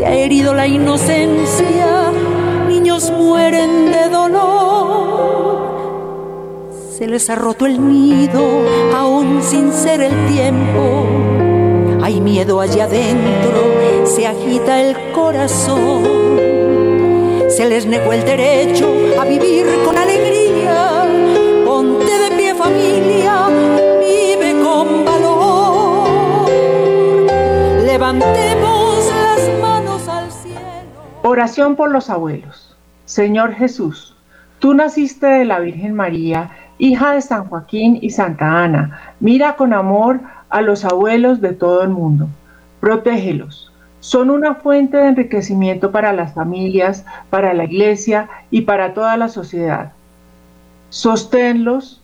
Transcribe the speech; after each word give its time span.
se 0.00 0.06
ha 0.06 0.14
herido 0.14 0.54
la 0.54 0.66
inocencia, 0.66 2.10
niños 2.66 3.10
mueren 3.10 3.92
de 3.92 4.08
dolor. 4.08 5.60
Se 6.96 7.06
les 7.06 7.28
ha 7.28 7.34
roto 7.34 7.66
el 7.66 7.86
nido, 7.86 8.62
aún 8.96 9.42
sin 9.42 9.70
ser 9.70 10.00
el 10.00 10.14
tiempo 10.32 11.06
hay 12.02 12.18
miedo 12.18 12.62
allá 12.62 12.84
adentro, 12.84 14.06
se 14.06 14.26
agita 14.26 14.80
el 14.80 14.96
corazón. 15.12 16.02
Se 17.50 17.66
les 17.66 17.84
negó 17.84 18.14
el 18.14 18.24
derecho 18.24 18.90
a 19.20 19.26
vivir 19.26 19.66
con 19.84 19.98
alegría. 19.98 21.06
Ponte 21.66 22.10
de 22.10 22.36
pie 22.38 22.54
familia, 22.54 23.48
vive 24.00 24.62
con 24.62 25.04
valor. 25.04 26.08
Levantemos 27.84 28.59
Oración 31.32 31.76
por 31.76 31.92
los 31.92 32.10
abuelos. 32.10 32.74
Señor 33.04 33.52
Jesús, 33.52 34.16
tú 34.58 34.74
naciste 34.74 35.26
de 35.26 35.44
la 35.44 35.60
Virgen 35.60 35.94
María, 35.94 36.50
hija 36.76 37.12
de 37.12 37.22
San 37.22 37.44
Joaquín 37.44 38.00
y 38.02 38.10
Santa 38.10 38.64
Ana. 38.64 39.14
Mira 39.20 39.54
con 39.54 39.72
amor 39.72 40.18
a 40.48 40.60
los 40.60 40.84
abuelos 40.84 41.40
de 41.40 41.52
todo 41.52 41.84
el 41.84 41.90
mundo. 41.90 42.26
Protégelos. 42.80 43.72
Son 44.00 44.28
una 44.28 44.56
fuente 44.56 44.96
de 44.96 45.06
enriquecimiento 45.06 45.92
para 45.92 46.12
las 46.12 46.34
familias, 46.34 47.06
para 47.30 47.54
la 47.54 47.62
iglesia 47.62 48.28
y 48.50 48.62
para 48.62 48.92
toda 48.92 49.16
la 49.16 49.28
sociedad. 49.28 49.92
Sosténlos, 50.88 52.02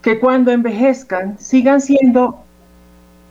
que 0.00 0.18
cuando 0.18 0.50
envejezcan 0.50 1.38
sigan 1.38 1.82
siendo 1.82 2.42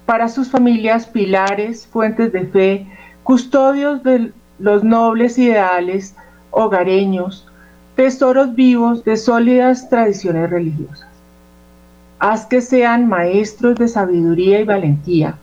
para 0.05 0.29
sus 0.29 0.51
familias 0.51 1.07
pilares, 1.07 1.87
fuentes 1.87 2.31
de 2.31 2.45
fe, 2.45 2.87
custodios 3.23 4.03
de 4.03 4.33
los 4.61 4.83
nobles 4.83 5.37
ideales 5.37 6.15
hogareños, 6.51 7.47
tesoros 7.95 8.53
vivos 8.55 9.03
de 9.03 9.17
sólidas 9.17 9.89
tradiciones 9.89 10.49
religiosas. 10.49 11.07
Haz 12.19 12.45
que 12.45 12.61
sean 12.61 13.07
maestros 13.07 13.75
de 13.75 13.87
sabiduría 13.87 14.59
y 14.59 14.63
valentía, 14.63 15.35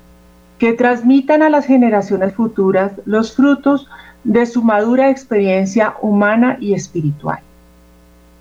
que 0.58 0.72
transmitan 0.72 1.42
a 1.42 1.50
las 1.50 1.66
generaciones 1.66 2.34
futuras 2.34 2.92
los 3.05 3.34
frutos 3.34 3.89
de 4.24 4.46
su 4.46 4.62
madura 4.62 5.11
experiencia 5.11 5.94
humana 6.00 6.56
y 6.61 6.74
espiritual. 6.74 7.41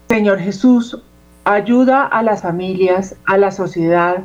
Señor 0.09 0.39
Jesús, 0.39 1.02
ayuda 1.44 2.03
a 2.05 2.22
las 2.23 2.42
familias, 2.42 3.16
a 3.25 3.38
la 3.38 3.52
sociedad 3.52 4.23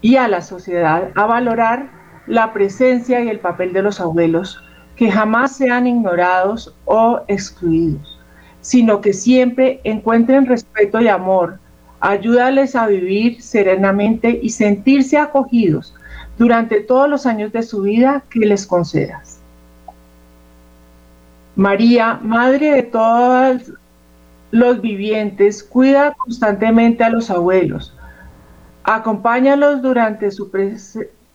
y 0.00 0.16
a 0.16 0.28
la 0.28 0.42
sociedad 0.42 1.10
a 1.14 1.26
valorar 1.26 1.88
la 2.26 2.52
presencia 2.52 3.20
y 3.20 3.28
el 3.28 3.38
papel 3.38 3.72
de 3.72 3.82
los 3.82 4.00
abuelos, 4.00 4.60
que 4.96 5.10
jamás 5.10 5.56
sean 5.56 5.86
ignorados 5.86 6.74
o 6.84 7.20
excluidos, 7.28 8.18
sino 8.60 9.00
que 9.00 9.12
siempre 9.12 9.80
encuentren 9.84 10.46
respeto 10.46 11.00
y 11.00 11.08
amor 11.08 11.58
Ayúdales 12.06 12.76
a 12.76 12.86
vivir 12.86 13.40
serenamente 13.40 14.38
y 14.42 14.50
sentirse 14.50 15.16
acogidos 15.16 15.94
durante 16.36 16.82
todos 16.82 17.08
los 17.08 17.24
años 17.24 17.50
de 17.50 17.62
su 17.62 17.80
vida 17.80 18.22
que 18.28 18.40
les 18.40 18.66
concedas. 18.66 19.38
María, 21.56 22.20
Madre 22.22 22.72
de 22.72 22.82
todos 22.82 23.72
los 24.50 24.82
vivientes, 24.82 25.62
cuida 25.62 26.12
constantemente 26.12 27.02
a 27.02 27.08
los 27.08 27.30
abuelos. 27.30 27.96
Acompáñalos 28.82 29.80
durante 29.80 30.30
su, 30.30 30.50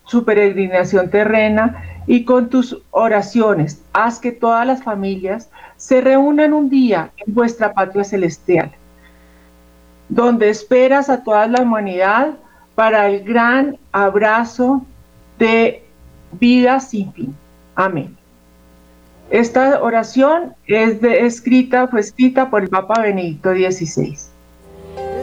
su 0.09 0.25
peregrinación 0.25 1.09
terrena 1.09 1.83
y 2.07 2.25
con 2.25 2.49
tus 2.49 2.77
oraciones 2.91 3.81
haz 3.93 4.19
que 4.19 4.31
todas 4.31 4.65
las 4.65 4.83
familias 4.83 5.49
se 5.77 6.01
reúnan 6.01 6.53
un 6.53 6.69
día 6.69 7.11
en 7.17 7.33
vuestra 7.33 7.73
patria 7.73 8.03
celestial 8.03 8.71
donde 10.09 10.49
esperas 10.49 11.09
a 11.09 11.23
toda 11.23 11.47
la 11.47 11.61
humanidad 11.61 12.31
para 12.75 13.07
el 13.07 13.23
gran 13.23 13.77
abrazo 13.91 14.81
de 15.37 15.83
vida 16.31 16.79
sin 16.79 17.13
fin. 17.13 17.35
Amén. 17.75 18.17
Esta 19.29 19.81
oración 19.81 20.55
es 20.65 21.01
escrita, 21.03 21.87
fue 21.87 21.99
escrita 21.99 22.49
por 22.49 22.63
el 22.63 22.69
Papa 22.69 23.01
Benedicto 23.01 23.51
XVI. 23.51 24.17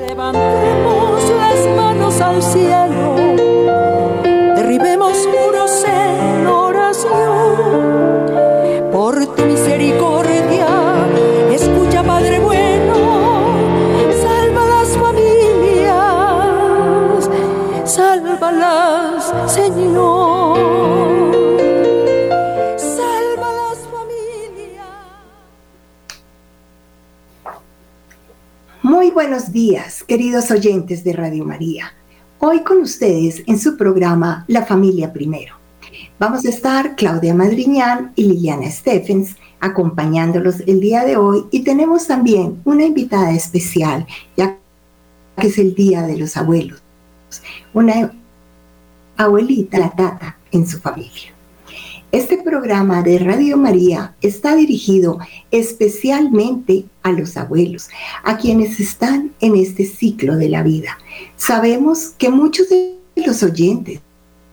Levantemos 0.07 1.31
las 1.31 1.77
manos 1.77 2.21
al 2.21 2.41
cielo, 2.41 3.17
derribemos 4.87 5.27
muros 5.27 5.85
en 5.85 6.47
oración 6.47 7.11
por 8.93 9.35
tu 9.35 9.43
misericordia. 9.45 10.69
Escucha, 11.51 12.03
Padre 12.05 12.39
sálvalas, 17.85 19.33
Señor. 19.51 20.59
Sálvalas, 22.77 23.79
familia. 23.91 24.85
Muy 28.83 29.11
buenos 29.11 29.51
días, 29.53 30.05
queridos 30.05 30.51
oyentes 30.51 31.03
de 31.05 31.13
Radio 31.15 31.45
María. 31.45 31.93
Hoy 32.39 32.63
con 32.65 32.83
ustedes 32.83 33.43
en 33.47 33.59
su 33.59 33.79
programa 33.79 34.45
La 34.47 34.67
Familia 34.67 35.11
Primero. 35.11 35.55
Vamos 36.19 36.45
a 36.45 36.51
estar 36.51 36.95
Claudia 36.95 37.35
Madriñán 37.35 38.13
y 38.15 38.25
Liliana 38.25 38.71
Stephens 38.71 39.37
acompañándolos 39.59 40.61
el 40.67 40.81
día 40.81 41.05
de 41.05 41.17
hoy 41.17 41.47
y 41.51 41.65
tenemos 41.65 42.07
también 42.07 42.61
una 42.65 42.85
invitada 42.85 43.33
especial, 43.33 44.07
ya 44.37 44.59
que 45.39 45.47
es 45.47 45.57
el 45.57 45.75
Día 45.75 46.03
de 46.03 46.19
los 46.19 46.37
Abuelos, 46.37 46.83
una 47.73 48.13
abuelita, 49.17 49.79
la 49.79 49.91
tata, 49.91 50.37
en 50.53 50.67
su 50.67 50.79
familia. 50.79 51.36
Este 52.17 52.39
programa 52.39 53.03
de 53.03 53.19
Radio 53.19 53.59
María 53.59 54.17
está 54.23 54.57
dirigido 54.57 55.19
especialmente 55.51 56.87
a 57.03 57.13
los 57.13 57.37
abuelos, 57.37 57.91
a 58.25 58.39
quienes 58.39 58.81
están 58.81 59.33
en 59.39 59.55
este 59.55 59.85
ciclo 59.85 60.39
de 60.39 60.49
la 60.49 60.63
vida. 60.63 60.97
Sabemos 61.37 62.15
que 62.17 62.31
muchos 62.31 62.71
de 62.71 62.97
los 63.17 63.43
oyentes 63.43 64.01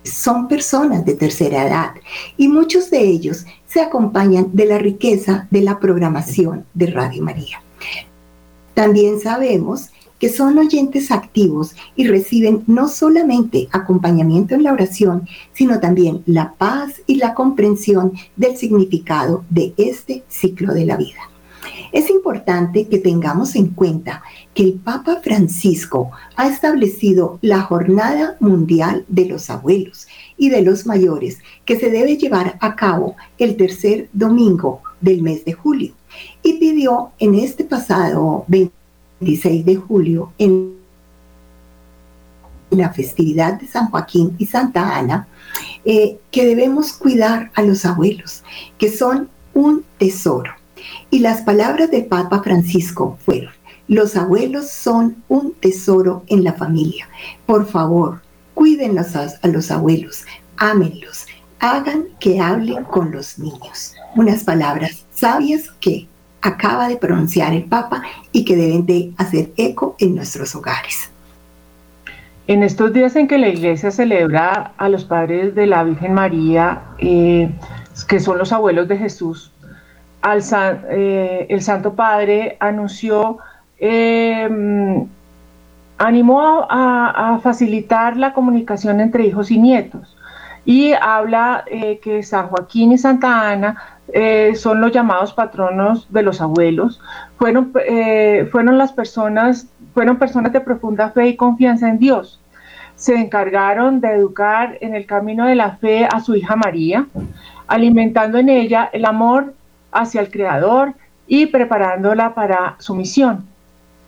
son 0.03 0.49
personas 0.49 1.05
de 1.05 1.13
tercera 1.13 1.65
edad 1.65 1.91
y 2.35 2.49
muchos 2.49 2.89
de 2.89 2.99
ellos 2.99 3.45
se 3.65 3.79
acompañan 3.79 4.49
de 4.51 4.65
la 4.65 4.77
riqueza 4.77 5.47
de 5.49 5.61
la 5.61 5.79
programación 5.79 6.65
de 6.73 6.87
Radio 6.87 7.23
María. 7.23 7.63
También 8.73 9.21
sabemos 9.21 9.89
que 10.23 10.29
son 10.29 10.57
oyentes 10.57 11.11
activos 11.11 11.75
y 11.97 12.07
reciben 12.07 12.63
no 12.65 12.87
solamente 12.87 13.67
acompañamiento 13.73 14.55
en 14.55 14.63
la 14.63 14.71
oración, 14.71 15.27
sino 15.51 15.81
también 15.81 16.23
la 16.25 16.53
paz 16.53 17.01
y 17.07 17.15
la 17.15 17.33
comprensión 17.33 18.13
del 18.37 18.55
significado 18.55 19.43
de 19.49 19.73
este 19.75 20.23
ciclo 20.29 20.73
de 20.73 20.85
la 20.85 20.95
vida. 20.95 21.29
Es 21.91 22.09
importante 22.09 22.87
que 22.87 22.99
tengamos 22.99 23.57
en 23.57 23.71
cuenta 23.71 24.23
que 24.53 24.63
el 24.63 24.73
Papa 24.75 25.19
Francisco 25.21 26.11
ha 26.37 26.47
establecido 26.47 27.37
la 27.41 27.59
Jornada 27.59 28.37
Mundial 28.39 29.03
de 29.09 29.25
los 29.25 29.49
Abuelos 29.49 30.07
y 30.37 30.47
de 30.47 30.61
los 30.61 30.85
Mayores 30.85 31.39
que 31.65 31.77
se 31.77 31.89
debe 31.89 32.15
llevar 32.15 32.57
a 32.61 32.77
cabo 32.77 33.17
el 33.37 33.57
tercer 33.57 34.07
domingo 34.13 34.83
del 35.01 35.21
mes 35.21 35.43
de 35.43 35.51
julio 35.51 35.91
y 36.43 36.59
pidió 36.59 37.11
en 37.19 37.35
este 37.35 37.65
pasado 37.65 38.45
20 38.47 38.82
26 39.23 39.65
de 39.65 39.75
julio 39.77 40.33
en 40.37 40.73
la 42.71 42.91
festividad 42.91 43.59
de 43.59 43.67
San 43.67 43.89
Joaquín 43.89 44.35
y 44.37 44.45
Santa 44.45 44.97
Ana, 44.97 45.27
eh, 45.85 46.19
que 46.31 46.45
debemos 46.45 46.93
cuidar 46.93 47.51
a 47.55 47.61
los 47.61 47.85
abuelos, 47.85 48.43
que 48.77 48.91
son 48.91 49.29
un 49.53 49.85
tesoro. 49.97 50.51
Y 51.09 51.19
las 51.19 51.41
palabras 51.41 51.89
del 51.89 52.05
Papa 52.05 52.41
Francisco 52.43 53.17
fueron, 53.23 53.53
los 53.87 54.15
abuelos 54.15 54.69
son 54.69 55.23
un 55.29 55.53
tesoro 55.53 56.23
en 56.27 56.43
la 56.43 56.53
familia. 56.53 57.07
Por 57.45 57.65
favor, 57.67 58.21
cuídenlos 58.53 59.15
a, 59.15 59.27
a 59.41 59.47
los 59.47 59.71
abuelos, 59.71 60.25
ámenlos, 60.57 61.27
hagan 61.59 62.07
que 62.19 62.41
hablen 62.41 62.83
con 62.83 63.11
los 63.11 63.39
niños. 63.39 63.93
Unas 64.15 64.43
palabras 64.43 65.05
sabias 65.13 65.69
que 65.79 66.07
acaba 66.43 66.89
de 66.89 66.97
pronunciar 66.97 67.53
el 67.53 67.63
Papa 67.63 68.03
y 68.31 68.43
que 68.45 68.55
deben 68.55 68.85
de 68.85 69.13
hacer 69.17 69.51
eco 69.57 69.95
en 69.97 70.15
nuestros 70.15 70.53
hogares. 70.55 71.09
En 72.45 72.61
estos 72.61 72.91
días 72.91 73.15
en 73.15 73.29
que 73.29 73.37
la 73.37 73.47
iglesia 73.47 73.89
celebra 73.89 74.73
a 74.77 74.89
los 74.89 75.05
padres 75.05 75.55
de 75.55 75.65
la 75.65 75.83
Virgen 75.85 76.13
María, 76.13 76.81
eh, 76.97 77.49
que 78.09 78.19
son 78.19 78.37
los 78.37 78.51
abuelos 78.51 78.89
de 78.89 78.97
Jesús, 78.97 79.53
eh, 80.91 81.45
el 81.49 81.61
Santo 81.61 81.93
Padre 81.93 82.57
anunció, 82.59 83.37
em, 83.79 85.07
animó 85.97 86.67
a, 86.69 87.39
facilitar 87.41 88.17
la 88.17 88.33
comunicación 88.33 88.99
entre 88.99 89.25
hijos 89.25 89.49
y 89.51 89.57
nietos 89.57 90.17
y 90.65 90.93
habla 90.93 91.63
eh, 91.67 91.99
que 92.01 92.23
San 92.23 92.47
Joaquín 92.47 92.91
y 92.93 92.97
Santa 92.97 93.51
Ana 93.51 94.01
son 94.55 94.81
los 94.81 94.91
llamados 94.91 95.33
patronos 95.33 96.07
de 96.11 96.21
los 96.21 96.39
abuelos, 96.39 97.01
fueron, 97.37 97.73
fueron 98.51 98.77
las 98.77 98.91
personas 98.93 99.67
fueron 99.93 100.17
personas 100.17 100.51
de 100.51 100.61
profunda 100.61 101.11
fe 101.11 101.29
y 101.29 101.35
confianza 101.35 101.87
en 101.87 101.99
Dios. 101.99 102.39
Se 102.95 103.15
encargaron 103.15 104.01
de 104.01 104.11
educar 104.11 104.77
en 104.81 104.95
el 104.95 105.05
camino 105.05 105.45
de 105.45 105.55
la 105.55 105.77
fe 105.77 106.05
a 106.05 106.19
su 106.19 106.35
hija 106.35 106.55
María, 106.55 107.07
alimentando 107.67 108.37
en 108.37 108.49
ella 108.49 108.89
el 108.91 109.05
amor 109.05 109.53
hacia 109.91 110.21
el 110.21 110.31
Creador 110.31 110.93
y 111.27 111.47
preparándola 111.47 112.33
para 112.33 112.75
su 112.79 112.95
misión. 112.95 113.45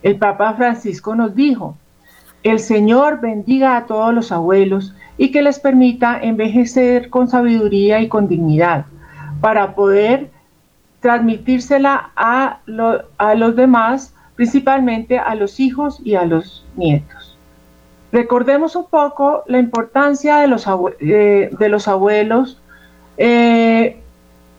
El 0.02 0.16
Papa 0.16 0.54
Francisco 0.54 1.14
nos 1.14 1.34
dijo, 1.34 1.76
el 2.42 2.58
Señor 2.58 3.20
bendiga 3.20 3.76
a 3.76 3.86
todos 3.86 4.14
los 4.14 4.30
abuelos 4.30 4.94
y 5.18 5.30
que 5.30 5.42
les 5.42 5.58
permita 5.58 6.20
envejecer 6.20 7.10
con 7.10 7.28
sabiduría 7.28 8.00
y 8.00 8.08
con 8.08 8.28
dignidad, 8.28 8.86
para 9.40 9.74
poder 9.74 10.30
transmitírsela 11.00 12.10
a, 12.16 12.60
a 13.18 13.34
los 13.34 13.56
demás 13.56 14.14
principalmente 14.36 15.18
a 15.18 15.34
los 15.34 15.58
hijos 15.58 16.00
y 16.04 16.14
a 16.14 16.24
los 16.24 16.64
nietos. 16.76 17.36
Recordemos 18.12 18.76
un 18.76 18.86
poco 18.86 19.42
la 19.46 19.58
importancia 19.58 20.38
de 20.38 20.46
los, 20.46 20.66
eh, 21.00 21.50
de 21.58 21.68
los 21.68 21.88
abuelos, 21.88 22.60
eh, 23.16 23.96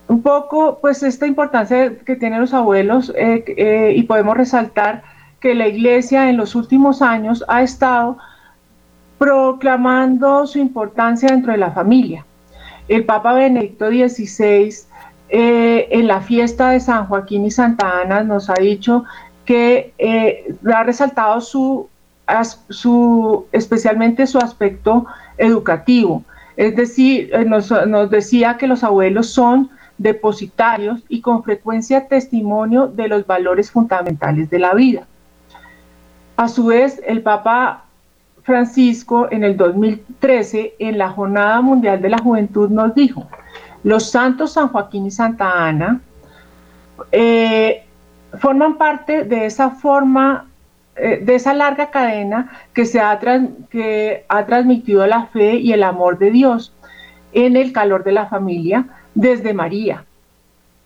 un 0.07 0.21
poco 0.21 0.79
pues 0.81 1.03
esta 1.03 1.27
importancia 1.27 1.97
que 1.99 2.15
tienen 2.15 2.41
los 2.41 2.53
abuelos 2.53 3.13
eh, 3.15 3.93
y 3.95 4.03
podemos 4.03 4.35
resaltar 4.35 5.03
que 5.39 5.53
la 5.53 5.67
iglesia 5.67 6.29
en 6.29 6.37
los 6.37 6.55
últimos 6.55 7.01
años 7.01 7.45
ha 7.47 7.61
estado 7.61 8.17
proclamando 9.17 10.47
su 10.47 10.59
importancia 10.59 11.29
dentro 11.29 11.51
de 11.51 11.57
la 11.57 11.71
familia. 11.71 12.25
El 12.87 13.05
Papa 13.05 13.33
Benedicto 13.33 13.89
XVI 13.89 14.73
en 15.29 16.07
la 16.07 16.21
fiesta 16.21 16.69
de 16.71 16.79
San 16.79 17.07
Joaquín 17.07 17.45
y 17.45 17.51
Santa 17.51 18.01
Ana 18.01 18.23
nos 18.23 18.49
ha 18.49 18.55
dicho 18.55 19.03
que 19.47 19.93
eh, 19.97 20.55
ha 20.73 20.83
resaltado 20.83 21.39
su, 21.41 21.87
especialmente 23.51 24.27
su 24.27 24.37
aspecto 24.37 25.05
educativo. 25.37 26.23
Es 26.57 26.75
decir, 26.75 27.29
eh, 27.33 27.45
nos, 27.45 27.71
nos 27.87 28.09
decía 28.09 28.57
que 28.57 28.67
los 28.67 28.83
abuelos 28.83 29.29
son 29.29 29.69
depositarios 29.97 31.01
y 31.07 31.21
con 31.21 31.43
frecuencia 31.43 32.07
testimonio 32.07 32.87
de 32.87 33.07
los 33.07 33.25
valores 33.25 33.71
fundamentales 33.71 34.49
de 34.49 34.59
la 34.59 34.73
vida. 34.73 35.07
A 36.35 36.47
su 36.49 36.65
vez, 36.65 37.01
el 37.07 37.21
Papa 37.21 37.85
Francisco 38.47 39.27
en 39.29 39.43
el 39.43 39.57
2013, 39.57 40.75
en 40.79 40.97
la 40.97 41.09
Jornada 41.09 41.59
Mundial 41.59 42.01
de 42.01 42.07
la 42.07 42.17
Juventud, 42.17 42.69
nos 42.69 42.95
dijo, 42.95 43.27
los 43.83 44.09
santos 44.09 44.53
San 44.53 44.69
Joaquín 44.69 45.05
y 45.05 45.11
Santa 45.11 45.67
Ana 45.67 45.99
eh, 47.11 47.83
forman 48.39 48.77
parte 48.77 49.25
de 49.25 49.45
esa 49.47 49.71
forma, 49.71 50.45
eh, 50.95 51.21
de 51.21 51.35
esa 51.35 51.53
larga 51.53 51.91
cadena 51.91 52.49
que, 52.73 52.85
se 52.85 53.01
ha, 53.01 53.19
que 53.69 54.23
ha 54.29 54.45
transmitido 54.45 55.05
la 55.05 55.25
fe 55.25 55.55
y 55.55 55.73
el 55.73 55.83
amor 55.83 56.17
de 56.17 56.31
Dios 56.31 56.73
en 57.33 57.57
el 57.57 57.73
calor 57.73 58.05
de 58.05 58.13
la 58.13 58.27
familia 58.27 58.85
desde 59.13 59.53
María, 59.53 60.05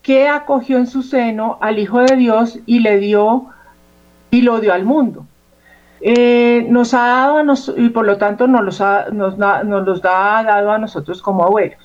que 0.02 0.28
acogió 0.28 0.80
en 0.80 0.88
su 0.88 1.04
seno 1.04 1.60
al 1.62 1.78
Hijo 1.78 2.00
de 2.00 2.16
Dios 2.16 2.58
y 2.66 2.80
le 2.80 2.98
dio 2.98 3.46
y 4.31 4.42
lo 4.42 4.60
dio 4.60 4.74
al 4.74 4.84
mundo. 4.84 5.28
Eh, 6.03 6.65
nos 6.68 6.95
ha 6.95 7.06
dado 7.06 7.38
a 7.38 7.44
nos, 7.44 7.71
y 7.77 7.89
por 7.89 8.06
lo 8.06 8.18
tanto 8.18 8.48
nos 8.48 8.63
los, 8.63 8.81
ha, 8.81 9.09
nos, 9.12 9.38
los 9.38 10.03
ha 10.03 10.44
dado 10.44 10.71
a 10.71 10.80
nosotros 10.80 11.21
como 11.21 11.44
abuelos. 11.44 11.80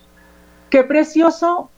Qué 0.71 0.83
precioso 0.85 1.69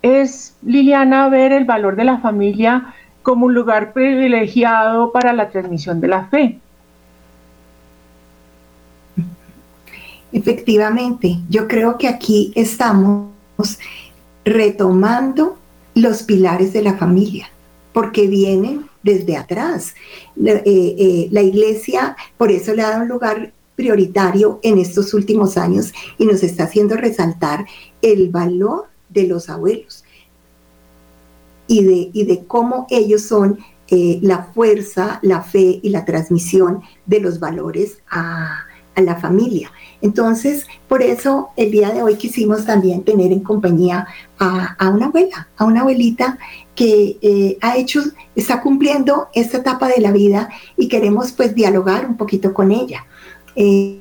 es, 0.00 0.56
Liliana, 0.62 1.28
ver 1.28 1.52
el 1.52 1.64
valor 1.64 1.96
de 1.96 2.04
la 2.04 2.18
familia 2.18 2.94
como 3.22 3.46
un 3.46 3.54
lugar 3.54 3.92
privilegiado 3.92 5.10
para 5.10 5.32
la 5.32 5.50
transmisión 5.50 6.00
de 6.00 6.08
la 6.08 6.26
fe. 6.26 6.58
Efectivamente, 10.32 11.38
yo 11.48 11.66
creo 11.66 11.98
que 11.98 12.06
aquí 12.06 12.52
estamos 12.54 13.30
retomando 14.44 15.58
los 15.96 16.22
pilares 16.22 16.72
de 16.72 16.82
la 16.82 16.94
familia, 16.94 17.50
porque 17.92 18.28
vienen 18.28 18.89
desde 19.02 19.36
atrás. 19.36 19.94
Eh, 20.44 20.62
eh, 20.64 21.28
la 21.30 21.42
iglesia, 21.42 22.16
por 22.36 22.50
eso 22.50 22.74
le 22.74 22.82
ha 22.82 22.90
dado 22.90 23.02
un 23.02 23.08
lugar 23.08 23.52
prioritario 23.76 24.60
en 24.62 24.78
estos 24.78 25.14
últimos 25.14 25.56
años 25.56 25.92
y 26.18 26.26
nos 26.26 26.42
está 26.42 26.64
haciendo 26.64 26.96
resaltar 26.96 27.66
el 28.02 28.28
valor 28.28 28.88
de 29.08 29.26
los 29.26 29.48
abuelos 29.48 30.04
y 31.66 31.84
de, 31.84 32.10
y 32.12 32.24
de 32.24 32.44
cómo 32.44 32.86
ellos 32.90 33.22
son 33.22 33.58
eh, 33.88 34.18
la 34.22 34.44
fuerza, 34.44 35.18
la 35.22 35.42
fe 35.42 35.80
y 35.82 35.88
la 35.88 36.04
transmisión 36.04 36.82
de 37.06 37.20
los 37.20 37.40
valores 37.40 37.98
a, 38.10 38.66
la 38.96 39.16
familia. 39.16 39.72
Entonces, 40.02 40.66
por 40.88 41.02
eso 41.02 41.50
el 41.56 41.70
día 41.70 41.90
de 41.90 42.02
hoy 42.02 42.16
quisimos 42.16 42.64
también 42.64 43.02
tener 43.02 43.32
en 43.32 43.40
compañía 43.40 44.06
a, 44.38 44.88
una 44.88 45.06
abuela, 45.06 45.48
a 45.56 45.64
una 45.64 45.80
abuelita 45.80 46.38
que 46.74 47.18
eh, 47.20 47.58
ha 47.60 47.76
hecho, 47.76 48.00
está 48.34 48.60
cumpliendo 48.60 49.28
esta 49.34 49.58
etapa 49.58 49.88
de 49.88 50.00
la 50.00 50.12
vida 50.12 50.48
y 50.76 50.88
queremos 50.88 51.32
pues 51.32 51.54
dialogar 51.54 52.06
un 52.06 52.16
poquito 52.16 52.54
con 52.54 52.72
ella. 52.72 53.06
Eh, 53.54 54.00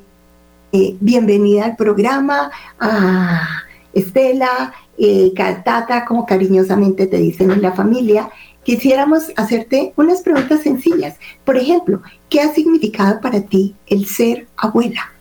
bienvenida 0.99 1.65
al 1.65 1.75
programa 1.75 2.51
a 2.79 3.47
Estela, 3.93 4.73
eh, 4.97 5.33
Tata, 5.35 6.05
como 6.05 6.25
cariñosamente 6.25 7.07
te 7.07 7.17
dicen 7.17 7.51
en 7.51 7.61
la 7.61 7.71
familia, 7.71 8.29
quisiéramos 8.69 9.31
hacerte 9.35 9.93
unas 9.95 10.21
preguntas 10.21 10.61
sencillas. 10.61 11.17
Por 11.43 11.57
ejemplo, 11.57 12.03
¿qué 12.29 12.39
ha 12.41 12.53
significado 12.53 13.19
para 13.19 13.41
ti 13.41 13.73
el 13.87 14.05
ser 14.05 14.45
abuela? 14.55 15.11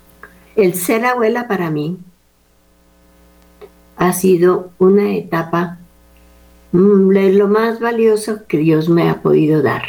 El 0.54 0.74
ser 0.74 1.06
abuela 1.06 1.48
para 1.48 1.70
mí 1.70 1.96
ha 3.96 4.12
sido 4.12 4.70
una 4.78 5.14
etapa 5.14 5.78
mm, 6.72 7.10
lo 7.38 7.48
más 7.48 7.80
valioso 7.80 8.46
que 8.46 8.58
Dios 8.58 8.90
me 8.90 9.08
ha 9.08 9.22
podido 9.22 9.62
dar. 9.62 9.84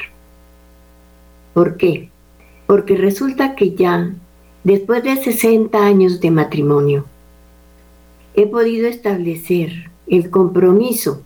¿Por 1.54 1.76
qué? 1.76 2.10
Porque 2.66 2.96
resulta 2.96 3.56
que 3.56 3.76
ya 3.76 4.14
después 4.64 5.04
de 5.04 5.18
60 5.18 5.86
años 5.86 6.22
de 6.22 6.32
matrimonio, 6.32 7.08
he 8.36 8.48
podido 8.48 8.88
establecer 8.88 9.92
el 10.08 10.30
compromiso, 10.30 11.26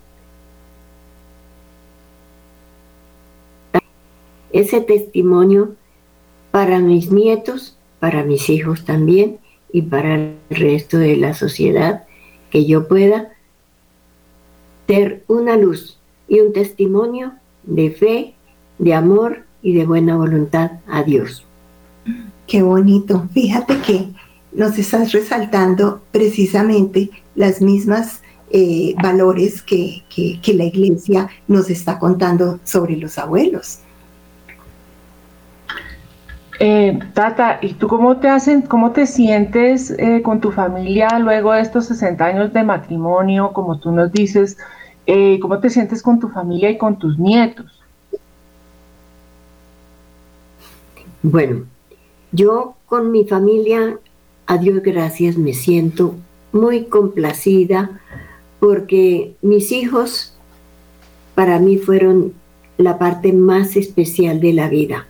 ese 4.53 4.81
testimonio 4.81 5.75
para 6.51 6.79
mis 6.79 7.11
nietos, 7.11 7.77
para 7.99 8.23
mis 8.23 8.49
hijos 8.49 8.85
también 8.85 9.39
y 9.71 9.81
para 9.81 10.15
el 10.15 10.35
resto 10.49 10.97
de 10.97 11.17
la 11.17 11.33
sociedad, 11.33 12.05
que 12.51 12.65
yo 12.65 12.87
pueda 12.87 13.33
ser 14.87 15.23
una 15.27 15.57
luz 15.57 15.99
y 16.27 16.39
un 16.39 16.53
testimonio 16.53 17.33
de 17.63 17.91
fe, 17.91 18.35
de 18.77 18.93
amor 18.93 19.45
y 19.61 19.73
de 19.73 19.85
buena 19.85 20.15
voluntad 20.15 20.71
a 20.87 21.03
Dios. 21.03 21.45
Qué 22.47 22.61
bonito. 22.61 23.27
Fíjate 23.33 23.79
que 23.79 24.09
nos 24.51 24.77
estás 24.77 25.11
resaltando 25.11 26.01
precisamente 26.11 27.09
las 27.35 27.61
mismas 27.61 28.21
eh, 28.51 28.93
valores 29.01 29.63
que, 29.63 30.03
la 30.53 30.63
iglesia 30.65 31.29
nos 31.47 31.69
está 31.69 31.97
contando 31.97 32.59
sobre 32.63 32.97
los 32.97 33.17
abuelos. 33.17 33.79
Eh, 36.59 36.99
Tata, 37.13 37.59
¿y 37.61 37.73
tú 37.73 37.87
cómo 37.87 38.17
te 38.17 38.29
hacen, 38.29 38.61
cómo 38.61 38.91
te 38.91 39.05
sientes 39.07 39.91
eh, 39.91 40.21
con 40.21 40.39
tu 40.39 40.51
familia 40.51 41.19
luego 41.19 41.51
de 41.53 41.61
estos 41.61 41.85
60 41.87 42.25
años 42.25 42.53
de 42.53 42.63
matrimonio, 42.63 43.51
como 43.53 43.79
tú 43.79 43.91
nos 43.91 44.11
dices? 44.11 44.57
¿Cómo 45.41 45.59
te 45.59 45.69
sientes 45.69 46.01
con 46.01 46.19
tu 46.19 46.29
familia 46.29 46.69
y 46.69 46.77
con 46.77 46.97
tus 46.97 47.19
nietos? 47.19 47.83
Bueno, 51.21 51.65
yo 52.31 52.75
con 52.85 53.11
mi 53.11 53.25
familia 53.25 53.97
a 54.45 54.57
Dios 54.57 54.81
gracias, 54.81 55.37
me 55.37 55.53
siento 55.53 56.15
muy 56.51 56.85
complacida 56.85 58.01
porque 58.59 59.35
mis 59.41 59.71
hijos 59.71 60.33
para 61.35 61.59
mí 61.59 61.77
fueron 61.77 62.33
la 62.77 62.97
parte 62.97 63.33
más 63.33 63.75
especial 63.75 64.39
de 64.39 64.53
la 64.53 64.67
vida. 64.67 65.07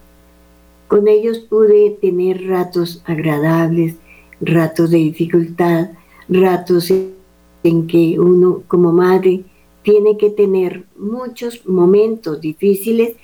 Con 0.94 1.08
ellos 1.08 1.40
pude 1.40 1.98
tener 2.00 2.46
ratos 2.46 3.02
agradables, 3.06 3.96
ratos 4.40 4.92
de 4.92 4.98
dificultad, 4.98 5.90
ratos 6.30 6.92
en 6.92 7.88
que 7.88 8.20
uno 8.20 8.62
como 8.68 8.94
madre 8.94 9.44
tiene 9.82 10.18
que 10.18 10.30
tener 10.30 10.84
muchos 10.96 11.66
momentos 11.66 12.40
difíciles, 12.42 13.16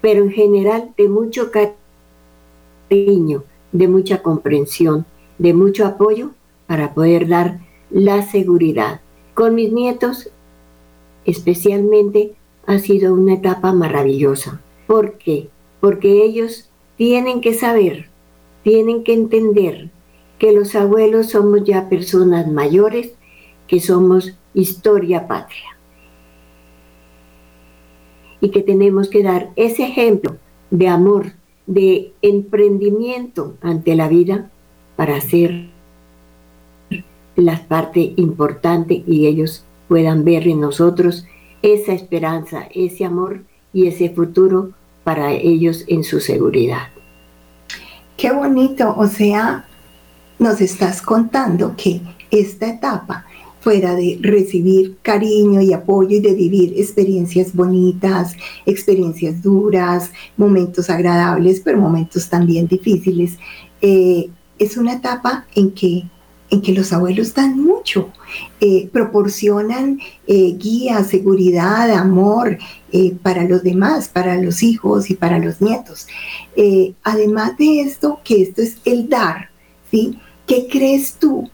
pero 0.00 0.22
en 0.22 0.30
general 0.30 0.94
de 0.96 1.10
mucho 1.10 1.50
cariño, 2.88 3.44
de 3.72 3.88
mucha 3.88 4.22
comprensión, 4.22 5.04
de 5.36 5.52
mucho 5.52 5.84
apoyo 5.84 6.30
para 6.66 6.94
poder 6.94 7.28
dar 7.28 7.60
la 7.90 8.22
seguridad. 8.22 9.02
Con 9.34 9.54
mis 9.54 9.70
nietos, 9.70 10.30
especialmente, 11.26 12.36
ha 12.64 12.78
sido 12.78 13.12
una 13.12 13.34
etapa 13.34 13.74
maravillosa. 13.74 14.62
¿Por 14.86 15.18
qué? 15.18 15.50
Porque 15.82 16.24
ellos 16.24 16.70
tienen 16.98 17.40
que 17.40 17.54
saber, 17.54 18.08
tienen 18.64 19.04
que 19.04 19.14
entender 19.14 19.88
que 20.38 20.52
los 20.52 20.74
abuelos 20.74 21.30
somos 21.30 21.64
ya 21.64 21.88
personas 21.88 22.48
mayores, 22.48 23.12
que 23.68 23.80
somos 23.80 24.34
historia 24.52 25.28
patria. 25.28 25.78
Y 28.40 28.50
que 28.50 28.62
tenemos 28.62 29.08
que 29.08 29.22
dar 29.22 29.50
ese 29.56 29.84
ejemplo 29.84 30.36
de 30.70 30.88
amor, 30.88 31.32
de 31.66 32.12
emprendimiento 32.20 33.54
ante 33.62 33.94
la 33.94 34.08
vida 34.08 34.50
para 34.96 35.16
hacer 35.16 35.68
la 37.36 37.68
parte 37.68 38.12
importante 38.16 39.04
y 39.06 39.26
ellos 39.26 39.64
puedan 39.86 40.24
ver 40.24 40.48
en 40.48 40.60
nosotros 40.60 41.26
esa 41.62 41.92
esperanza, 41.92 42.68
ese 42.74 43.04
amor 43.04 43.42
y 43.72 43.86
ese 43.86 44.10
futuro 44.10 44.72
para 45.08 45.32
ellos 45.32 45.84
en 45.86 46.04
su 46.04 46.20
seguridad. 46.20 46.88
Qué 48.18 48.30
bonito, 48.30 48.94
o 48.94 49.06
sea, 49.06 49.64
nos 50.38 50.60
estás 50.60 51.00
contando 51.00 51.74
que 51.78 52.02
esta 52.30 52.68
etapa, 52.68 53.24
fuera 53.60 53.94
de 53.94 54.18
recibir 54.20 54.98
cariño 55.00 55.62
y 55.62 55.72
apoyo 55.72 56.18
y 56.18 56.20
de 56.20 56.34
vivir 56.34 56.74
experiencias 56.76 57.54
bonitas, 57.54 58.36
experiencias 58.66 59.40
duras, 59.40 60.10
momentos 60.36 60.90
agradables, 60.90 61.62
pero 61.64 61.78
momentos 61.78 62.28
también 62.28 62.68
difíciles, 62.68 63.38
eh, 63.80 64.28
es 64.58 64.76
una 64.76 64.92
etapa 64.92 65.46
en 65.54 65.70
que 65.70 66.04
en 66.50 66.62
que 66.62 66.72
los 66.72 66.92
abuelos 66.92 67.34
dan 67.34 67.60
mucho, 67.60 68.10
eh, 68.60 68.88
proporcionan 68.92 70.00
eh, 70.26 70.54
guía, 70.56 71.04
seguridad, 71.04 71.90
amor 71.90 72.58
eh, 72.92 73.14
para 73.22 73.44
los 73.44 73.62
demás, 73.62 74.08
para 74.08 74.36
los 74.40 74.62
hijos 74.62 75.10
y 75.10 75.14
para 75.14 75.38
los 75.38 75.60
nietos. 75.60 76.06
además 77.02 77.56
de 77.58 77.80
esto, 77.82 78.20
que 78.24 78.42
esto 78.42 78.62
es 78.62 78.78
el 78.84 79.08
dar, 79.08 79.50
¿sí? 79.90 80.18
¿Qué 80.46 80.66
crees 80.70 81.14
tú 81.14 81.48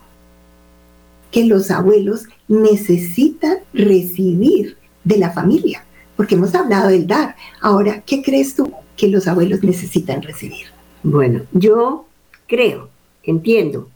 que 1.31 1.45
los 1.45 1.69
abuelos 1.69 2.23
necesitan 2.47 3.57
recibir 3.73 4.77
de 5.03 5.17
la 5.17 5.31
familia? 5.31 5.83
Porque 6.15 6.35
hemos 6.35 6.55
hablado 6.55 6.87
del 6.87 7.05
dar. 7.05 7.35
Ahora, 7.61 8.01
¿qué 8.05 8.23
crees 8.23 8.55
tú 8.55 8.71
que 8.95 9.09
los 9.09 9.27
abuelos 9.27 9.61
necesitan 9.63 10.21
recibir? 10.21 10.67
Bueno, 11.03 11.41
yo 11.51 12.05
creo, 12.47 12.89
entiendo 13.23 13.89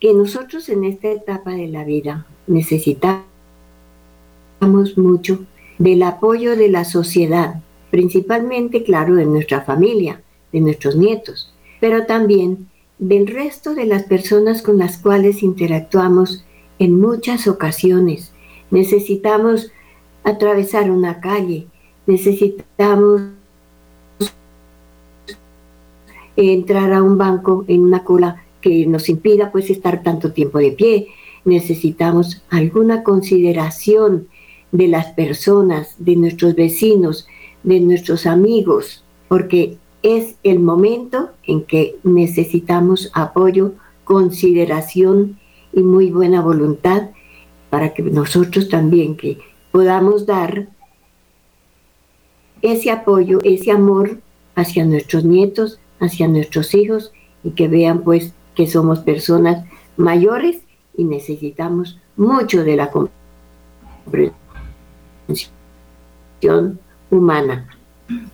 que 0.00 0.12
nosotros 0.12 0.68
en 0.68 0.84
esta 0.84 1.08
etapa 1.08 1.52
de 1.52 1.68
la 1.68 1.84
vida 1.84 2.26
necesitamos 2.46 3.24
mucho 4.96 5.44
del 5.78 6.02
apoyo 6.02 6.56
de 6.56 6.68
la 6.68 6.84
sociedad, 6.84 7.60
principalmente, 7.90 8.82
claro, 8.82 9.14
de 9.14 9.26
nuestra 9.26 9.62
familia, 9.62 10.20
de 10.52 10.60
nuestros 10.60 10.96
nietos, 10.96 11.52
pero 11.80 12.06
también 12.06 12.68
del 12.98 13.26
resto 13.26 13.74
de 13.74 13.86
las 13.86 14.04
personas 14.04 14.62
con 14.62 14.78
las 14.78 14.98
cuales 14.98 15.42
interactuamos 15.42 16.44
en 16.78 17.00
muchas 17.00 17.48
ocasiones. 17.48 18.32
Necesitamos 18.70 19.70
atravesar 20.22 20.90
una 20.90 21.20
calle, 21.20 21.66
necesitamos 22.06 23.22
entrar 26.36 26.92
a 26.92 27.02
un 27.02 27.16
banco 27.18 27.64
en 27.68 27.82
una 27.82 28.04
cola 28.04 28.43
que 28.64 28.86
nos 28.86 29.10
impida 29.10 29.52
pues 29.52 29.68
estar 29.68 30.02
tanto 30.02 30.32
tiempo 30.32 30.56
de 30.56 30.72
pie. 30.72 31.08
Necesitamos 31.44 32.42
alguna 32.48 33.02
consideración 33.02 34.28
de 34.72 34.88
las 34.88 35.08
personas, 35.12 35.96
de 35.98 36.16
nuestros 36.16 36.54
vecinos, 36.54 37.28
de 37.62 37.80
nuestros 37.80 38.24
amigos, 38.24 39.04
porque 39.28 39.76
es 40.02 40.36
el 40.44 40.60
momento 40.60 41.28
en 41.46 41.64
que 41.64 41.96
necesitamos 42.04 43.10
apoyo, 43.12 43.74
consideración 44.04 45.38
y 45.74 45.82
muy 45.82 46.10
buena 46.10 46.40
voluntad 46.40 47.10
para 47.68 47.92
que 47.92 48.02
nosotros 48.02 48.70
también 48.70 49.14
que 49.14 49.40
podamos 49.72 50.24
dar 50.24 50.68
ese 52.62 52.90
apoyo, 52.90 53.40
ese 53.44 53.70
amor 53.70 54.20
hacia 54.54 54.86
nuestros 54.86 55.22
nietos, 55.24 55.78
hacia 56.00 56.28
nuestros 56.28 56.74
hijos 56.74 57.12
y 57.42 57.50
que 57.50 57.68
vean 57.68 58.00
pues 58.02 58.32
que 58.54 58.66
somos 58.66 59.00
personas 59.00 59.64
mayores 59.96 60.58
y 60.96 61.04
necesitamos 61.04 61.98
mucho 62.16 62.64
de 62.64 62.76
la 62.76 62.90
comprensión 62.90 64.34
humana. 67.10 67.68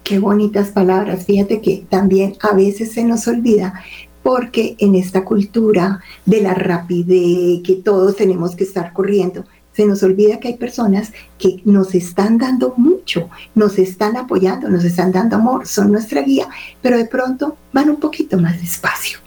Qué 0.02 0.18
bonitas 0.18 0.70
palabras. 0.70 1.24
Fíjate 1.24 1.60
que 1.60 1.84
también 1.88 2.36
a 2.40 2.54
veces 2.54 2.92
se 2.92 3.04
nos 3.04 3.26
olvida 3.28 3.80
porque 4.22 4.74
en 4.78 4.94
esta 4.94 5.24
cultura 5.24 6.00
de 6.26 6.42
la 6.42 6.54
rapidez, 6.54 7.62
que 7.62 7.80
todos 7.82 8.16
tenemos 8.16 8.54
que 8.54 8.64
estar 8.64 8.92
corriendo, 8.92 9.44
se 9.72 9.86
nos 9.86 10.02
olvida 10.02 10.40
que 10.40 10.48
hay 10.48 10.56
personas 10.56 11.12
que 11.38 11.62
nos 11.64 11.94
están 11.94 12.36
dando 12.36 12.74
mucho, 12.76 13.30
nos 13.54 13.78
están 13.78 14.16
apoyando, 14.16 14.68
nos 14.68 14.84
están 14.84 15.12
dando 15.12 15.36
amor, 15.36 15.66
son 15.66 15.92
nuestra 15.92 16.22
guía, 16.22 16.48
pero 16.82 16.98
de 16.98 17.06
pronto 17.06 17.56
van 17.72 17.88
un 17.88 17.96
poquito 17.96 18.38
más 18.38 18.60
despacio. 18.60 19.18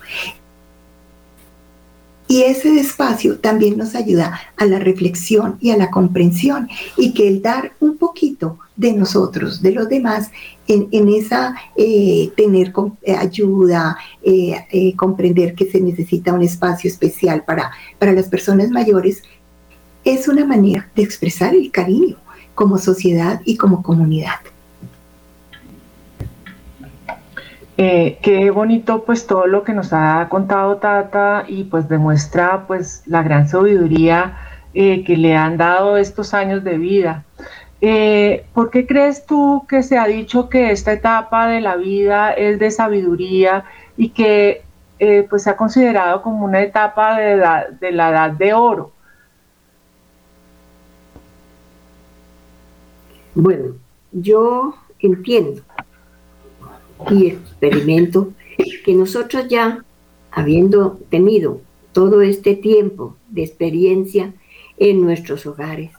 Y 2.33 2.41
ese 2.41 2.71
despacio 2.71 3.37
también 3.37 3.77
nos 3.77 3.93
ayuda 3.93 4.39
a 4.57 4.65
la 4.65 4.79
reflexión 4.79 5.57
y 5.61 5.69
a 5.69 5.77
la 5.77 5.91
comprensión 5.91 6.67
y 6.97 7.13
que 7.13 7.27
el 7.27 7.43
dar 7.43 7.73
un 7.79 7.99
poquito 7.99 8.57
de 8.75 8.91
nosotros, 8.91 9.61
de 9.61 9.71
los 9.71 9.87
demás, 9.87 10.31
en, 10.67 11.09
esa 11.09 11.53
eh, 11.77 12.31
tener 12.35 12.73
eh, 13.03 13.15
ayuda, 13.15 13.97
eh, 14.23 14.95
comprender 14.95 15.53
que 15.53 15.69
se 15.69 15.79
necesita 15.79 16.33
un 16.33 16.41
espacio 16.41 16.89
especial 16.89 17.43
para, 17.43 17.69
para 17.99 18.13
las 18.13 18.29
personas 18.29 18.71
mayores, 18.71 19.21
es 20.03 20.27
una 20.27 20.43
manera 20.43 20.89
de 20.95 21.03
expresar 21.03 21.53
el 21.53 21.69
cariño 21.69 22.17
como 22.55 22.79
sociedad 22.79 23.41
y 23.45 23.57
como 23.57 23.83
comunidad. 23.83 24.39
Eh, 27.77 28.19
qué 28.21 28.51
bonito 28.51 29.03
pues 29.03 29.25
todo 29.25 29.47
lo 29.47 29.63
que 29.63 29.73
nos 29.73 29.93
ha 29.93 30.27
contado 30.29 30.77
Tata 30.77 31.45
y 31.47 31.63
pues 31.63 31.89
demuestra 31.89 32.67
pues 32.67 33.01
la 33.07 33.23
gran 33.23 33.47
sabiduría 33.47 34.37
eh, 34.75 35.03
que 35.03 35.17
le 35.17 35.35
han 35.35 35.57
dado 35.57 35.97
estos 35.97 36.33
años 36.35 36.63
de 36.63 36.77
vida. 36.77 37.23
Eh, 37.81 38.45
¿Por 38.53 38.69
qué 38.69 38.85
crees 38.85 39.25
tú 39.25 39.65
que 39.67 39.81
se 39.81 39.97
ha 39.97 40.05
dicho 40.05 40.49
que 40.49 40.71
esta 40.71 40.93
etapa 40.93 41.47
de 41.47 41.61
la 41.61 41.75
vida 41.75 42.31
es 42.33 42.59
de 42.59 42.69
sabiduría 42.71 43.65
y 43.97 44.09
que 44.09 44.63
pues 45.29 45.43
se 45.43 45.49
ha 45.49 45.57
considerado 45.57 46.21
como 46.21 46.45
una 46.45 46.61
etapa 46.61 47.17
de, 47.17 47.35
de 47.81 47.91
la 47.91 48.09
edad 48.09 48.31
de 48.31 48.53
oro? 48.53 48.91
Bueno, 53.35 53.75
yo 54.11 54.75
entiendo 54.99 55.61
y 57.11 57.27
experimento 57.27 58.33
que 58.83 58.93
nosotros 58.93 59.47
ya, 59.47 59.83
habiendo 60.31 60.99
tenido 61.09 61.61
todo 61.91 62.21
este 62.21 62.55
tiempo 62.55 63.15
de 63.29 63.43
experiencia 63.43 64.33
en 64.77 65.01
nuestros 65.01 65.45
hogares, 65.45 65.91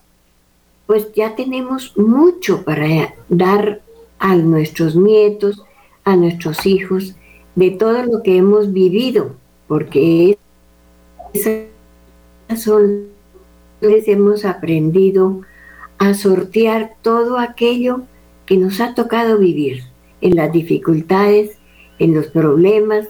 pues 0.87 1.13
ya 1.15 1.35
tenemos 1.35 1.97
mucho 1.97 2.65
para 2.65 3.15
dar 3.29 3.81
a 4.19 4.37
nuestros 4.37 4.97
nietos, 4.97 5.65
a 6.05 6.17
nuestros 6.17 6.67
hijos, 6.67 7.15
de 7.55 7.71
todo 7.71 8.05
lo 8.05 8.23
que 8.23 8.37
hemos 8.37 8.73
vivido, 8.73 9.37
porque 9.69 10.37
esas 11.33 11.65
son, 12.57 13.07
hemos 13.81 14.45
aprendido 14.45 15.41
a 15.99 16.15
sortear 16.15 16.97
todo 17.03 17.39
aquello 17.39 18.03
que 18.47 18.57
nos 18.57 18.81
ha 18.81 18.95
tocado 18.95 19.39
vivir 19.39 19.94
en 20.25 20.35
las 20.37 20.51
dificultades, 20.51 21.59
en 21.99 22.15
los 22.15 22.27
problemas. 22.29 23.07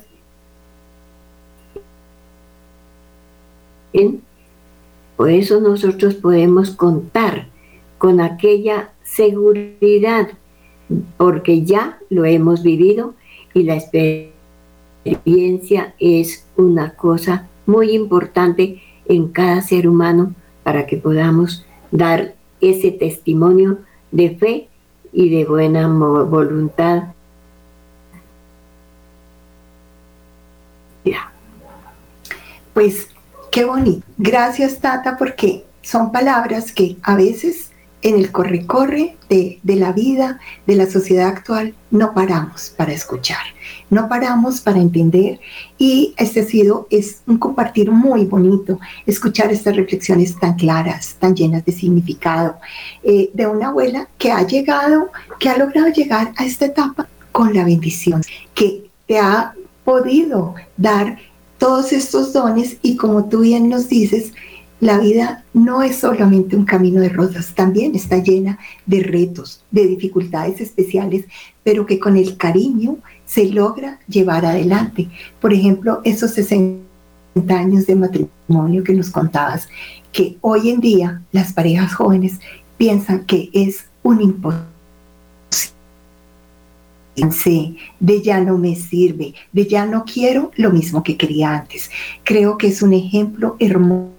Por 5.17 5.31
eso 5.31 5.61
nosotros 5.61 6.17
podemos 6.17 6.73
contar 6.73 7.47
con 7.99 8.21
aquella 8.21 8.91
seguridad, 9.05 10.31
porque 11.17 11.63
ya 11.63 12.01
lo 12.11 12.25
hemos 12.25 12.65
vivido 12.65 13.15
y 13.55 13.63
la 13.63 13.77
experiencia 15.05 15.95
es 16.01 16.45
una 16.57 16.97
cosa 16.97 17.49
muy 17.65 17.93
importante 17.93 18.83
en 19.07 19.29
cada 19.29 19.63
ser 19.63 19.87
humano 19.89 20.35
para 20.65 20.85
que 20.87 20.97
podamos 20.97 21.65
dar 21.93 22.35
ese 22.61 22.91
testimonio 22.91 23.79
de 24.11 24.37
fe 24.37 24.69
y 25.15 25.31
de 25.31 25.45
buena 25.47 25.89
voluntad. 25.89 27.15
Pues 32.75 33.09
qué 33.53 33.65
bonito. 33.65 34.05
Gracias 34.19 34.81
Tata 34.81 35.17
porque 35.17 35.65
son 35.81 36.11
palabras 36.11 36.73
que 36.73 36.97
a 37.03 37.15
veces 37.15 37.71
en 38.05 38.17
el 38.17 38.31
corre-corre 38.31 39.17
de, 39.31 39.59
la 39.65 39.93
vida, 39.93 40.39
de 40.67 40.77
la 40.77 40.87
sociedad 40.89 41.29
actual, 41.29 41.75
no 41.91 42.13
paramos 42.13 42.73
para 42.77 42.93
escuchar, 42.93 43.43
no 43.89 44.11
paramos 44.11 44.61
para 44.61 44.79
entender. 44.79 45.41
Y 45.79 46.13
este 46.19 46.41
ha 46.41 46.45
sido, 46.45 46.87
es 46.91 47.23
un 47.27 47.39
compartir 47.39 47.91
muy 47.91 48.27
bonito, 48.27 48.79
escuchar 49.07 49.51
estas 49.51 49.75
reflexiones 49.75 50.39
tan 50.39 50.55
claras, 50.55 51.17
tan 51.19 51.35
llenas 51.35 51.65
de 51.65 51.73
significado, 51.73 52.57
eh, 53.03 53.31
de 53.33 53.47
una 53.47 53.69
abuela 53.69 54.07
que 54.19 54.31
ha 54.31 54.47
llegado, 54.47 55.11
que 55.41 55.49
ha 55.49 55.57
logrado 55.57 55.89
llegar 55.89 56.33
a 56.37 56.45
esta 56.45 56.67
etapa 56.67 57.09
con 57.33 57.55
la 57.55 57.65
bendición, 57.65 58.21
que 58.55 58.91
te 59.07 59.19
ha 59.19 59.55
podido 59.83 60.55
dar 60.77 61.19
todos 61.57 61.91
estos 61.95 62.35
dones 62.35 62.77
y 62.83 62.97
como 62.97 63.31
tú 63.31 63.41
bien 63.41 63.71
nos 63.71 63.89
dices, 63.89 64.35
la 64.85 64.99
vida 64.99 65.45
no 65.55 65.83
es 65.83 65.97
solamente 65.97 66.57
un 66.57 66.67
camino 66.67 67.01
de 67.01 67.09
rosas, 67.09 67.55
también 67.55 67.95
está 67.95 68.19
llena 68.19 68.59
de 68.85 69.03
retos, 69.03 69.65
de 69.71 69.87
dificultades 69.87 70.61
especiales, 70.61 71.25
pero 71.63 71.87
que 71.87 71.99
con 71.99 72.19
el 72.19 72.37
cariño 72.37 72.99
se 73.25 73.47
logra 73.47 73.99
llevar 74.09 74.45
adelante. 74.45 75.09
Por 75.41 75.55
ejemplo, 75.55 76.03
esos 76.05 76.33
60 76.33 76.83
años 77.49 77.87
de 77.87 77.97
matrimonio 77.97 78.85
que 78.85 78.93
nos 78.93 79.09
contabas, 79.09 79.69
que 80.13 80.37
hoy 80.43 80.69
en 80.69 80.81
día 80.81 81.23
las 81.33 81.55
parejas 81.55 81.95
jóvenes 81.95 82.41
piensan 82.77 83.25
que 83.25 83.49
es 83.55 83.87
un 84.03 84.21
imposible 84.21 84.69
de 88.01 88.23
ya 88.23 88.41
no 88.41 88.59
me 88.59 88.77
sirve, 88.77 89.33
de 89.53 89.67
ya 89.67 89.87
no 89.87 90.05
quiero 90.05 90.51
lo 90.57 90.71
mismo 90.71 91.03
que 91.03 91.17
quería 91.17 91.55
antes. 91.55 91.91
Creo 92.23 92.59
que 92.59 92.67
es 92.67 92.83
un 92.83 92.93
ejemplo 92.93 93.57
hermoso 93.61 94.14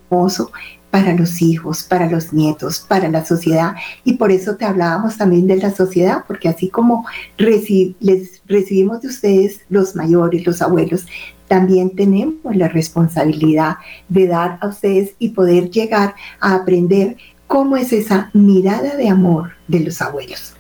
para 0.91 1.13
los 1.13 1.41
hijos, 1.41 1.84
para 1.84 2.10
los 2.10 2.31
nietos, 2.31 2.79
para 2.79 3.10
la 3.10 3.25
sociedad. 3.25 3.75
Y 4.05 4.13
por 4.13 4.31
eso 4.31 4.55
te 4.55 4.63
hablábamos 4.63 5.17
también 5.17 5.45
de 5.45 5.57
la 5.57 5.75
sociedad, 5.75 6.24
porque 6.25 6.48
así 6.48 6.69
como 6.69 7.05
les 7.38 8.41
recibimos 8.48 9.01
de 9.01 9.07
ustedes, 9.10 9.60
los 9.69 9.95
mayores, 9.95 10.45
los 10.45 10.62
abuelos, 10.62 11.05
también 11.50 11.95
tenemos 11.95 12.55
la 12.55 12.69
responsabilidad 12.69 13.75
de 14.07 14.27
dar 14.27 14.57
a 14.62 14.67
ustedes 14.67 15.15
y 15.19 15.29
poder 15.29 15.69
llegar 15.69 16.15
a 16.39 16.55
aprender 16.55 17.17
cómo 17.45 17.75
es 17.75 17.91
esa 17.91 18.29
mirada 18.34 18.95
de 18.95 19.10
amor 19.10 19.51
de 19.67 19.81
los 19.81 20.01
abuelos. 20.01 20.53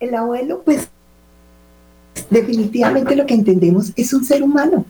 El 0.00 0.14
abuelo, 0.14 0.62
pues, 0.64 0.88
definitivamente 2.30 3.16
lo 3.16 3.26
que 3.26 3.34
entendemos 3.34 3.92
es 3.96 4.12
un 4.14 4.24
ser 4.24 4.42
humano, 4.42 4.86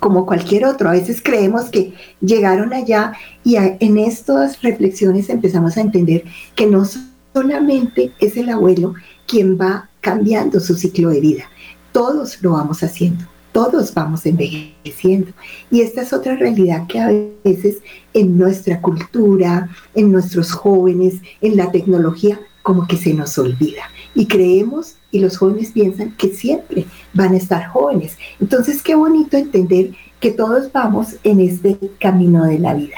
como 0.00 0.26
cualquier 0.26 0.64
otro. 0.64 0.88
A 0.88 0.92
veces 0.92 1.20
creemos 1.22 1.66
que 1.66 1.94
llegaron 2.20 2.72
allá 2.72 3.12
y 3.44 3.56
en 3.56 3.98
estas 3.98 4.60
reflexiones 4.62 5.28
empezamos 5.28 5.76
a 5.76 5.80
entender 5.82 6.24
que 6.54 6.66
no 6.66 6.84
solamente 7.32 8.12
es 8.20 8.36
el 8.36 8.50
abuelo 8.50 8.94
quien 9.26 9.58
va 9.58 9.88
cambiando 10.00 10.60
su 10.60 10.74
ciclo 10.74 11.10
de 11.10 11.20
vida, 11.20 11.44
todos 11.92 12.42
lo 12.42 12.52
vamos 12.52 12.82
haciendo, 12.82 13.24
todos 13.52 13.94
vamos 13.94 14.26
envejeciendo. 14.26 15.32
Y 15.70 15.82
esta 15.82 16.02
es 16.02 16.12
otra 16.12 16.36
realidad 16.36 16.86
que 16.86 17.00
a 17.00 17.10
veces 17.44 17.78
en 18.12 18.36
nuestra 18.36 18.80
cultura, 18.80 19.68
en 19.94 20.10
nuestros 20.10 20.52
jóvenes, 20.52 21.14
en 21.40 21.56
la 21.56 21.70
tecnología, 21.70 22.40
como 22.62 22.86
que 22.86 22.96
se 22.96 23.14
nos 23.14 23.38
olvida. 23.38 23.82
Y 24.14 24.26
creemos 24.26 24.96
y 25.10 25.20
los 25.20 25.38
jóvenes 25.38 25.70
piensan 25.72 26.12
que 26.12 26.28
siempre 26.28 26.86
van 27.14 27.34
a 27.34 27.36
estar 27.36 27.66
jóvenes. 27.68 28.16
Entonces, 28.40 28.82
qué 28.82 28.94
bonito 28.94 29.36
entender 29.36 29.92
que 30.20 30.30
todos 30.30 30.70
vamos 30.72 31.16
en 31.24 31.40
este 31.40 31.78
camino 32.00 32.44
de 32.44 32.58
la 32.58 32.74
vida. 32.74 32.96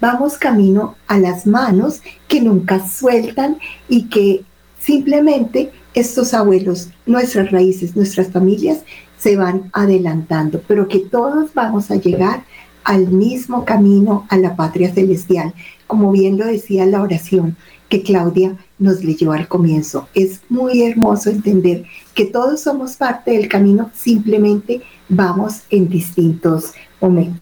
Vamos 0.00 0.36
camino 0.36 0.96
a 1.06 1.18
las 1.18 1.46
manos 1.46 2.02
que 2.28 2.40
nunca 2.40 2.86
sueltan 2.86 3.58
y 3.88 4.08
que 4.08 4.44
simplemente 4.78 5.70
estos 5.94 6.34
abuelos, 6.34 6.90
nuestras 7.06 7.50
raíces, 7.50 7.96
nuestras 7.96 8.28
familias 8.28 8.80
se 9.18 9.36
van 9.36 9.70
adelantando, 9.72 10.60
pero 10.66 10.88
que 10.88 10.98
todos 10.98 11.54
vamos 11.54 11.90
a 11.90 11.96
llegar 11.96 12.44
al 12.82 13.08
mismo 13.08 13.64
camino 13.64 14.26
a 14.28 14.36
la 14.36 14.56
patria 14.56 14.92
celestial, 14.92 15.54
como 15.86 16.12
bien 16.12 16.36
lo 16.36 16.44
decía 16.44 16.84
la 16.84 17.00
oración 17.00 17.56
que 17.88 18.02
Claudia 18.02 18.56
nos 18.78 19.04
leyó 19.04 19.32
al 19.32 19.48
comienzo. 19.48 20.08
Es 20.14 20.40
muy 20.48 20.82
hermoso 20.82 21.30
entender 21.30 21.84
que 22.14 22.26
todos 22.26 22.60
somos 22.60 22.96
parte 22.96 23.32
del 23.32 23.48
camino, 23.48 23.90
simplemente 23.94 24.82
vamos 25.08 25.62
en 25.70 25.88
distintos 25.88 26.72
momentos. 27.00 27.40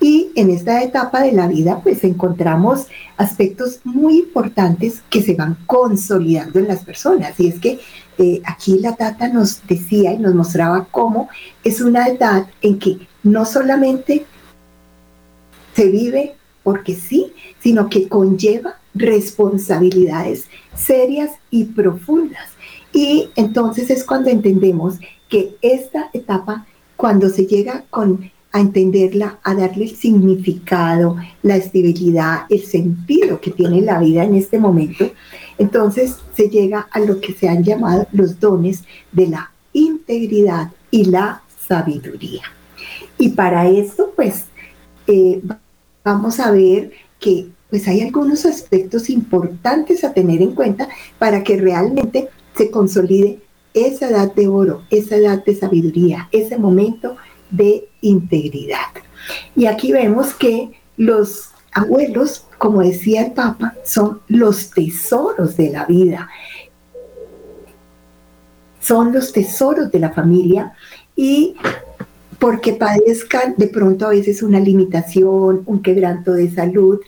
Y 0.00 0.30
en 0.34 0.50
esta 0.50 0.82
etapa 0.82 1.22
de 1.22 1.32
la 1.32 1.46
vida, 1.46 1.80
pues 1.82 2.04
encontramos 2.04 2.86
aspectos 3.18 3.80
muy 3.84 4.18
importantes 4.18 5.02
que 5.10 5.22
se 5.22 5.34
van 5.34 5.58
consolidando 5.66 6.58
en 6.58 6.68
las 6.68 6.82
personas. 6.84 7.38
Y 7.38 7.48
es 7.48 7.60
que 7.60 7.78
eh, 8.16 8.40
aquí 8.46 8.78
la 8.78 8.96
Tata 8.96 9.28
nos 9.28 9.66
decía 9.66 10.14
y 10.14 10.18
nos 10.18 10.34
mostraba 10.34 10.86
cómo 10.90 11.28
es 11.64 11.82
una 11.82 12.06
edad 12.08 12.46
en 12.62 12.78
que 12.78 13.06
no 13.22 13.44
solamente 13.44 14.24
se 15.74 15.90
vive 15.90 16.34
porque 16.62 16.94
sí, 16.94 17.32
sino 17.62 17.88
que 17.88 18.08
conlleva 18.08 18.79
responsabilidades 18.94 20.46
serias 20.74 21.32
y 21.50 21.64
profundas. 21.64 22.50
Y 22.92 23.30
entonces 23.36 23.90
es 23.90 24.04
cuando 24.04 24.30
entendemos 24.30 24.98
que 25.28 25.56
esta 25.62 26.10
etapa, 26.12 26.66
cuando 26.96 27.28
se 27.28 27.46
llega 27.46 27.84
con 27.90 28.30
a 28.52 28.60
entenderla, 28.60 29.38
a 29.44 29.54
darle 29.54 29.84
el 29.84 29.96
significado, 29.96 31.16
la 31.42 31.56
estabilidad, 31.56 32.46
el 32.48 32.64
sentido 32.64 33.40
que 33.40 33.52
tiene 33.52 33.80
la 33.80 34.00
vida 34.00 34.24
en 34.24 34.34
este 34.34 34.58
momento, 34.58 35.08
entonces 35.58 36.16
se 36.34 36.48
llega 36.48 36.88
a 36.90 36.98
lo 37.00 37.20
que 37.20 37.32
se 37.32 37.48
han 37.48 37.62
llamado 37.62 38.08
los 38.12 38.40
dones 38.40 38.82
de 39.12 39.28
la 39.28 39.52
integridad 39.72 40.72
y 40.90 41.04
la 41.04 41.42
sabiduría. 41.68 42.42
Y 43.18 43.30
para 43.30 43.68
esto, 43.68 44.12
pues, 44.16 44.46
eh, 45.06 45.40
vamos 46.02 46.40
a 46.40 46.50
ver 46.50 46.90
que 47.20 47.48
pues 47.70 47.86
hay 47.88 48.02
algunos 48.02 48.44
aspectos 48.44 49.08
importantes 49.08 50.04
a 50.04 50.12
tener 50.12 50.42
en 50.42 50.52
cuenta 50.52 50.88
para 51.18 51.42
que 51.44 51.56
realmente 51.56 52.28
se 52.56 52.70
consolide 52.70 53.40
esa 53.72 54.10
edad 54.10 54.34
de 54.34 54.48
oro, 54.48 54.82
esa 54.90 55.16
edad 55.16 55.44
de 55.44 55.54
sabiduría, 55.54 56.28
ese 56.32 56.58
momento 56.58 57.16
de 57.50 57.88
integridad. 58.00 58.90
Y 59.54 59.66
aquí 59.66 59.92
vemos 59.92 60.34
que 60.34 60.72
los 60.96 61.50
abuelos, 61.72 62.46
como 62.58 62.82
decía 62.82 63.22
el 63.22 63.32
Papa, 63.32 63.74
son 63.84 64.20
los 64.28 64.70
tesoros 64.70 65.56
de 65.56 65.70
la 65.70 65.86
vida. 65.86 66.28
Son 68.80 69.12
los 69.12 69.32
tesoros 69.32 69.92
de 69.92 69.98
la 70.00 70.10
familia 70.10 70.74
y 71.14 71.54
porque 72.38 72.72
padezcan 72.72 73.54
de 73.56 73.68
pronto 73.68 74.06
a 74.06 74.10
veces 74.10 74.42
una 74.42 74.58
limitación, 74.58 75.62
un 75.66 75.82
quebranto 75.82 76.32
de 76.32 76.50
salud, 76.50 76.98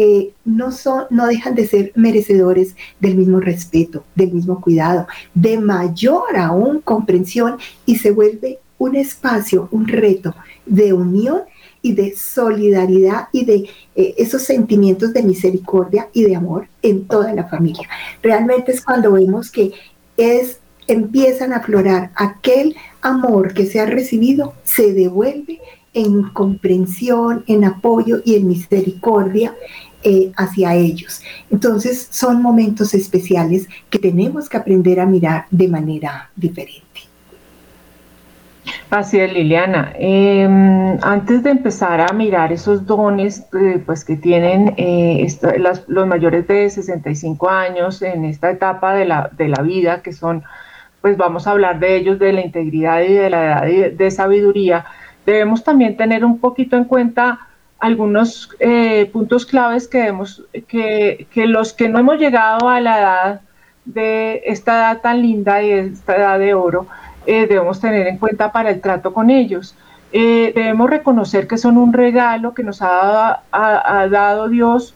eh, 0.00 0.30
no, 0.44 0.70
son, 0.70 1.06
no 1.10 1.26
dejan 1.26 1.56
de 1.56 1.66
ser 1.66 1.90
merecedores 1.96 2.76
del 3.00 3.16
mismo 3.16 3.40
respeto, 3.40 4.04
del 4.14 4.32
mismo 4.32 4.60
cuidado, 4.60 5.08
de 5.34 5.58
mayor 5.58 6.36
aún 6.36 6.80
comprensión 6.82 7.56
y 7.84 7.96
se 7.96 8.12
vuelve 8.12 8.60
un 8.78 8.94
espacio, 8.94 9.68
un 9.72 9.88
reto 9.88 10.36
de 10.66 10.92
unión 10.92 11.40
y 11.82 11.94
de 11.94 12.14
solidaridad 12.16 13.26
y 13.32 13.44
de 13.44 13.68
eh, 13.96 14.14
esos 14.18 14.42
sentimientos 14.42 15.12
de 15.12 15.24
misericordia 15.24 16.08
y 16.12 16.22
de 16.22 16.36
amor 16.36 16.68
en 16.80 17.08
toda 17.08 17.34
la 17.34 17.48
familia. 17.48 17.88
Realmente 18.22 18.70
es 18.70 18.84
cuando 18.84 19.10
vemos 19.10 19.50
que 19.50 19.72
es 20.16 20.60
empiezan 20.86 21.52
a 21.52 21.56
aflorar 21.56 22.12
aquel 22.14 22.76
amor 23.02 23.52
que 23.52 23.66
se 23.66 23.80
ha 23.80 23.86
recibido, 23.86 24.54
se 24.62 24.92
devuelve 24.92 25.60
en 25.92 26.22
comprensión, 26.30 27.44
en 27.46 27.64
apoyo 27.64 28.20
y 28.24 28.36
en 28.36 28.46
misericordia 28.46 29.54
eh, 30.02 30.32
hacia 30.36 30.74
ellos. 30.74 31.22
Entonces 31.50 32.08
son 32.10 32.42
momentos 32.42 32.94
especiales 32.94 33.68
que 33.90 33.98
tenemos 33.98 34.48
que 34.48 34.56
aprender 34.56 35.00
a 35.00 35.06
mirar 35.06 35.46
de 35.50 35.68
manera 35.68 36.30
diferente. 36.36 36.84
Así 38.90 39.18
es, 39.18 39.32
Liliana. 39.32 39.92
Em, 39.98 40.98
antes 41.02 41.42
de 41.42 41.50
empezar 41.50 42.00
a 42.00 42.12
mirar 42.12 42.52
esos 42.52 42.86
dones 42.86 43.46
eh, 43.58 43.82
pues, 43.84 44.04
que 44.04 44.16
tienen 44.16 44.74
eh, 44.76 45.26
los 45.88 46.06
mayores 46.06 46.46
de 46.46 46.68
65 46.68 47.48
años 47.48 48.02
en 48.02 48.24
esta 48.24 48.50
etapa 48.50 48.94
de 48.94 49.04
la, 49.04 49.30
de 49.36 49.48
la 49.48 49.62
vida, 49.62 50.02
que 50.02 50.12
son 50.12 50.42
pues 51.00 51.16
vamos 51.16 51.46
a 51.46 51.52
hablar 51.52 51.78
de 51.78 51.96
ellos, 51.96 52.18
de 52.18 52.32
la 52.32 52.40
integridad 52.40 53.02
y 53.02 53.12
de 53.12 53.30
la 53.30 53.66
edad 53.68 53.90
de, 53.92 54.10
sabiduría, 54.10 54.84
debemos 55.24 55.62
también 55.62 55.96
tener 55.96 56.24
un 56.24 56.38
poquito 56.38 56.76
en 56.76 56.84
cuenta 56.84 57.47
algunos 57.78 58.50
eh, 58.58 59.08
puntos 59.12 59.46
claves 59.46 59.88
que, 59.88 59.98
debemos, 59.98 60.44
que, 60.66 61.26
que 61.32 61.46
los 61.46 61.72
que 61.72 61.88
no 61.88 61.98
hemos 61.98 62.18
llegado 62.18 62.68
a 62.68 62.80
la 62.80 62.98
edad 62.98 63.40
de 63.84 64.42
esta 64.44 64.76
edad 64.76 65.00
tan 65.00 65.22
linda 65.22 65.62
y 65.62 65.70
esta 65.70 66.16
edad 66.16 66.38
de 66.38 66.54
oro, 66.54 66.86
eh, 67.26 67.46
debemos 67.46 67.80
tener 67.80 68.06
en 68.06 68.18
cuenta 68.18 68.52
para 68.52 68.70
el 68.70 68.80
trato 68.80 69.12
con 69.12 69.30
ellos. 69.30 69.74
Eh, 70.12 70.52
debemos 70.54 70.88
reconocer 70.88 71.46
que 71.46 71.58
son 71.58 71.76
un 71.76 71.92
regalo 71.92 72.54
que 72.54 72.62
nos 72.62 72.80
ha, 72.80 73.42
dado 73.52 74.48
Dios. 74.48 74.94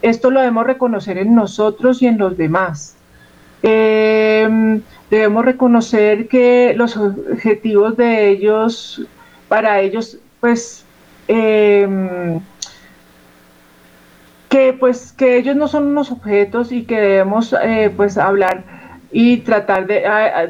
Esto 0.00 0.30
lo 0.30 0.40
debemos 0.40 0.66
reconocer 0.66 1.18
en 1.18 1.34
nosotros 1.34 2.02
y 2.02 2.06
en 2.06 2.18
los 2.18 2.36
demás. 2.36 2.96
Em, 3.62 4.80
debemos 5.10 5.44
reconocer 5.44 6.28
que 6.28 6.74
los 6.76 6.96
objetivos 6.96 7.96
de 7.96 8.28
ellos, 8.28 9.02
para 9.48 9.80
ellos, 9.80 10.18
pues, 10.40 10.84
em, 11.28 12.40
que 14.48 14.72
pues 14.74 15.12
que 15.12 15.38
ellos 15.38 15.56
no 15.56 15.66
son 15.68 15.86
unos 15.86 16.10
objetos 16.10 16.72
y 16.72 16.84
que 16.84 17.00
debemos 17.00 17.54
eh, 17.62 17.90
pues 17.96 18.18
hablar 18.18 18.64
y 19.10 19.38
tratar 19.38 19.86
de 19.86 20.02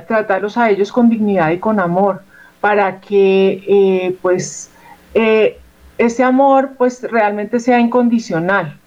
tratarlos 0.07 0.57
a 0.57 0.71
ellos 0.71 0.91
con 0.93 1.09
dignidad 1.09 1.51
y 1.51 1.59
con 1.59 1.79
amor 1.81 2.23
para 2.61 3.01
que 3.01 3.63
eh, 3.67 4.17
pues 4.23 4.71
eh, 5.15 5.59
ese 5.99 6.23
amor 6.23 6.71
pues 6.79 7.03
realmente 7.03 7.61
sea 7.61 7.81
incondicional. 7.81 8.79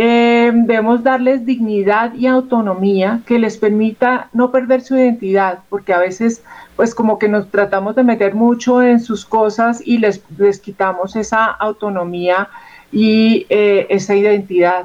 Eh, 0.00 0.52
debemos 0.54 1.02
darles 1.02 1.44
dignidad 1.44 2.14
y 2.14 2.26
autonomía 2.26 3.20
que 3.26 3.40
les 3.40 3.56
permita 3.56 4.28
no 4.32 4.52
perder 4.52 4.82
su 4.82 4.96
identidad, 4.96 5.60
porque 5.68 5.92
a 5.92 5.98
veces 5.98 6.44
pues 6.76 6.94
como 6.94 7.18
que 7.18 7.28
nos 7.28 7.50
tratamos 7.50 7.96
de 7.96 8.04
meter 8.04 8.34
mucho 8.34 8.80
en 8.80 9.00
sus 9.00 9.24
cosas 9.24 9.82
y 9.84 9.98
les, 9.98 10.22
les 10.38 10.60
quitamos 10.60 11.16
esa 11.16 11.46
autonomía 11.46 12.48
y 12.92 13.46
esa 13.48 14.14
identidad 14.14 14.84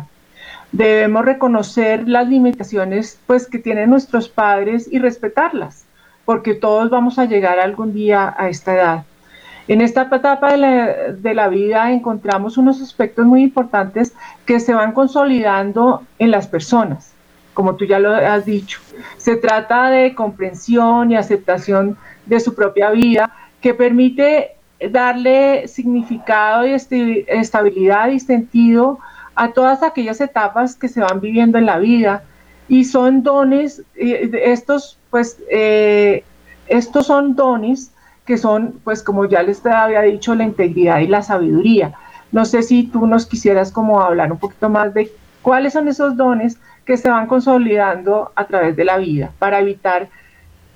debemos 0.73 1.23
reconocer 1.23 2.09
las 2.09 2.27
limitaciones 2.27 3.19
pues 3.27 3.47
que 3.47 3.59
tienen 3.59 3.91
nuestros 3.91 4.27
padres 4.27 4.89
y 4.91 4.99
respetarlas, 4.99 5.85
porque 6.25 6.55
todos 6.55 6.89
vamos 6.89 7.19
a 7.19 7.25
llegar 7.25 7.59
algún 7.59 7.93
día 7.93 8.33
a 8.37 8.49
esta 8.49 8.73
edad. 8.73 9.05
En 9.67 9.81
esta 9.81 10.09
etapa 10.11 10.51
de 10.51 10.57
la, 10.57 10.87
de 11.13 11.33
la, 11.33 11.47
vida 11.47 11.91
encontramos 11.91 12.57
unos 12.57 12.81
aspectos 12.81 13.25
muy 13.25 13.43
importantes 13.43 14.13
que 14.45 14.59
se 14.59 14.73
van 14.73 14.91
consolidando 14.91 16.03
en 16.19 16.31
las 16.31 16.47
personas, 16.47 17.13
como 17.53 17.75
tú 17.75 17.85
ya 17.85 17.99
lo 17.99 18.13
has 18.13 18.45
dicho. 18.45 18.79
Se 19.17 19.37
trata 19.37 19.89
de 19.89 20.13
comprensión 20.15 21.11
y 21.11 21.15
aceptación 21.15 21.97
de 22.25 22.39
su 22.39 22.53
propia 22.55 22.89
vida 22.89 23.31
que 23.61 23.73
permite 23.73 24.51
darle 24.91 25.67
significado 25.69 26.67
y 26.67 26.73
estabilidad 26.73 28.09
y 28.09 28.19
sentido 28.19 28.99
a 29.35 29.51
todas 29.53 29.81
aquellas 29.81 30.19
etapas 30.19 30.75
que 30.75 30.89
se 30.89 30.99
van 30.99 31.21
viviendo 31.21 31.57
en 31.57 31.65
la 31.65 31.79
vida 31.79 32.23
y 32.67 32.83
son 32.83 33.23
dones, 33.23 33.83
estos 33.95 34.97
pues 35.09 35.37
eh, 35.49 36.23
estos 36.67 37.07
son 37.07 37.35
dones 37.35 37.92
que 38.25 38.37
son 38.37 38.79
pues 38.83 39.03
como 39.03 39.25
ya 39.25 39.43
les 39.43 39.65
había 39.65 40.01
dicho 40.01 40.35
la 40.35 40.43
integridad 40.43 40.99
y 40.99 41.07
la 41.07 41.21
sabiduría. 41.21 41.93
No 42.31 42.45
sé 42.45 42.63
si 42.63 42.83
tú 42.83 43.05
nos 43.05 43.25
quisieras 43.25 43.71
como 43.71 44.01
hablar 44.01 44.31
un 44.31 44.39
poquito 44.39 44.69
más 44.69 44.93
de 44.93 45.11
cuáles 45.41 45.73
son 45.73 45.87
esos 45.87 46.17
dones 46.17 46.57
que 46.85 46.97
se 46.97 47.09
van 47.09 47.27
consolidando 47.27 48.31
a 48.35 48.45
través 48.45 48.75
de 48.75 48.85
la 48.85 48.97
vida 48.97 49.31
para 49.39 49.59
evitar 49.59 50.09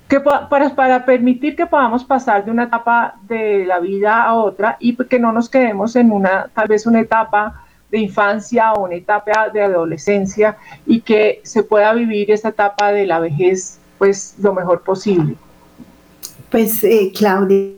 que 0.08 0.20
para, 0.20 0.74
para 0.74 1.04
permitir 1.04 1.54
que 1.54 1.66
podamos 1.66 2.02
pasar 2.04 2.44
de 2.44 2.50
una 2.50 2.64
etapa 2.64 3.16
de 3.22 3.66
la 3.66 3.78
vida 3.78 4.22
a 4.22 4.34
otra 4.34 4.76
y 4.80 4.96
que 4.96 5.18
no 5.18 5.32
nos 5.32 5.50
quedemos 5.50 5.96
en 5.96 6.10
una 6.10 6.48
tal 6.54 6.68
vez 6.68 6.86
una 6.86 7.00
etapa 7.00 7.62
de 7.90 7.98
infancia 7.98 8.72
o 8.72 8.84
una 8.84 8.94
etapa 8.94 9.48
de 9.50 9.62
adolescencia 9.62 10.56
y 10.86 11.00
que 11.00 11.40
se 11.44 11.62
pueda 11.62 11.92
vivir 11.92 12.30
esta 12.30 12.50
etapa 12.50 12.92
de 12.92 13.06
la 13.06 13.18
vejez 13.18 13.80
pues 13.98 14.36
lo 14.38 14.54
mejor 14.54 14.82
posible. 14.82 15.36
Pues 16.50 16.82
eh, 16.82 17.12
Claudia, 17.14 17.74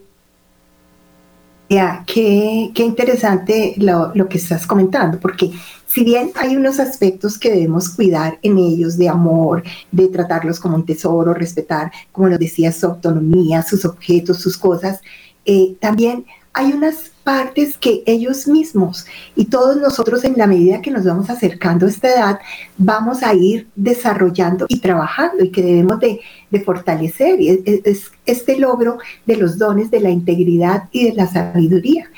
qué, 2.07 2.71
qué 2.75 2.83
interesante 2.85 3.75
lo, 3.79 4.13
lo, 4.15 4.29
que 4.29 4.39
estás 4.39 4.67
comentando, 4.67 5.19
porque 5.19 5.51
si 5.87 6.05
bien 6.05 6.31
hay 6.37 6.57
unos 6.57 6.79
aspectos 6.79 7.37
que 7.37 7.51
debemos 7.51 7.89
cuidar 7.91 8.39
en 8.43 8.59
ellos 8.59 8.97
de 8.97 9.09
amor, 9.09 9.65
de 9.91 10.07
tratarlos 10.09 10.61
como 10.61 10.77
un 10.77 10.87
tesoro, 10.87 11.35
respetar, 11.35 11.91
como 12.13 12.29
lo 12.29 12.39
decía, 12.39 12.71
su 12.71 12.87
autonomía, 12.87 13.63
sus 13.63 13.85
objetos, 13.85 14.39
sus 14.39 14.57
cosas, 14.57 15.01
eh, 15.45 15.75
también 15.81 16.27
hay 16.53 16.73
unas 16.73 17.13
partes 17.23 17.77
que 17.77 18.03
ellos 18.07 18.49
mismos 18.49 19.07
y 19.37 19.45
todos 19.45 19.77
nosotros 19.77 20.25
en 20.25 20.35
la 20.37 20.49
medida 20.49 20.83
que 20.83 20.91
nos 20.91 21.05
vamos 21.05 21.31
acercando 21.31 21.87
a 21.87 21.89
esta 21.89 22.09
edad 22.09 22.41
vamos 22.77 23.23
a 23.23 23.33
ir 23.35 23.69
desarrollando 23.77 24.67
y 24.69 24.81
trabajando 24.81 25.45
y 25.45 25.51
que 25.51 25.63
debemos 25.63 26.01
de, 26.01 26.21
fortalecer 26.65 27.41
y 27.41 27.63
es, 27.85 28.11
este 28.27 28.59
logro 28.59 28.99
de 29.27 29.37
los 29.37 29.59
dones 29.59 29.91
de 29.91 30.01
la 30.01 30.11
integridad 30.11 30.89
y 30.91 31.05
de 31.05 31.15
la 31.15 31.29
sabiduría. 31.29 32.11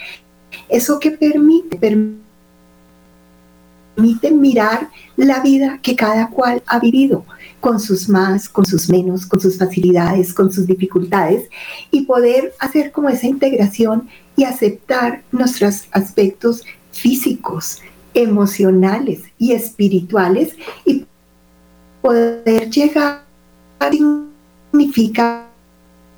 Eso 0.68 0.98
que 0.98 1.10
permite, 1.10 1.76
permite 1.76 2.22
mirar 4.30 4.88
la 5.16 5.40
vida 5.40 5.78
que 5.82 5.94
cada 5.94 6.30
cual 6.30 6.62
ha 6.66 6.78
vivido, 6.78 7.26
con 7.60 7.78
sus 7.78 8.08
más, 8.08 8.48
con 8.48 8.64
sus 8.64 8.88
menos, 8.88 9.26
con 9.26 9.40
sus 9.40 9.58
facilidades, 9.58 10.32
con 10.32 10.50
sus 10.50 10.66
dificultades, 10.66 11.48
y 11.90 12.06
poder 12.06 12.54
hacer 12.58 12.90
como 12.90 13.08
esa 13.08 13.26
integración 13.26 14.08
y 14.36 14.44
aceptar 14.44 15.22
nuestros 15.32 15.86
aspectos 15.92 16.62
físicos, 16.92 17.80
emocionales 18.14 19.22
y 19.38 19.52
espirituales 19.52 20.56
y 20.84 21.06
poder 22.00 22.70
llegar 22.70 23.22
significa 24.70 25.46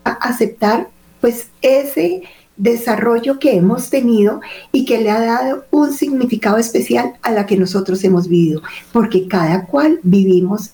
aceptar 0.05 0.89
pues 1.21 1.49
ese 1.63 2.23
desarrollo 2.57 3.39
que 3.39 3.57
hemos 3.57 3.91
tenido 3.91 4.41
y 4.71 4.85
que 4.85 5.01
le 5.01 5.11
ha 5.11 5.21
dado 5.21 5.65
un 5.71 5.93
significado 5.93 6.59
especial 6.59 7.15
a 7.23 7.33
la 7.33 7.47
que 7.47 7.57
nosotros 7.57 8.05
hemos 8.05 8.29
vivido, 8.29 8.63
porque 8.93 9.27
cada 9.27 9.67
cual 9.67 9.99
vivimos 10.03 10.71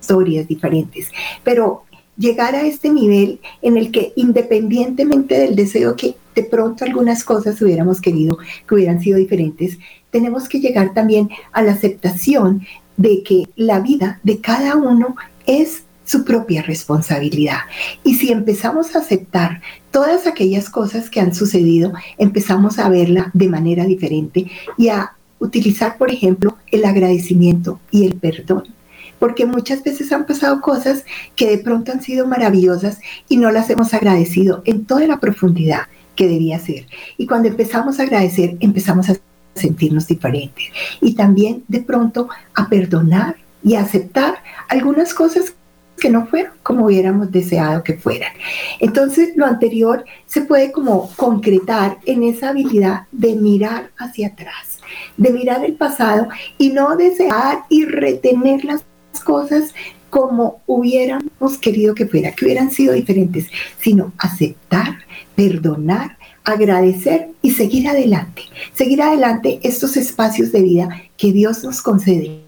historias 0.00 0.46
diferentes, 0.46 1.08
pero 1.42 1.84
llegar 2.20 2.54
a 2.54 2.66
este 2.66 2.90
nivel 2.90 3.40
en 3.62 3.78
el 3.78 3.90
que 3.90 4.12
independientemente 4.14 5.38
del 5.38 5.56
deseo 5.56 5.96
que 5.96 6.16
de 6.34 6.42
pronto 6.44 6.84
algunas 6.84 7.24
cosas 7.24 7.60
hubiéramos 7.62 8.00
querido 8.00 8.38
que 8.68 8.74
hubieran 8.74 9.00
sido 9.00 9.18
diferentes, 9.18 9.78
tenemos 10.10 10.48
que 10.48 10.60
llegar 10.60 10.92
también 10.92 11.30
a 11.52 11.62
la 11.62 11.72
aceptación 11.72 12.66
de 12.98 13.22
que 13.22 13.48
la 13.56 13.80
vida 13.80 14.20
de 14.22 14.38
cada 14.38 14.76
uno 14.76 15.16
es 15.46 15.84
su 16.04 16.24
propia 16.24 16.60
responsabilidad. 16.62 17.60
Y 18.04 18.16
si 18.16 18.30
empezamos 18.30 18.94
a 18.94 18.98
aceptar 18.98 19.62
todas 19.90 20.26
aquellas 20.26 20.68
cosas 20.68 21.08
que 21.08 21.20
han 21.20 21.34
sucedido, 21.34 21.92
empezamos 22.18 22.78
a 22.78 22.88
verla 22.90 23.30
de 23.32 23.48
manera 23.48 23.86
diferente 23.86 24.50
y 24.76 24.88
a 24.88 25.12
utilizar, 25.38 25.96
por 25.96 26.10
ejemplo, 26.10 26.58
el 26.70 26.84
agradecimiento 26.84 27.80
y 27.90 28.06
el 28.06 28.16
perdón 28.16 28.79
porque 29.20 29.46
muchas 29.46 29.84
veces 29.84 30.10
han 30.10 30.26
pasado 30.26 30.60
cosas 30.60 31.04
que 31.36 31.48
de 31.48 31.58
pronto 31.58 31.92
han 31.92 32.02
sido 32.02 32.26
maravillosas 32.26 32.98
y 33.28 33.36
no 33.36 33.52
las 33.52 33.70
hemos 33.70 33.94
agradecido 33.94 34.62
en 34.64 34.86
toda 34.86 35.06
la 35.06 35.20
profundidad 35.20 35.82
que 36.16 36.26
debía 36.26 36.58
ser. 36.58 36.86
Y 37.16 37.28
cuando 37.28 37.48
empezamos 37.48 38.00
a 38.00 38.02
agradecer, 38.02 38.56
empezamos 38.58 39.08
a 39.08 39.16
sentirnos 39.54 40.08
diferentes. 40.08 40.64
Y 41.00 41.14
también 41.14 41.62
de 41.68 41.82
pronto 41.82 42.28
a 42.54 42.68
perdonar 42.68 43.36
y 43.62 43.74
a 43.74 43.82
aceptar 43.82 44.42
algunas 44.68 45.14
cosas 45.14 45.54
que 46.00 46.10
no 46.10 46.26
fueron 46.26 46.54
como 46.62 46.86
hubiéramos 46.86 47.30
deseado 47.30 47.84
que 47.84 47.98
fueran. 47.98 48.32
Entonces, 48.80 49.36
lo 49.36 49.46
anterior 49.46 50.04
se 50.26 50.40
puede 50.40 50.72
como 50.72 51.10
concretar 51.14 51.98
en 52.06 52.24
esa 52.24 52.48
habilidad 52.48 53.02
de 53.12 53.36
mirar 53.36 53.90
hacia 53.98 54.28
atrás, 54.28 54.78
de 55.18 55.30
mirar 55.30 55.64
el 55.64 55.74
pasado 55.74 56.28
y 56.56 56.70
no 56.70 56.96
desear 56.96 57.64
y 57.68 57.84
retener 57.84 58.64
las 58.64 58.82
cosas 59.18 59.74
como 60.10 60.60
hubiéramos 60.66 61.58
querido 61.60 61.94
que 61.94 62.06
fuera, 62.06 62.32
que 62.32 62.44
hubieran 62.44 62.70
sido 62.70 62.94
diferentes, 62.94 63.46
sino 63.78 64.12
aceptar, 64.18 64.98
perdonar, 65.36 66.18
agradecer 66.44 67.30
y 67.42 67.52
seguir 67.52 67.88
adelante. 67.88 68.42
Seguir 68.74 69.02
adelante 69.02 69.60
estos 69.62 69.96
espacios 69.96 70.52
de 70.52 70.62
vida 70.62 71.02
que 71.16 71.32
Dios 71.32 71.62
nos 71.64 71.80
concede. 71.80 72.40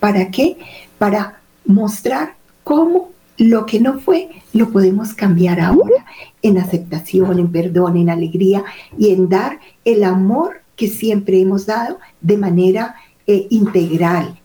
¿Para 0.00 0.30
qué? 0.30 0.56
Para 0.98 1.40
mostrar 1.64 2.36
cómo 2.62 3.10
lo 3.36 3.66
que 3.66 3.80
no 3.80 3.98
fue 3.98 4.30
lo 4.52 4.70
podemos 4.70 5.12
cambiar 5.14 5.60
ahora 5.60 6.06
en 6.42 6.58
aceptación, 6.58 7.38
en 7.38 7.50
perdón, 7.50 7.96
en 7.96 8.08
alegría 8.10 8.64
y 8.96 9.10
en 9.10 9.28
dar 9.28 9.58
el 9.84 10.04
amor 10.04 10.62
que 10.76 10.88
siempre 10.88 11.40
hemos 11.40 11.66
dado 11.66 11.98
de 12.20 12.36
manera 12.36 12.94
eh, 13.26 13.46
integral, 13.50 14.40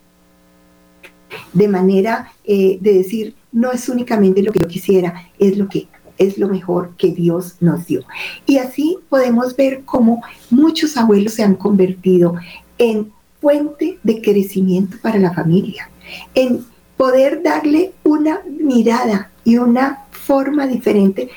de 1.53 1.67
manera 1.67 2.31
eh, 2.43 2.77
de 2.81 2.93
decir, 2.93 3.35
no 3.51 3.71
es 3.71 3.89
únicamente 3.89 4.41
lo 4.43 4.51
que 4.51 4.59
yo 4.59 4.67
quisiera, 4.67 5.29
es 5.37 5.57
lo 5.57 5.67
que 5.67 5.87
es 6.17 6.37
lo 6.37 6.49
mejor 6.49 6.91
que 6.97 7.11
Dios 7.11 7.55
nos 7.61 7.87
dio. 7.87 8.03
Y 8.45 8.57
así 8.57 8.97
podemos 9.07 9.55
ver 9.55 9.83
cómo 9.85 10.21
muchos 10.49 10.97
abuelos 10.97 11.33
se 11.33 11.43
han 11.43 11.55
convertido 11.55 12.35
en 12.77 13.11
fuente 13.41 13.99
de 14.03 14.21
crecimiento 14.21 14.97
para 15.01 15.17
la 15.17 15.33
familia, 15.33 15.89
en 16.35 16.65
poder 16.97 17.41
darle 17.41 17.93
una 18.03 18.41
mirada 18.45 19.31
y 19.45 19.57
una 19.57 20.05
forma 20.11 20.67
diferente 20.67 21.29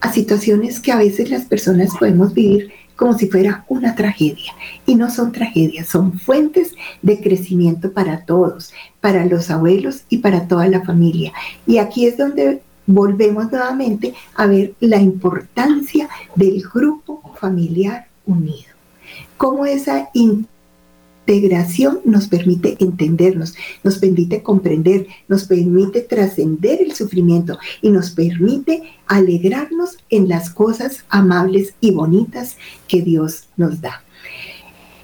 a 0.00 0.12
situaciones 0.12 0.78
que 0.78 0.92
a 0.92 0.96
veces 0.96 1.30
las 1.30 1.44
personas 1.44 1.90
podemos 1.98 2.32
vivir 2.32 2.70
como 2.98 3.16
si 3.16 3.28
fuera 3.28 3.64
una 3.68 3.94
tragedia. 3.94 4.52
Y 4.84 4.96
no 4.96 5.08
son 5.08 5.30
tragedias, 5.30 5.86
son 5.86 6.18
fuentes 6.18 6.74
de 7.00 7.20
crecimiento 7.20 7.92
para 7.92 8.24
todos, 8.24 8.72
para 9.00 9.24
los 9.24 9.50
abuelos 9.50 10.02
y 10.08 10.18
para 10.18 10.48
toda 10.48 10.66
la 10.66 10.84
familia. 10.84 11.32
Y 11.64 11.78
aquí 11.78 12.06
es 12.06 12.18
donde 12.18 12.60
volvemos 12.86 13.52
nuevamente 13.52 14.14
a 14.34 14.48
ver 14.48 14.74
la 14.80 14.96
importancia 14.96 16.08
del 16.34 16.60
grupo 16.62 17.22
familiar 17.38 18.08
unido. 18.26 18.72
Cómo 19.36 19.64
esa 19.64 20.10
integración 21.28 22.00
nos 22.04 22.26
permite 22.26 22.76
entendernos, 22.80 23.54
nos 23.84 23.98
permite 23.98 24.42
comprender, 24.42 25.06
nos 25.28 25.44
permite 25.44 26.00
trascender 26.00 26.80
el 26.80 26.94
sufrimiento 26.94 27.58
y 27.82 27.90
nos 27.90 28.10
permite 28.12 28.82
alegrarnos 29.06 29.98
en 30.08 30.28
las 30.28 30.48
cosas 30.48 31.04
amables 31.10 31.74
y 31.80 31.90
bonitas 31.90 32.56
que 32.86 33.02
Dios 33.02 33.48
nos 33.58 33.82
da. 33.82 34.02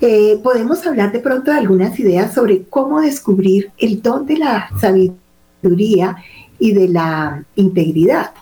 Eh, 0.00 0.40
podemos 0.42 0.86
hablar 0.86 1.12
de 1.12 1.20
pronto 1.20 1.50
de 1.50 1.58
algunas 1.58 1.98
ideas 1.98 2.34
sobre 2.34 2.62
cómo 2.64 3.02
descubrir 3.02 3.70
el 3.76 4.00
don 4.00 4.24
de 4.24 4.38
la 4.38 4.70
sabiduría 4.80 6.16
y 6.58 6.72
de 6.72 6.88
la 6.88 7.44
integridad. 7.54 8.32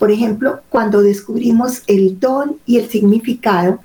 Por 0.00 0.10
ejemplo, 0.10 0.62
cuando 0.70 1.02
descubrimos 1.02 1.82
el 1.86 2.18
don 2.18 2.56
y 2.64 2.78
el 2.78 2.88
significado, 2.88 3.80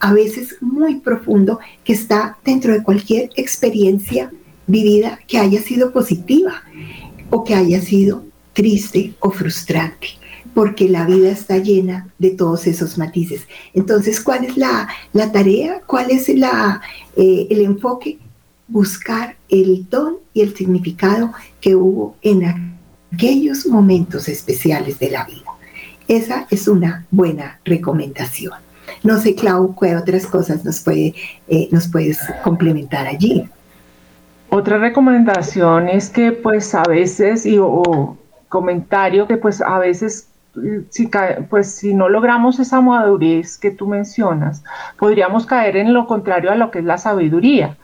a 0.00 0.14
veces 0.14 0.56
muy 0.62 0.94
profundo, 1.00 1.60
que 1.84 1.92
está 1.92 2.38
dentro 2.42 2.72
de 2.72 2.82
cualquier 2.82 3.28
experiencia 3.36 4.32
vivida 4.66 5.18
que 5.28 5.36
haya 5.36 5.60
sido 5.60 5.92
positiva 5.92 6.62
o 7.28 7.44
que 7.44 7.54
haya 7.54 7.82
sido 7.82 8.24
triste 8.54 9.12
o 9.20 9.30
frustrante, 9.30 10.08
porque 10.54 10.88
la 10.88 11.04
vida 11.04 11.28
está 11.30 11.58
llena 11.58 12.08
de 12.18 12.30
todos 12.30 12.66
esos 12.66 12.96
matices. 12.96 13.42
Entonces, 13.74 14.22
¿cuál 14.22 14.46
es 14.46 14.56
la, 14.56 14.88
tarea? 15.34 15.82
¿Cuál 15.86 16.10
es 16.10 16.30
la, 16.30 16.80
eh, 17.14 17.46
el 17.50 17.60
enfoque? 17.60 18.18
Buscar 18.68 19.36
el 19.50 19.86
don 19.90 20.16
y 20.32 20.40
el 20.40 20.56
significado 20.56 21.34
que 21.60 21.76
hubo 21.76 22.16
en 22.22 22.78
aquellos 23.12 23.66
momentos 23.66 24.30
especiales 24.30 24.98
de 24.98 25.10
la 25.10 25.24
vida. 25.24 25.47
Esa 26.08 26.46
es 26.50 26.66
una 26.66 27.04
buena 27.10 27.60
recomendación. 27.64 28.54
No 29.02 29.18
sé, 29.18 29.34
Clau, 29.34 29.76
¿qué 29.78 29.94
otras 29.94 30.26
cosas 30.26 30.64
nos, 30.64 30.80
puede, 30.80 31.14
eh, 31.46 31.68
nos 31.70 31.86
puedes 31.88 32.18
complementar 32.42 33.06
allí? 33.06 33.48
Otra 34.48 34.78
recomendación 34.78 35.88
es 35.88 36.08
que 36.08 36.32
pues 36.32 36.74
a 36.74 36.82
veces, 36.84 37.44
y, 37.44 37.58
o, 37.58 38.16
comentario 38.48 39.26
que 39.26 39.36
pues 39.36 39.60
a 39.60 39.78
veces 39.78 40.28
si, 40.90 41.10
pues 41.50 41.74
si 41.74 41.94
no 41.94 42.08
logramos 42.08 42.58
esa 42.58 42.80
madurez 42.80 43.58
que 43.58 43.70
tú 43.70 43.86
mencionas, 43.86 44.64
podríamos 44.98 45.46
caer 45.46 45.76
en 45.76 45.92
lo 45.92 46.06
contrario 46.06 46.50
a 46.50 46.56
lo 46.56 46.70
que 46.70 46.80
es 46.80 46.84
la 46.84 46.98
sabiduría, 46.98 47.76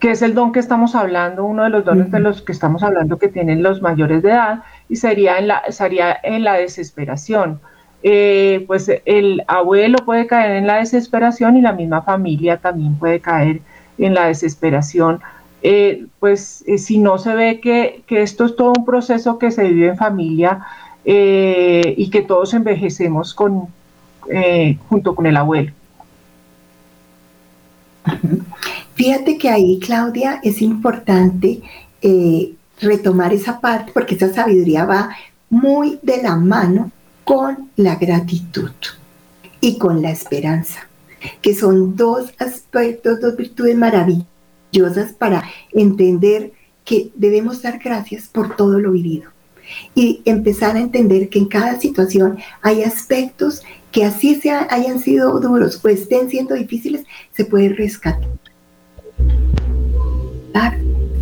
que 0.00 0.10
es 0.12 0.22
el 0.22 0.34
don 0.34 0.50
que 0.52 0.60
estamos 0.60 0.94
hablando, 0.94 1.44
uno 1.44 1.64
de 1.64 1.70
los 1.70 1.84
dones 1.84 2.10
de 2.10 2.20
los 2.20 2.40
que 2.40 2.52
estamos 2.52 2.82
hablando 2.82 3.18
que 3.18 3.28
tienen 3.28 3.62
los 3.62 3.82
mayores 3.82 4.22
de 4.22 4.30
edad, 4.30 4.62
y 4.88 4.96
sería 4.96 5.38
en 5.38 5.48
la, 5.48 5.62
sería 5.70 6.18
en 6.22 6.42
la 6.42 6.54
desesperación. 6.54 7.60
Eh, 8.02 8.64
pues 8.66 8.90
el 9.04 9.44
abuelo 9.46 9.98
puede 10.06 10.26
caer 10.26 10.52
en 10.52 10.66
la 10.66 10.76
desesperación 10.76 11.58
y 11.58 11.60
la 11.60 11.74
misma 11.74 12.00
familia 12.00 12.56
también 12.56 12.94
puede 12.94 13.20
caer 13.20 13.60
en 13.98 14.14
la 14.14 14.26
desesperación. 14.26 15.20
Eh, 15.62 16.06
pues 16.18 16.64
eh, 16.66 16.78
si 16.78 16.98
no 16.98 17.18
se 17.18 17.34
ve 17.34 17.60
que, 17.60 18.02
esto 18.08 18.46
es 18.46 18.56
todo 18.56 18.72
un 18.74 18.86
proceso 18.86 19.38
que 19.38 19.50
se 19.50 19.64
vive 19.64 19.88
en 19.88 19.98
familia 19.98 20.60
y 21.04 22.10
que 22.10 22.22
todos 22.22 22.54
envejecemos 22.54 23.34
con, 23.34 23.68
junto 24.88 25.14
con 25.14 25.26
el 25.26 25.36
abuelo. 25.36 25.72
Fíjate 29.00 29.38
que 29.38 29.48
ahí, 29.48 29.78
Claudia, 29.78 30.40
es 30.42 30.60
importante 30.60 31.62
retomar 32.82 33.32
esa 33.32 33.58
parte 33.58 33.92
porque 33.94 34.14
esa 34.14 34.30
sabiduría 34.30 34.84
va 34.84 35.16
muy 35.48 35.98
de 36.02 36.22
la 36.22 36.36
mano 36.36 36.92
con 37.24 37.70
la 37.76 37.94
gratitud 37.94 38.72
y 39.58 39.78
con 39.78 40.02
la 40.02 40.10
esperanza, 40.10 40.86
que 41.40 41.54
son 41.54 41.96
dos 41.96 42.30
aspectos, 42.38 43.22
dos 43.22 43.38
virtudes 43.38 43.74
maravillosas 43.74 45.14
para 45.16 45.44
entender 45.72 46.52
que 46.84 47.10
debemos 47.14 47.62
dar 47.62 47.78
gracias 47.78 48.28
por 48.28 48.54
todo 48.54 48.78
lo 48.78 48.92
vivido 48.92 49.30
y 49.94 50.20
empezar 50.26 50.76
a 50.76 50.80
entender 50.80 51.30
que 51.30 51.38
en 51.38 51.46
cada 51.46 51.80
situación 51.80 52.36
hay 52.60 52.82
aspectos 52.82 53.62
que 53.92 54.04
así 54.04 54.34
sea, 54.34 54.66
hayan 54.68 55.00
sido 55.00 55.40
duros 55.40 55.82
o 55.82 55.88
estén 55.88 56.28
siendo 56.28 56.54
difíciles, 56.54 57.06
se 57.32 57.46
puede 57.46 57.70
rescatar 57.70 58.49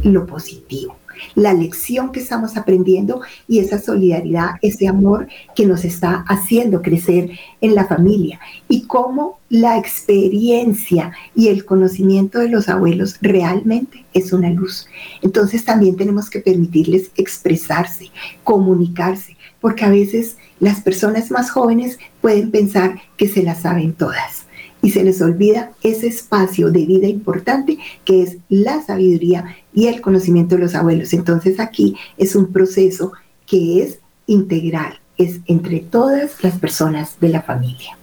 lo 0.04 0.26
positivo 0.26 0.96
la 1.34 1.52
lección 1.52 2.12
que 2.12 2.20
estamos 2.20 2.56
aprendiendo 2.56 3.20
y 3.46 3.58
esa 3.58 3.78
solidaridad, 3.78 4.52
ese 4.62 4.88
amor 4.88 5.28
que 5.54 5.66
nos 5.66 5.84
está 5.84 6.24
haciendo 6.28 6.82
crecer 6.82 7.30
en 7.60 7.74
la 7.74 7.86
familia 7.86 8.40
y 8.68 8.82
cómo 8.82 9.38
la 9.48 9.78
experiencia 9.78 11.12
y 11.34 11.48
el 11.48 11.64
conocimiento 11.64 12.38
de 12.38 12.48
los 12.48 12.68
abuelos 12.68 13.16
realmente 13.20 14.04
es 14.12 14.32
una 14.32 14.50
luz. 14.50 14.86
Entonces 15.22 15.64
también 15.64 15.96
tenemos 15.96 16.30
que 16.30 16.40
permitirles 16.40 17.10
expresarse, 17.16 18.10
comunicarse, 18.44 19.36
porque 19.60 19.84
a 19.84 19.90
veces 19.90 20.36
las 20.60 20.80
personas 20.80 21.30
más 21.30 21.50
jóvenes 21.50 21.98
pueden 22.20 22.50
pensar 22.50 23.00
que 23.16 23.28
se 23.28 23.42
las 23.42 23.62
saben 23.62 23.92
todas 23.92 24.47
y 24.82 24.90
se 24.90 25.02
les 25.02 25.20
olvida 25.20 25.72
ese 25.82 26.06
espacio 26.06 26.70
de 26.70 26.86
vida 26.86 27.06
importante 27.06 27.78
que 28.04 28.22
es 28.22 28.38
la 28.48 28.80
sabiduría 28.82 29.56
y 29.74 29.88
el 29.88 30.00
conocimiento 30.00 30.56
de 30.56 30.62
los 30.62 30.74
abuelos. 30.74 31.12
Entonces 31.12 31.60
aquí 31.60 31.96
es 32.16 32.36
un 32.36 32.52
proceso 32.52 33.12
que 33.46 33.82
es 33.82 34.00
integral, 34.26 35.00
es 35.16 35.40
entre 35.46 35.80
todas 35.80 36.42
las 36.44 36.58
personas 36.58 37.18
de 37.20 37.28
la 37.30 37.42
familia. 37.42 37.96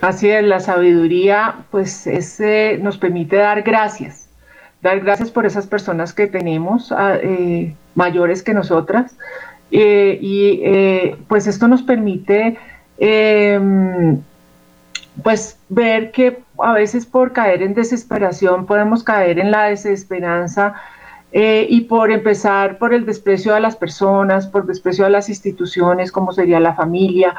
Así 0.00 0.28
es, 0.28 0.44
la 0.44 0.60
sabiduría 0.60 1.56
pues 1.70 2.06
ese 2.06 2.78
nos 2.80 2.96
permite 2.96 3.36
dar 3.36 3.62
gracias, 3.62 4.28
dar 4.82 5.00
gracias 5.00 5.30
por 5.30 5.46
esas 5.46 5.66
personas 5.66 6.12
que 6.12 6.26
tenemos 6.26 6.92
ah, 6.92 7.16
eh, 7.22 7.74
mayores 7.94 8.42
que 8.42 8.54
nosotras 8.54 9.16
eh, 9.70 10.18
y 10.20 10.60
eh, 10.64 11.16
pues 11.28 11.46
esto 11.46 11.68
nos 11.68 11.82
permite 11.82 12.56
em, 12.98 14.18
pues 15.22 15.58
ver 15.68 16.10
que 16.12 16.42
a 16.58 16.72
veces 16.72 17.06
por 17.06 17.32
caer 17.32 17.62
en 17.62 17.74
desesperación 17.74 18.66
podemos 18.66 19.02
caer 19.02 19.38
en 19.38 19.50
la 19.50 19.64
desesperanza 19.64 20.74
eh, 21.32 21.66
y 21.68 21.82
por 21.82 22.10
empezar 22.10 22.78
por 22.78 22.92
el 22.92 23.06
desprecio 23.06 23.54
a 23.54 23.60
las 23.60 23.76
personas, 23.76 24.48
por 24.48 24.66
desprecio 24.66 25.06
a 25.06 25.10
las 25.10 25.28
instituciones, 25.28 26.10
como 26.10 26.32
sería 26.32 26.58
la 26.58 26.74
familia, 26.74 27.34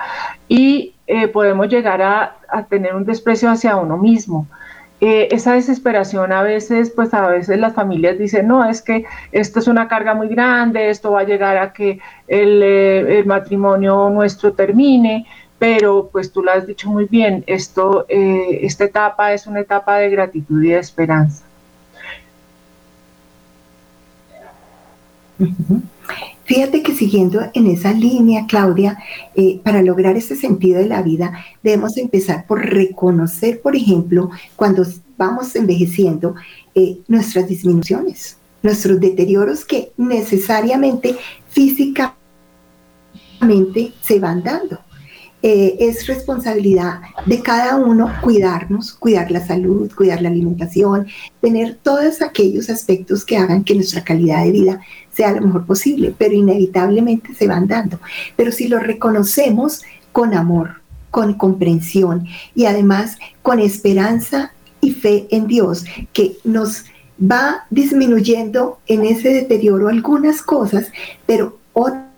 y 0.48 0.96
eh, 1.08 1.28
podemos 1.28 1.68
llegar 1.68 2.02
a, 2.02 2.38
tener 2.70 2.96
un 2.96 3.06
desprecio 3.06 3.50
hacia 3.50 3.76
uno 3.76 3.98
mismo. 3.98 4.48
Eh, 5.02 5.30
esa 5.32 5.54
desesperación 5.54 6.32
a 6.32 6.44
veces, 6.44 6.92
pues 6.92 7.14
a 7.14 7.28
veces 7.28 7.58
las 7.60 7.74
familias 7.74 8.18
dicen, 8.18 8.48
no, 8.48 8.64
es 8.64 8.82
que 8.82 9.06
esto 9.32 9.60
es 9.60 9.68
una 9.68 9.88
carga 9.88 10.14
muy 10.14 10.28
grande, 10.30 10.90
esto 10.90 11.12
va 11.12 11.22
a 11.22 11.24
llegar 11.24 11.58
a 11.58 11.74
que 11.74 12.00
el 12.28 13.26
matrimonio 13.26 14.10
nuestro 14.10 14.54
termine, 14.54 15.26
pero 15.62 16.10
pues 16.12 16.32
tú 16.32 16.42
lo 16.42 16.52
has 16.52 16.66
dicho 16.66 16.90
muy 16.90 17.06
bien, 17.06 17.44
esto, 17.46 18.08
eh, 18.10 18.62
esta 18.64 18.86
etapa 18.86 19.32
es 19.32 19.46
una 19.46 19.60
etapa 19.60 19.98
de 19.98 20.10
gratitud 20.10 20.64
y 20.64 20.70
de 20.70 20.80
esperanza. 20.80 21.44
Fíjate 26.46 26.82
que 26.82 26.96
siguiendo 26.96 27.42
en 27.54 27.68
esa 27.68 27.94
línea, 27.94 28.48
Claudia, 28.48 28.98
eh, 29.36 29.62
para 29.64 29.84
lograr 29.84 30.18
ese 30.18 30.36
sentido 30.36 30.80
de 30.80 30.88
la 30.88 31.04
vida, 31.04 31.32
debemos 31.62 31.96
empezar 31.98 32.48
por 32.48 32.66
reconocer, 32.66 33.62
por 33.62 33.76
ejemplo, 33.76 34.32
cuando 34.56 34.84
vamos 35.16 35.56
envejeciendo, 35.56 36.34
eh, 36.74 36.98
nuestras 37.08 37.48
disminuciones, 37.48 38.36
nuestros 38.64 39.00
deterioros 39.00 39.64
que 39.64 39.92
necesariamente 39.96 41.16
físicamente 41.50 42.16
se 44.02 44.20
van 44.20 44.42
dando 44.42 44.80
eh, 45.44 45.78
es 45.80 46.06
responsabilidad 46.06 47.02
de 47.26 47.42
cada 47.42 47.76
uno 47.78 48.14
cuidarnos, 48.22 48.94
cuidar 48.94 49.32
la 49.32 49.46
salud, 49.46 49.92
cuidar 49.96 50.22
la 50.22 50.30
alimentación, 50.30 51.08
tener 51.42 51.80
todos 51.82 52.22
aquellos 52.22 52.70
aspectos 52.70 53.26
que 53.26 53.38
hagan 53.38 53.64
que 53.64 53.74
nuestra 53.74 54.04
calidad 54.04 54.44
de 54.44 54.52
vida 54.52 54.82
sea 55.12 55.32
lo 55.32 55.42
mejor 55.42 55.66
posible, 55.66 56.14
pero 56.16 56.34
inevitablemente 56.34 57.34
se 57.34 57.48
van 57.48 57.68
dando. 57.68 58.00
Pero 58.36 58.52
si 58.52 58.68
lo 58.68 58.80
reconocemos 58.80 59.82
con 60.12 60.36
amor, 60.36 60.82
con 61.10 61.34
comprensión 61.34 62.28
y 62.54 62.66
además 62.66 63.18
con 63.42 63.60
esperanza 63.60 64.54
y 64.80 64.92
fe 64.92 65.28
en 65.32 65.48
Dios, 65.48 65.86
que 66.14 66.38
nos 66.44 66.86
va 67.20 67.66
disminuyendo 67.70 68.80
en 68.88 69.06
ese 69.06 69.30
deterioro 69.30 69.90
algunas 69.90 70.42
cosas, 70.42 70.92
pero 71.26 71.58
otras 71.74 72.11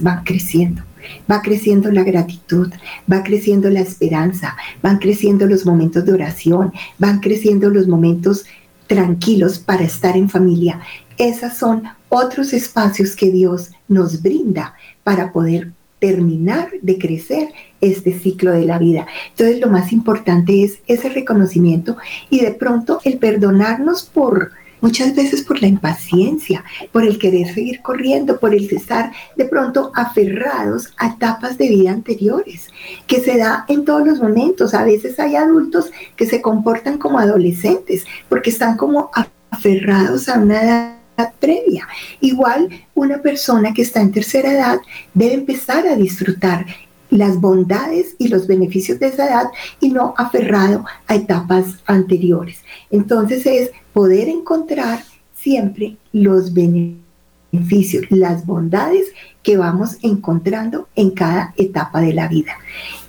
van 0.00 0.24
creciendo. 0.24 0.82
Va 1.30 1.40
creciendo 1.42 1.90
la 1.90 2.02
gratitud, 2.02 2.70
va 3.10 3.22
creciendo 3.22 3.70
la 3.70 3.80
esperanza, 3.80 4.56
van 4.82 4.98
creciendo 4.98 5.46
los 5.46 5.64
momentos 5.64 6.04
de 6.04 6.12
oración, 6.12 6.72
van 6.98 7.20
creciendo 7.20 7.70
los 7.70 7.88
momentos 7.88 8.44
tranquilos 8.86 9.58
para 9.58 9.84
estar 9.84 10.16
en 10.16 10.28
familia. 10.28 10.80
Esos 11.16 11.54
son 11.54 11.84
otros 12.08 12.52
espacios 12.52 13.16
que 13.16 13.30
Dios 13.30 13.70
nos 13.88 14.22
brinda 14.22 14.74
para 15.02 15.32
poder 15.32 15.72
terminar 15.98 16.70
de 16.80 16.98
crecer 16.98 17.48
este 17.80 18.18
ciclo 18.18 18.52
de 18.52 18.64
la 18.64 18.78
vida. 18.78 19.06
Entonces 19.30 19.60
lo 19.60 19.68
más 19.68 19.92
importante 19.92 20.62
es 20.62 20.78
ese 20.86 21.08
reconocimiento 21.08 21.96
y 22.30 22.40
de 22.40 22.52
pronto 22.52 23.00
el 23.04 23.18
perdonarnos 23.18 24.04
por 24.04 24.52
muchas 24.80 25.14
veces 25.14 25.42
por 25.42 25.60
la 25.60 25.68
impaciencia, 25.68 26.64
por 26.92 27.04
el 27.04 27.18
querer 27.18 27.52
seguir 27.52 27.82
corriendo, 27.82 28.38
por 28.38 28.54
el 28.54 28.68
estar 28.68 29.12
de 29.36 29.44
pronto 29.44 29.92
aferrados 29.94 30.92
a 30.96 31.08
etapas 31.08 31.58
de 31.58 31.68
vida 31.68 31.90
anteriores, 31.90 32.68
que 33.06 33.20
se 33.20 33.38
da 33.38 33.64
en 33.68 33.84
todos 33.84 34.06
los 34.06 34.20
momentos. 34.20 34.74
A 34.74 34.84
veces 34.84 35.18
hay 35.18 35.36
adultos 35.36 35.90
que 36.16 36.26
se 36.26 36.40
comportan 36.40 36.98
como 36.98 37.18
adolescentes 37.18 38.04
porque 38.28 38.50
están 38.50 38.76
como 38.76 39.10
aferrados 39.50 40.28
a 40.28 40.38
una 40.38 40.62
edad 40.62 40.98
previa. 41.40 41.88
Igual 42.20 42.68
una 42.94 43.18
persona 43.18 43.74
que 43.74 43.82
está 43.82 44.00
en 44.00 44.12
tercera 44.12 44.52
edad 44.52 44.78
debe 45.14 45.34
empezar 45.34 45.86
a 45.86 45.96
disfrutar 45.96 46.66
las 47.10 47.40
bondades 47.40 48.14
y 48.18 48.28
los 48.28 48.46
beneficios 48.46 48.98
de 48.98 49.08
esa 49.08 49.26
edad 49.26 49.46
y 49.80 49.90
no 49.90 50.14
aferrado 50.16 50.84
a 51.06 51.14
etapas 51.14 51.66
anteriores. 51.86 52.62
Entonces 52.90 53.46
es 53.46 53.70
poder 53.92 54.28
encontrar 54.28 55.00
siempre 55.34 55.96
los 56.12 56.52
beneficios, 56.52 58.04
las 58.10 58.44
bondades 58.44 59.12
que 59.42 59.56
vamos 59.56 59.96
encontrando 60.02 60.88
en 60.94 61.10
cada 61.12 61.54
etapa 61.56 62.00
de 62.00 62.12
la 62.12 62.28
vida 62.28 62.52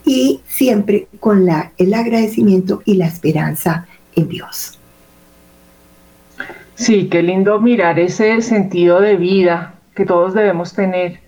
y 0.06 0.42
siempre 0.48 1.08
con 1.20 1.46
la, 1.46 1.74
el 1.78 1.94
agradecimiento 1.94 2.82
y 2.86 2.96
la 2.96 3.08
esperanza 3.08 3.88
en 4.16 4.30
Dios. 4.30 4.80
Sí, 6.76 7.10
qué 7.10 7.22
lindo 7.22 7.60
mirar 7.60 8.00
ese 8.00 8.42
sentido 8.42 9.02
de 9.02 9.18
vida 9.18 9.76
que 9.96 10.06
todos 10.06 10.34
debemos 10.34 10.74
tener. 10.74 11.20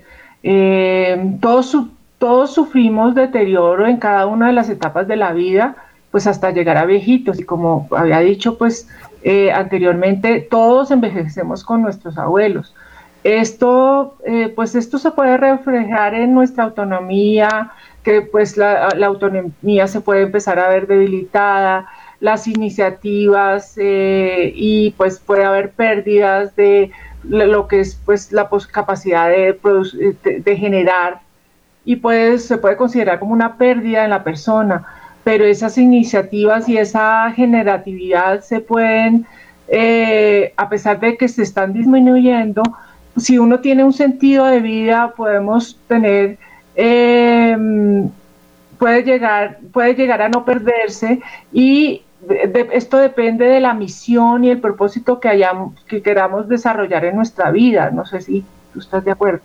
Eh, 0.44 1.38
todos, 1.42 1.76
todos 2.22 2.54
sufrimos 2.54 3.16
deterioro 3.16 3.88
en 3.88 3.98
cada 3.98 4.28
una 4.28 4.46
de 4.46 4.54
las 4.54 4.70
etapas 4.70 5.08
de 5.08 5.16
la 5.16 5.34
vida, 5.34 5.76
pues 6.12 6.28
hasta 6.28 6.52
llegar 6.52 6.78
a 6.78 6.86
viejitos. 6.86 7.40
Y 7.40 7.46
como 7.46 7.88
había 7.90 8.20
dicho, 8.20 8.60
pues 8.60 8.88
eh, 9.24 9.52
anteriormente, 9.52 10.40
todos 10.40 10.92
envejecemos 10.92 11.64
con 11.64 11.82
nuestros 11.82 12.20
abuelos. 12.20 12.76
Esto, 13.24 14.18
eh, 14.24 14.54
pues 14.56 14.76
esto 14.76 15.00
se 15.00 15.10
puede 15.10 15.36
reflejar 15.38 16.14
en 16.14 16.36
nuestra 16.36 16.66
autonomía, 16.66 17.72
que 18.04 18.22
pues 18.22 18.56
la, 18.56 18.90
autonomía 19.04 19.88
se 19.88 20.02
puede 20.02 20.22
empezar 20.22 20.60
a 20.60 20.70
ver 20.70 20.86
debilitada, 20.86 21.88
las 22.20 22.48
iniciativas 22.48 23.74
eh, 23.78 24.54
y 24.56 24.92
pues 24.92 25.18
puede 25.18 25.44
haber 25.44 25.72
pérdidas 25.72 26.56
de 26.56 26.92
lo 27.24 27.68
que 27.68 27.80
es 27.80 28.00
pues 28.06 28.32
la 28.32 28.48
capacidad 28.72 29.28
de, 29.28 29.58
de, 30.24 30.56
generar 30.56 31.22
y 31.86 31.98
pues 31.98 32.46
se 32.46 32.58
puede 32.58 32.78
considerar 32.78 33.20
como 33.20 33.34
una 33.34 33.58
pérdida 33.58 34.04
en 34.04 34.12
la 34.12 34.24
persona, 34.24 34.86
pero 35.24 35.46
esas 35.46 35.78
iniciativas 35.78 36.68
y 36.70 36.78
esa 36.78 37.32
generatividad 37.32 38.42
se 38.42 38.60
pueden, 38.60 39.26
eh, 39.68 40.54
a 40.58 40.70
pesar 40.70 41.00
de 41.00 41.18
que 41.18 41.28
se 41.28 41.44
están 41.44 41.74
disminuyendo, 41.74 42.64
si 43.18 43.38
uno 43.38 43.60
tiene 43.60 43.84
un 43.84 43.94
sentido 43.94 44.46
de 44.46 44.60
vida, 44.60 45.14
podemos 45.16 45.78
tener 45.88 46.38
em, 46.76 48.10
puede 48.82 49.04
llegar, 49.04 49.60
puede 49.72 49.94
llegar 49.94 50.24
a 50.24 50.30
no 50.30 50.44
perderse 50.44 51.22
y 51.54 52.02
esto 52.74 52.98
depende 52.98 53.46
de 53.46 53.60
la 53.60 53.74
misión 53.74 54.44
y 54.44 54.50
el 54.50 54.60
propósito 54.60 55.20
que, 55.20 55.30
hayamos, 55.30 55.80
que 55.86 56.02
queramos 56.02 56.48
desarrollar 56.48 57.06
en 57.06 57.16
nuestra 57.16 57.52
vida. 57.52 57.92
No 57.92 58.06
sé 58.06 58.22
si 58.22 58.46
tú 58.74 58.80
estás 58.80 59.04
de 59.06 59.12
acuerdo. 59.12 59.42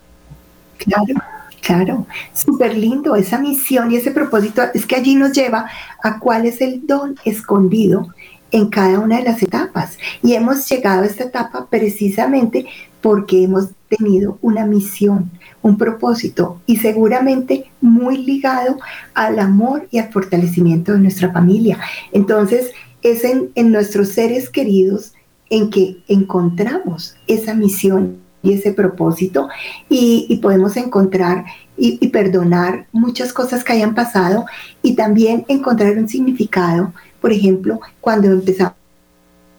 Claro, 1.67 2.07
súper 2.33 2.79
lindo 2.79 3.17
esa 3.17 3.39
misión 3.39 3.91
y 3.91 3.97
ese 3.97 4.13
propósito. 4.13 4.63
Es 4.73 4.87
que 4.87 4.95
allí 4.95 5.17
nos 5.17 5.33
lleva 5.33 5.67
a 6.03 6.21
cuál 6.21 6.47
es 6.47 6.61
el 6.61 6.87
don 6.87 7.17
escondido 7.25 8.15
en 8.53 8.69
cada 8.69 9.01
una 9.01 9.17
de 9.19 9.25
las 9.25 9.43
etapas. 9.43 9.99
Y 10.23 10.35
hemos 10.35 10.69
llegado 10.69 11.03
a 11.03 11.07
esta 11.07 11.25
etapa 11.25 11.67
precisamente 11.69 12.67
porque 13.01 13.43
hemos 13.43 13.71
tenido 13.89 14.39
una 14.43 14.65
misión, 14.65 15.31
un 15.63 15.77
propósito 15.77 16.61
y 16.67 16.77
seguramente 16.77 17.71
muy 17.81 18.19
ligado 18.19 18.79
al 19.15 19.39
amor 19.41 19.89
y 19.91 19.99
al 19.99 20.13
fortalecimiento 20.13 20.93
de 20.93 21.01
nuestra 21.01 21.33
familia. 21.33 21.79
Entonces, 22.13 22.71
es 23.03 23.25
en, 23.25 23.51
nuestros 23.73 24.11
seres 24.11 24.51
queridos 24.51 25.13
en 25.51 25.71
que 25.71 25.99
encontramos 26.09 27.17
esa 27.27 27.55
misión 27.55 28.19
y 28.47 28.53
ese 28.53 28.73
propósito 28.73 29.49
y, 29.89 30.39
podemos 30.41 30.77
encontrar 30.77 31.45
y, 31.77 32.07
perdonar 32.09 32.87
muchas 32.93 33.33
cosas 33.33 33.65
que 33.65 33.73
hayan 33.73 33.95
pasado 33.95 34.47
y 34.83 34.95
también 34.95 35.45
encontrar 35.49 35.99
un 35.99 36.09
significado, 36.09 36.93
por 37.21 37.33
ejemplo, 37.33 37.81
cuando 38.01 38.29
empezamos 38.29 38.77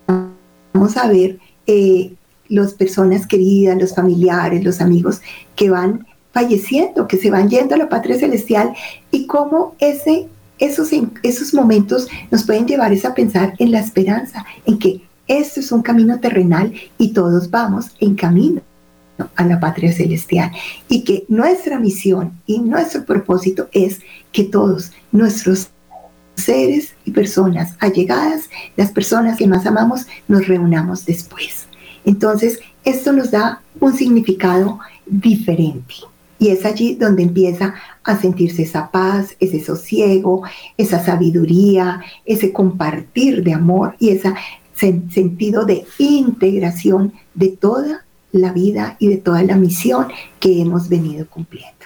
a 0.08 1.08
ver 1.08 1.38
eh, 1.66 2.14
las 2.48 2.74
personas 2.74 3.28
queridas, 3.28 3.78
los 3.78 3.94
familiares, 3.94 4.64
los 4.64 4.80
amigos 4.80 5.22
que 5.56 5.70
van 5.70 6.08
falleciendo, 6.32 7.08
que 7.08 7.18
se 7.18 7.30
van 7.30 7.50
yendo 7.50 7.76
a 7.76 7.78
la 7.78 7.90
patria 7.90 8.18
celestial 8.18 8.74
y 9.12 9.28
cómo 9.28 9.76
ese, 9.80 10.28
esos, 10.60 10.92
esos 11.24 11.54
momentos 11.54 12.08
nos 12.32 12.46
pueden 12.46 12.68
llevar 12.68 12.94
a 13.04 13.14
pensar 13.14 13.54
en 13.58 13.72
la 13.72 13.80
esperanza, 13.80 14.46
en 14.66 14.80
que 14.80 15.02
esto 15.28 15.60
es 15.60 15.74
un 15.74 15.82
camino 15.82 16.22
terrenal 16.22 16.74
y 16.98 17.12
todos 17.12 17.52
vamos 17.52 17.88
en 18.00 18.16
camino 18.16 18.62
a 19.36 19.46
la 19.46 19.60
patria 19.60 19.92
celestial 19.92 20.52
y 20.90 21.04
que 21.04 21.26
nuestra 21.28 21.80
misión 21.80 22.40
y 22.46 22.60
nuestro 22.60 23.06
propósito 23.06 23.70
es 23.72 24.00
que 24.32 24.44
todos 24.44 24.92
nuestros 25.12 25.70
seres 26.36 26.94
y 27.06 27.12
personas 27.12 27.76
allegadas, 27.80 28.50
las 28.76 28.92
personas 28.92 29.38
que 29.38 29.48
más 29.48 29.66
amamos, 29.66 30.06
nos 30.28 30.48
reunamos 30.48 31.06
después. 31.06 31.68
Entonces, 32.06 32.60
esto 32.86 33.12
nos 33.12 33.32
da 33.32 33.62
un 33.80 33.94
significado 33.96 34.80
diferente. 35.06 35.96
Y 36.40 36.50
es 36.50 36.66
allí 36.66 36.96
donde 36.96 37.24
empieza 37.24 37.74
a 38.04 38.18
sentirse 38.20 38.62
esa 38.62 38.92
paz, 38.92 39.36
ese 39.40 39.64
sosiego, 39.64 40.44
esa 40.78 41.04
sabiduría, 41.04 42.02
ese 42.26 42.54
compartir 42.54 43.44
de 43.44 43.54
amor 43.54 43.96
y 44.00 44.10
ese 44.10 44.34
sentido 44.74 45.66
de 45.66 45.86
integración 45.98 47.14
de 47.34 47.50
toda 47.50 48.06
la 48.38 48.52
vida 48.52 48.96
y 49.00 49.10
de 49.10 49.18
toda 49.18 49.44
la 49.44 49.56
misión 49.56 50.08
que 50.40 50.62
hemos 50.62 50.90
venido 50.90 51.28
cumpliendo. 51.28 51.86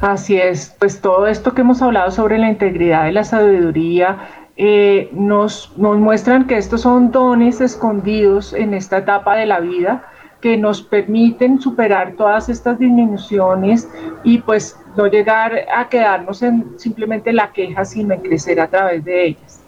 Así 0.00 0.36
es, 0.36 0.74
pues 0.78 1.00
todo 1.00 1.26
esto 1.26 1.54
que 1.54 1.62
hemos 1.62 1.82
hablado 1.82 2.10
sobre 2.10 2.38
la 2.38 2.48
integridad 2.48 3.04
de 3.04 3.12
la 3.12 3.24
sabiduría, 3.24 4.28
eh, 4.56 5.08
nos, 5.12 5.72
nos 5.76 5.98
muestran 5.98 6.46
que 6.46 6.56
estos 6.56 6.82
son 6.82 7.10
dones 7.10 7.60
escondidos 7.60 8.52
en 8.52 8.74
esta 8.74 8.98
etapa 8.98 9.36
de 9.36 9.46
la 9.46 9.60
vida 9.60 10.04
que 10.40 10.56
nos 10.56 10.82
permiten 10.82 11.60
superar 11.60 12.14
todas 12.16 12.48
estas 12.48 12.78
disminuciones 12.78 13.88
y 14.22 14.38
pues 14.38 14.76
no 14.96 15.06
llegar 15.06 15.52
a 15.74 15.88
quedarnos 15.88 16.42
en 16.42 16.78
simplemente 16.78 17.32
la 17.32 17.52
queja, 17.52 17.84
sino 17.84 18.14
en 18.14 18.20
crecer 18.20 18.60
a 18.60 18.68
través 18.68 19.04
de 19.04 19.26
ellas. 19.26 19.60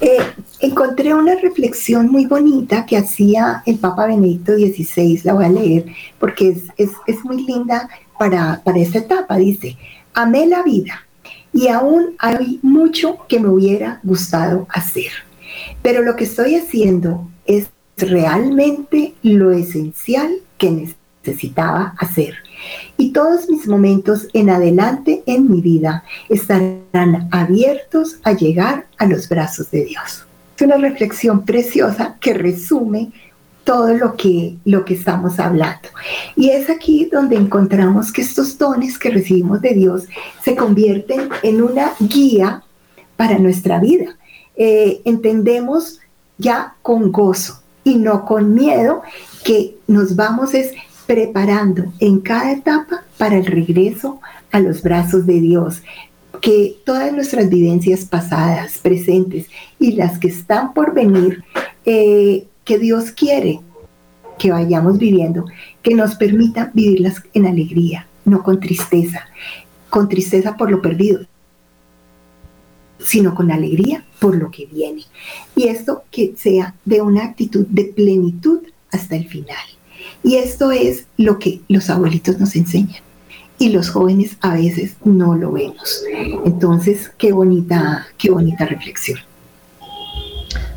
Eh, 0.00 0.18
encontré 0.60 1.12
una 1.12 1.34
reflexión 1.34 2.08
muy 2.08 2.26
bonita 2.26 2.86
que 2.86 2.96
hacía 2.96 3.62
el 3.66 3.78
Papa 3.78 4.06
Benedicto 4.06 4.52
XVI, 4.52 5.20
la 5.24 5.34
voy 5.34 5.44
a 5.44 5.48
leer 5.48 5.86
porque 6.20 6.56
es, 6.76 7.24
muy 7.24 7.44
linda 7.44 7.88
para, 8.18 8.60
para 8.64 8.78
esta 8.78 8.98
etapa. 8.98 9.36
Dice, 9.36 9.76
amé 10.14 10.46
la 10.46 10.62
vida, 10.62 11.08
y 11.52 11.68
aún 11.68 12.14
hay 12.18 12.60
mucho 12.62 13.18
que 13.28 13.40
me 13.40 13.48
hubiera 13.48 14.00
gustado 14.02 14.66
hacer. 14.70 15.10
Pero 15.82 16.02
lo 16.02 16.16
que 16.16 16.24
estoy 16.24 16.54
haciendo 16.54 17.28
es 17.46 17.68
realmente 17.96 19.14
lo 19.22 19.50
esencial 19.50 20.30
que 20.56 20.70
necesitaba 21.24 21.94
hacer. 21.98 22.34
Y 22.96 23.12
todos 23.12 23.48
mis 23.48 23.66
momentos 23.66 24.28
en 24.32 24.50
adelante 24.50 25.22
en 25.26 25.50
mi 25.50 25.60
vida 25.60 26.04
estarán 26.28 27.28
abiertos 27.30 28.18
a 28.24 28.32
llegar 28.32 28.86
a 28.98 29.06
los 29.06 29.28
brazos 29.28 29.70
de 29.70 29.84
Dios. 29.84 30.24
Es 30.56 30.62
una 30.62 30.76
reflexión 30.76 31.44
preciosa 31.44 32.16
que 32.20 32.34
resume 32.34 33.12
todo 33.68 33.92
lo 33.94 34.16
que, 34.16 34.56
lo 34.64 34.84
que 34.84 34.94
estamos 34.94 35.38
hablando. 35.38 35.90
Y 36.36 36.48
es 36.48 36.70
aquí 36.70 37.04
donde 37.12 37.36
encontramos 37.36 38.10
que 38.12 38.22
estos 38.22 38.56
dones 38.56 38.98
que 38.98 39.10
recibimos 39.10 39.60
de 39.60 39.74
Dios 39.74 40.04
se 40.42 40.56
convierten 40.56 41.28
en 41.42 41.62
una 41.62 41.92
guía 42.00 42.62
para 43.16 43.38
nuestra 43.38 43.78
vida. 43.78 44.16
Eh, 44.56 45.02
entendemos 45.04 46.00
ya 46.38 46.76
con 46.80 47.12
gozo 47.12 47.60
y 47.84 47.96
no 47.96 48.24
con 48.24 48.54
miedo 48.54 49.02
que 49.44 49.76
nos 49.86 50.16
vamos 50.16 50.54
es 50.54 50.72
preparando 51.08 51.90
en 52.00 52.20
cada 52.20 52.52
etapa 52.52 53.02
para 53.16 53.38
el 53.38 53.46
regreso 53.46 54.20
a 54.52 54.60
los 54.60 54.82
brazos 54.82 55.24
de 55.26 55.40
Dios, 55.40 55.82
que 56.42 56.76
todas 56.84 57.14
nuestras 57.14 57.48
vivencias 57.48 58.04
pasadas, 58.04 58.76
presentes 58.76 59.46
y 59.78 59.92
las 59.92 60.18
que 60.18 60.28
están 60.28 60.74
por 60.74 60.92
venir, 60.92 61.42
eh, 61.86 62.46
que 62.62 62.78
Dios 62.78 63.10
quiere 63.10 63.60
que 64.38 64.50
vayamos 64.50 64.98
viviendo, 64.98 65.46
que 65.82 65.94
nos 65.94 66.14
permita 66.14 66.70
vivirlas 66.74 67.22
en 67.32 67.46
alegría, 67.46 68.06
no 68.26 68.42
con 68.42 68.60
tristeza, 68.60 69.26
con 69.88 70.10
tristeza 70.10 70.58
por 70.58 70.70
lo 70.70 70.82
perdido, 70.82 71.26
sino 72.98 73.34
con 73.34 73.50
alegría 73.50 74.04
por 74.20 74.36
lo 74.36 74.50
que 74.50 74.66
viene. 74.66 75.04
Y 75.56 75.68
esto 75.68 76.02
que 76.10 76.34
sea 76.36 76.74
de 76.84 77.00
una 77.00 77.24
actitud 77.24 77.66
de 77.66 77.86
plenitud 77.86 78.60
hasta 78.92 79.16
el 79.16 79.26
final. 79.26 79.56
Y 80.28 80.36
esto 80.36 80.72
es 80.72 81.06
lo 81.16 81.38
que 81.38 81.62
los 81.68 81.88
abuelitos 81.88 82.38
nos 82.38 82.54
enseñan. 82.54 83.00
Y 83.58 83.70
los 83.70 83.88
jóvenes 83.88 84.36
a 84.42 84.52
veces 84.52 84.94
no 85.02 85.34
lo 85.34 85.52
vemos. 85.52 86.04
Entonces, 86.44 87.10
qué 87.16 87.32
bonita, 87.32 88.06
qué 88.18 88.30
bonita 88.30 88.66
reflexión. 88.66 89.18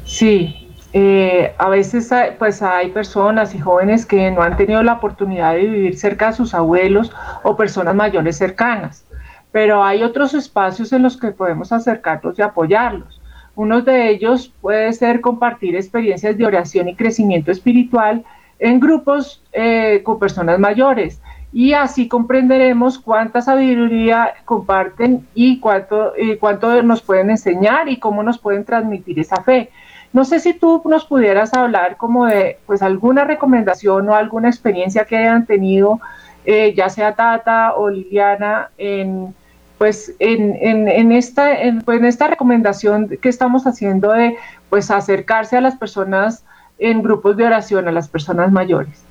Sí, 0.06 0.70
eh, 0.94 1.54
a 1.58 1.68
veces 1.68 2.14
hay, 2.14 2.32
pues 2.40 2.62
hay 2.62 2.92
personas 2.92 3.54
y 3.54 3.60
jóvenes 3.60 4.06
que 4.06 4.32
no 4.32 4.42
han 4.42 4.56
tenido 4.56 4.82
la 4.84 4.94
oportunidad 4.94 5.56
de 5.56 5.66
vivir 5.68 5.98
cerca 5.98 6.28
de 6.28 6.38
sus 6.38 6.54
abuelos 6.54 7.12
o 7.44 7.58
personas 7.58 7.94
mayores 7.94 8.38
cercanas, 8.38 9.04
pero 9.52 9.84
hay 9.84 10.02
otros 10.02 10.34
espacios 10.34 10.94
en 10.94 11.04
los 11.04 11.18
que 11.18 11.32
podemos 11.32 11.74
acercarnos 11.74 12.40
y 12.40 12.42
apoyarlos. 12.42 13.20
Uno 13.56 13.82
de 13.82 14.12
ellos 14.12 14.54
puede 14.62 14.94
ser 14.94 15.20
compartir 15.20 15.76
experiencias 15.76 16.38
de 16.38 16.46
oración 16.46 16.88
y 16.88 16.96
crecimiento 16.96 17.52
espiritual 17.52 18.24
en 18.62 18.80
grupos 18.80 19.44
eh, 19.52 20.02
con 20.04 20.20
personas 20.20 20.60
mayores 20.60 21.20
y 21.52 21.74
así 21.74 22.08
comprenderemos 22.08 22.98
cuánta 22.98 23.42
sabiduría 23.42 24.36
comparten 24.46 25.28
y 25.34 25.60
cuánto, 25.60 26.14
y 26.18 26.38
cuánto 26.38 26.82
nos 26.84 27.02
pueden 27.02 27.32
enseñar 27.32 27.90
y 27.90 27.98
cómo 27.98 28.24
nos 28.24 28.38
pueden 28.38 28.64
transmitir 28.64 29.20
esa 29.20 29.44
fe. 29.44 29.70
No 30.14 30.24
sé 30.24 30.40
si 30.40 30.54
tú 30.54 30.82
nos 30.86 31.06
pudieras 31.06 31.54
hablar 31.54 31.98
como 31.98 32.28
de 32.28 32.60
pues 32.66 32.82
alguna 32.82 33.26
recomendación 33.26 34.08
o 34.08 34.16
alguna 34.16 34.48
experiencia 34.48 35.06
que 35.06 35.18
hayan 35.18 35.46
tenido, 35.46 36.00
eh, 36.46 36.74
ya 36.76 36.90
sea 36.90 37.16
Tata 37.16 37.74
o 37.76 37.90
Liliana, 37.90 38.70
en 38.78 39.34
pues 39.78 40.14
en, 40.20 40.56
en, 40.62 41.12
esta, 41.12 41.58
pues, 41.84 41.98
en 41.98 42.06
esta 42.06 42.28
recomendación 42.28 43.18
que 43.20 43.30
estamos 43.30 43.66
haciendo 43.66 44.12
de 44.12 44.38
pues 44.70 44.92
acercarse 44.92 45.58
a 45.58 45.62
las 45.62 45.76
personas 45.76 46.46
en 46.82 47.04
grupos 47.04 47.38
de 47.38 47.46
oración, 47.46 47.88
a 47.88 47.92
las 47.92 48.10
personas 48.10 48.52
mayores. 48.52 49.04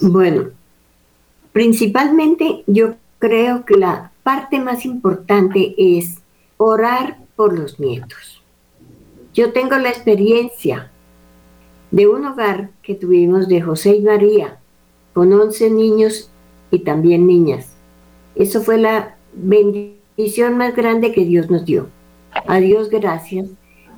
Bueno, 0.00 0.48
principalmente 1.52 2.64
yo 2.66 2.94
creo 3.18 3.64
que 3.64 3.76
la 3.76 4.10
parte 4.22 4.58
más 4.58 4.84
importante 4.86 5.74
es 5.76 6.18
orar 6.56 7.18
por 7.36 7.56
los 7.56 7.78
nietos. 7.78 8.42
Yo 9.34 9.52
tengo 9.52 9.76
la 9.76 9.90
experiencia 9.90 10.90
de 11.90 12.08
un 12.08 12.24
hogar 12.24 12.70
que 12.82 12.94
tuvimos 12.94 13.48
de 13.48 13.60
José 13.60 13.96
y 13.96 14.00
María, 14.00 14.58
con 15.12 15.30
11 15.30 15.70
niños 15.70 16.30
y 16.70 16.80
también 16.80 17.26
niñas. 17.26 17.68
Eso 18.34 18.62
fue 18.62 18.78
la 18.78 19.16
bendición 19.34 20.56
más 20.56 20.74
grande 20.74 21.12
que 21.12 21.26
Dios 21.26 21.50
nos 21.50 21.66
dio. 21.66 21.88
A 22.46 22.60
Dios 22.60 22.88
gracias. 22.88 23.50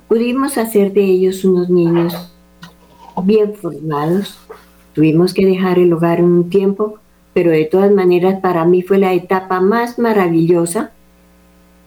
Pudimos 0.07 0.57
hacer 0.57 0.93
de 0.93 1.03
ellos 1.03 1.43
unos 1.43 1.69
niños 1.69 2.31
bien 3.23 3.55
formados. 3.55 4.37
Tuvimos 4.93 5.33
que 5.33 5.45
dejar 5.45 5.79
el 5.79 5.91
hogar 5.93 6.23
un 6.23 6.49
tiempo, 6.49 6.99
pero 7.33 7.51
de 7.51 7.65
todas 7.65 7.91
maneras 7.91 8.39
para 8.39 8.65
mí 8.65 8.81
fue 8.81 8.99
la 8.99 9.13
etapa 9.13 9.61
más 9.61 9.97
maravillosa 9.97 10.91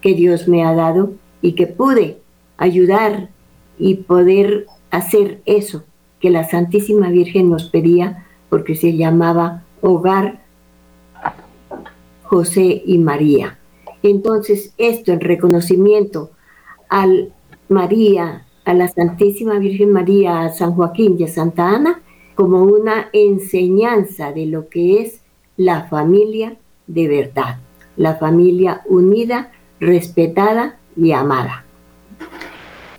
que 0.00 0.14
Dios 0.14 0.48
me 0.48 0.64
ha 0.64 0.74
dado 0.74 1.12
y 1.42 1.52
que 1.52 1.66
pude 1.66 2.18
ayudar 2.56 3.28
y 3.78 3.94
poder 3.94 4.66
hacer 4.90 5.40
eso 5.46 5.84
que 6.20 6.30
la 6.30 6.42
Santísima 6.42 7.10
Virgen 7.10 7.48
nos 7.50 7.64
pedía 7.64 8.26
porque 8.50 8.74
se 8.74 8.96
llamaba 8.96 9.62
hogar 9.80 10.42
José 12.24 12.82
y 12.84 12.98
María. 12.98 13.58
Entonces, 14.02 14.74
esto 14.76 15.12
en 15.12 15.20
reconocimiento 15.20 16.30
al 16.88 17.32
María, 17.68 18.46
a 18.64 18.74
la 18.74 18.88
Santísima 18.88 19.58
Virgen 19.58 19.92
María, 19.92 20.42
a 20.42 20.50
San 20.50 20.74
Joaquín 20.74 21.16
y 21.18 21.24
a 21.24 21.28
Santa 21.28 21.68
Ana, 21.68 22.02
como 22.34 22.62
una 22.62 23.08
enseñanza 23.12 24.32
de 24.32 24.46
lo 24.46 24.68
que 24.68 25.02
es 25.02 25.20
la 25.56 25.84
familia 25.84 26.56
de 26.86 27.08
verdad, 27.08 27.58
la 27.96 28.16
familia 28.16 28.82
unida, 28.86 29.52
respetada 29.80 30.78
y 30.96 31.12
amada. 31.12 31.64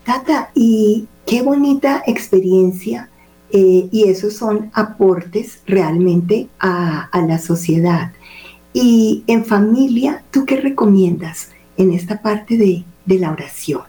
Tata, 0.03 0.51
y 0.55 1.07
qué 1.26 1.41
bonita 1.41 2.03
experiencia, 2.05 3.09
eh, 3.51 3.89
y 3.91 4.09
esos 4.09 4.34
son 4.34 4.70
aportes 4.74 5.61
realmente 5.65 6.49
a, 6.59 7.09
la 7.28 7.39
sociedad. 7.39 8.11
Y 8.74 9.24
en 9.28 9.45
familia, 9.45 10.24
¿tú 10.32 10.45
qué 10.45 10.57
recomiendas 10.57 11.51
en 11.78 11.91
esta 11.91 12.22
parte 12.22 12.57
de, 12.57 12.84
de 13.05 13.20
la 13.20 13.32
oración? 13.32 13.88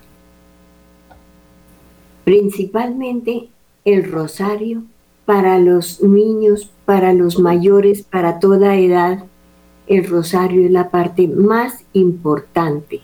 Principalmente 2.25 3.49
el 3.85 4.11
rosario 4.11 4.83
para 5.25 5.59
los 5.59 6.03
niños, 6.03 6.71
para 6.85 7.13
los 7.13 7.39
mayores, 7.39 8.03
para 8.03 8.39
toda 8.39 8.77
edad. 8.77 9.25
El 9.87 10.07
rosario 10.07 10.65
es 10.65 10.71
la 10.71 10.91
parte 10.91 11.29
más 11.29 11.85
importante 11.93 13.03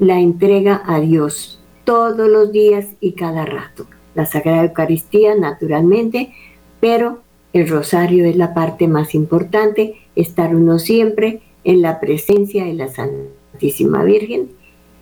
la 0.00 0.18
entrega 0.18 0.82
a 0.86 0.98
Dios 0.98 1.60
todos 1.84 2.28
los 2.28 2.50
días 2.50 2.86
y 3.00 3.12
cada 3.12 3.44
rato. 3.44 3.86
La 4.14 4.26
Sagrada 4.26 4.64
Eucaristía, 4.64 5.36
naturalmente, 5.36 6.32
pero 6.80 7.20
el 7.52 7.68
rosario 7.68 8.24
es 8.24 8.34
la 8.34 8.54
parte 8.54 8.88
más 8.88 9.14
importante, 9.14 9.96
estar 10.16 10.56
uno 10.56 10.78
siempre 10.78 11.42
en 11.64 11.82
la 11.82 12.00
presencia 12.00 12.64
de 12.64 12.74
la 12.74 12.88
Santísima 12.88 14.02
Virgen 14.02 14.48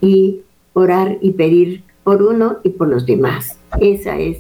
y 0.01 0.41
orar 0.73 1.19
y 1.21 1.31
pedir 1.31 1.85
por 2.09 2.23
uno 2.23 2.57
y 2.65 2.71
por 2.71 2.89
los 2.89 3.05
demás. 3.05 3.59
Esa 3.83 4.17
es 4.17 4.39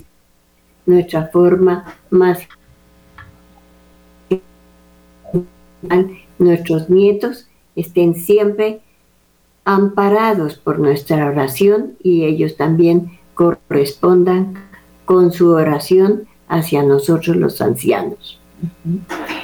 nuestra 0.86 1.26
forma 1.26 1.84
más 2.08 2.38
nuestros 6.38 6.88
nietos 6.88 7.46
estén 7.76 8.14
siempre 8.14 8.80
amparados 9.66 10.54
por 10.56 10.78
nuestra 10.78 11.26
oración 11.26 11.98
y 12.02 12.24
ellos 12.24 12.56
también 12.56 13.18
correspondan 13.34 14.54
con 15.04 15.30
su 15.30 15.50
oración 15.50 16.26
hacia 16.48 16.82
nosotros 16.82 17.36
los 17.36 17.60
ancianos. 17.60 18.40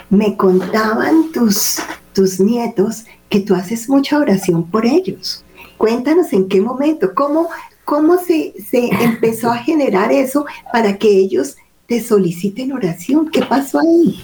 Me 0.08 0.34
contaban 0.38 1.30
tus, 1.30 1.78
tus 2.14 2.40
nietos 2.40 3.04
que 3.28 3.40
tú 3.40 3.54
haces 3.54 3.86
mucha 3.90 4.16
oración 4.16 4.70
por 4.70 4.86
ellos. 4.86 5.44
Cuéntanos 5.76 6.32
en 6.32 6.48
qué 6.48 6.62
momento, 6.62 7.14
cómo, 7.14 7.50
cómo 7.84 8.18
se, 8.18 8.54
se 8.62 8.88
empezó 9.02 9.50
a 9.50 9.58
generar 9.58 10.12
eso 10.12 10.46
para 10.72 10.98
que 10.98 11.08
ellos 11.08 11.56
te 11.86 12.00
soliciten 12.00 12.72
oración. 12.72 13.30
¿Qué 13.30 13.42
pasó 13.42 13.80
ahí? 13.80 14.20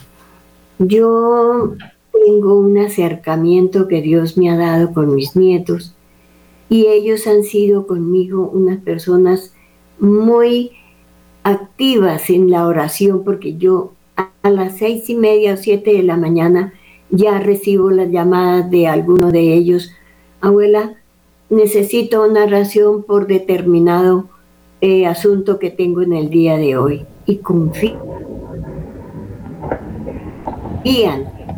Yo 0.78 1.74
tengo 2.12 2.54
un 2.54 2.78
acercamiento 2.78 3.88
que 3.88 4.02
Dios 4.02 4.36
me 4.36 4.50
ha 4.50 4.56
dado 4.56 4.92
con 4.92 5.14
mis 5.14 5.36
nietos 5.36 5.94
y 6.68 6.86
ellos 6.86 7.26
han 7.26 7.44
sido 7.44 7.86
conmigo 7.86 8.50
unas 8.52 8.78
personas 8.78 9.54
muy 9.98 10.72
activas 11.42 12.30
en 12.30 12.50
la 12.50 12.66
oración 12.66 13.24
porque 13.24 13.56
yo 13.56 13.92
a 14.16 14.50
las 14.50 14.78
seis 14.78 15.08
y 15.10 15.14
media 15.14 15.54
o 15.54 15.56
siete 15.56 15.92
de 15.92 16.02
la 16.02 16.16
mañana 16.16 16.72
ya 17.10 17.38
recibo 17.38 17.90
las 17.90 18.10
llamadas 18.10 18.70
de 18.70 18.86
alguno 18.86 19.30
de 19.30 19.54
ellos. 19.54 19.90
Abuela, 20.40 20.94
necesito 21.50 22.24
una 22.24 22.44
oración 22.44 23.02
por 23.02 23.26
determinado 23.26 24.28
eh, 24.80 25.06
asunto 25.06 25.58
que 25.58 25.70
tengo 25.70 26.00
en 26.00 26.14
el 26.14 26.30
día 26.30 26.56
de 26.56 26.76
hoy. 26.76 27.04
y 27.26 27.36
confían 27.36 27.70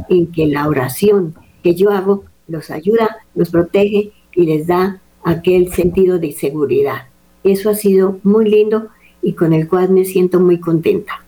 en 0.08 0.26
que 0.32 0.46
la 0.46 0.66
oración 0.68 1.34
que 1.62 1.74
yo 1.74 1.90
hago 1.90 2.24
los 2.48 2.70
ayuda, 2.70 3.18
los 3.34 3.50
protege 3.50 4.12
y 4.34 4.44
les 4.44 4.66
da 4.66 5.00
aquel 5.24 5.72
sentido 5.72 6.18
de 6.18 6.32
seguridad. 6.32 7.06
Eso 7.44 7.70
ha 7.70 7.74
sido 7.74 8.18
muy 8.22 8.50
lindo 8.50 8.88
y 9.22 9.32
con 9.34 9.52
el 9.52 9.68
cual 9.68 9.90
me 9.90 10.04
siento 10.04 10.40
muy 10.40 10.58
contenta. 10.58 11.24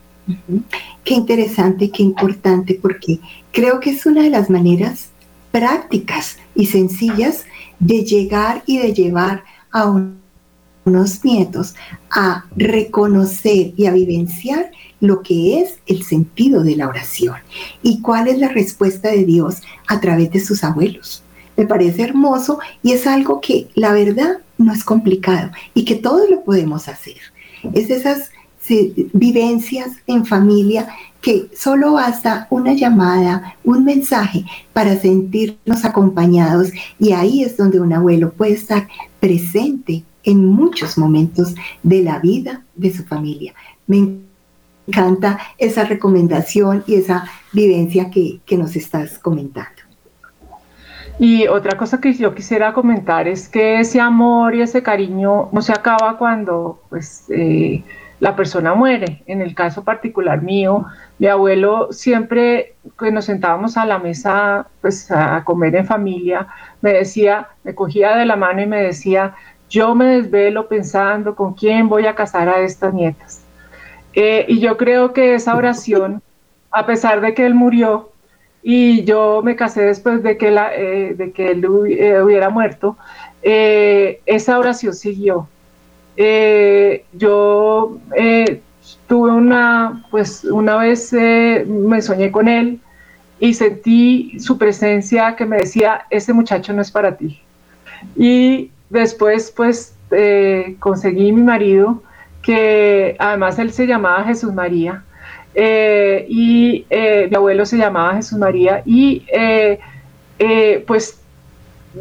Qué 1.05 1.15
interesante, 1.15 1.91
qué 1.91 2.03
importante, 2.03 2.79
porque 2.81 3.21
creo 3.53 3.81
que 3.81 3.91
es 3.91 4.05
una 4.05 4.23
de 4.23 4.31
las 4.31 4.51
maneras 4.51 5.11
prácticas 5.53 6.39
y 6.55 6.67
sencillas 6.67 7.47
de 7.85 8.03
llegar 8.03 8.63
y 8.67 8.79
de 8.79 8.95
llevar 8.95 9.45
a 9.71 9.93
unos 10.87 11.25
nietos 11.25 11.75
a 12.11 12.47
reconocer 12.57 13.75
y 13.77 13.87
a 13.87 13.93
vivenciar 13.93 14.71
lo 15.01 15.23
que 15.23 15.61
es 15.61 15.81
el 15.87 16.03
sentido 16.03 16.63
de 16.63 16.77
la 16.77 16.89
oración 16.89 17.37
y 17.83 18.01
cuál 18.01 18.29
es 18.29 18.39
la 18.39 18.49
respuesta 18.49 19.11
de 19.11 19.25
Dios 19.25 19.61
a 19.87 20.01
través 20.01 20.31
de 20.31 20.41
sus 20.41 20.65
abuelos. 20.65 21.23
Me 21.57 21.67
parece 21.67 22.03
hermoso 22.03 22.59
y 22.83 22.93
es 22.93 23.07
algo 23.07 23.41
que 23.41 23.69
la 23.75 23.93
verdad 23.93 24.39
no 24.57 24.73
es 24.73 24.83
complicado 24.83 25.51
y 25.75 25.85
que 25.85 25.97
todos 25.97 26.31
lo 26.31 26.43
podemos 26.43 26.89
hacer. 26.89 27.19
Es 27.75 27.91
esas 27.91 28.31
vivencias 29.13 29.91
en 30.07 30.25
familia 30.25 30.89
que 31.21 31.49
solo 31.57 31.95
basta 31.95 32.47
una 32.51 32.75
llamada, 32.75 33.57
un 33.65 33.85
mensaje 33.85 34.45
para 34.73 34.97
sentirnos 34.97 35.85
acompañados 35.85 36.71
y 36.99 37.13
ahí 37.13 37.43
es 37.43 37.57
donde 37.57 37.81
un 37.81 37.93
abuelo 37.93 38.33
puede 38.33 38.53
estar 38.53 38.89
presente 39.21 40.05
en 40.23 40.47
muchos 40.47 40.99
momentos 40.99 41.55
de 41.83 42.03
la 42.03 42.19
vida 42.19 42.63
de 42.75 42.93
su 42.93 43.05
familia. 43.05 43.55
Me 43.87 44.19
encanta 44.87 45.39
esa 45.59 45.85
recomendación 45.85 46.85
y 46.87 46.97
esa 46.97 47.25
vivencia 47.53 48.11
que, 48.11 48.41
nos 48.57 48.77
estás 48.77 49.19
comentando. 49.19 49.83
Y 51.19 51.47
otra 51.47 51.77
cosa 51.77 52.01
que 52.01 52.13
yo 52.13 52.35
quisiera 52.35 52.73
comentar 52.73 53.29
es 53.29 53.49
que 53.49 53.81
ese 53.81 54.01
amor 54.01 54.55
y 54.55 54.63
ese 54.63 54.83
cariño 54.83 55.49
no 55.53 55.63
se 55.63 55.73
acaba 55.73 56.19
cuando 56.19 56.81
pues, 56.91 57.25
eh, 57.31 57.85
la 58.25 58.35
persona 58.35 58.75
muere. 58.75 59.23
En 59.27 59.43
el 59.43 59.55
caso 59.55 59.85
particular 59.85 60.41
mío, 60.41 60.87
mi 61.19 61.27
abuelo 61.27 61.93
siempre 61.93 62.75
que 62.99 63.13
nos 63.13 63.27
sentábamos 63.27 63.77
a 63.77 63.85
la 63.85 63.99
mesa 63.99 64.67
pues, 64.81 65.11
a 65.11 65.45
comer 65.45 65.77
en 65.77 65.85
familia, 65.85 66.47
me 66.81 66.95
decía, 66.95 67.49
me 67.65 67.75
cogía 67.75 68.17
de 68.17 68.25
la 68.25 68.37
mano 68.37 68.63
y 68.63 68.67
me 68.67 68.81
decía, 68.81 69.35
yo 69.69 69.95
me 69.95 70.07
desvelo 70.07 70.69
pensando 70.69 71.37
con 71.37 71.53
quién 71.53 71.91
voy 71.91 72.07
a 72.07 72.15
casar 72.15 72.49
a 72.49 72.61
estas 72.61 72.95
nietas. 72.95 73.43
Eh, 74.15 74.47
y 74.49 74.59
yo 74.59 74.79
creo 74.79 75.13
que 75.13 75.35
esa 75.35 75.55
oración, 75.55 76.23
a 76.71 76.87
pesar 76.87 77.21
de 77.21 77.35
que 77.35 77.45
él 77.45 77.55
murió 77.55 78.13
y 78.63 79.05
yo 79.05 79.43
me 79.45 79.55
casé 79.55 79.83
después 79.83 80.23
de 80.23 80.39
que, 80.39 80.51
la, 80.51 80.75
eh, 80.75 81.13
de 81.15 81.31
que 81.33 81.51
él 81.51 81.63
eh, 81.91 82.23
hubiera 82.23 82.49
muerto, 82.49 82.97
esa 83.43 84.59
oración 84.59 84.95
siguió. 84.95 85.47
Yo 86.17 87.99
tuve 89.07 89.31
una, 89.31 90.05
pues 90.11 90.45
una 90.45 90.77
vez 90.77 91.13
me 91.13 92.01
soñé 92.03 92.31
con 92.31 92.49
él 92.49 92.81
y 93.41 93.55
sentí 93.55 94.39
su 94.39 94.59
presencia 94.59 95.37
que 95.37 95.45
me 95.45 95.59
decía, 95.59 96.07
ese 96.11 96.33
muchacho 96.33 96.73
no 96.73 96.83
es 96.83 96.91
para 96.91 97.17
ti. 97.17 97.41
Y 98.17 98.71
después 98.91 99.53
pues 99.55 99.97
conseguí 100.79 101.33
mi 101.33 101.43
marido 101.43 102.03
que 102.45 103.17
además 103.19 103.59
él 103.59 103.73
se 103.73 103.87
llamaba 103.87 104.25
Jesús 104.25 104.53
María 104.53 105.03
eh, 105.55 106.27
y 106.29 106.85
eh, 106.91 107.27
mi 107.31 107.37
abuelo 107.37 107.65
se 107.65 107.77
llamaba 107.77 108.17
Jesús 108.17 108.39
María 108.39 108.83
y 108.85 109.25
eh, 109.33 109.79
pues 110.87 111.21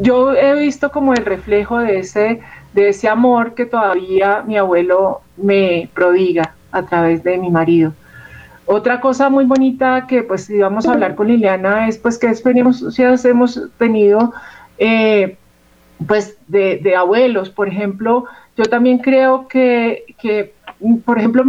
yo 0.01 0.34
he 0.34 0.59
visto 0.59 0.91
como 0.91 1.14
el 1.14 1.24
reflejo 1.24 1.80
de 1.80 1.99
ese, 1.99 2.41
de 2.74 2.89
ese 2.89 3.07
amor 3.07 3.53
que 3.53 3.65
todavía 3.65 4.43
mi 4.45 4.57
abuelo 4.57 5.21
me 5.38 5.89
prodiga 5.93 6.55
a 6.71 6.84
través 6.84 7.24
de 7.24 7.38
mi 7.38 7.49
marido. 7.49 7.93
Otra 8.65 9.01
cosa 9.01 9.30
muy 9.30 9.45
bonita 9.45 10.07
que 10.07 10.24
pues 10.24 10.49
íbamos 10.49 10.88
a 10.88 10.93
hablar 10.93 11.15
con 11.15 11.28
Liliana 11.28 11.88
es 11.88 11.97
pues 11.97 12.17
que 12.17 12.28
experiencias 12.28 13.26
hemos 13.26 13.59
tenido 13.78 14.34
pues 16.07 16.38
de, 16.47 16.95
abuelos, 16.97 17.49
por 17.49 17.67
ejemplo, 17.67 18.26
yo 18.57 18.65
también 18.65 18.99
creo 18.99 19.47
que, 19.47 20.05
por 21.05 21.19
ejemplo, 21.19 21.43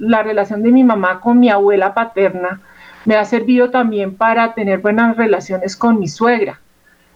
la 0.00 0.22
relación 0.22 0.62
de 0.62 0.72
mi 0.72 0.84
mamá 0.84 1.20
con 1.20 1.38
mi 1.38 1.50
abuela 1.50 1.94
paterna 1.94 2.60
me 3.04 3.16
ha 3.16 3.24
servido 3.24 3.70
también 3.70 4.16
para 4.16 4.54
tener 4.54 4.80
buenas 4.80 5.16
relaciones 5.16 5.76
con 5.76 5.98
mi 5.98 6.08
suegra. 6.08 6.60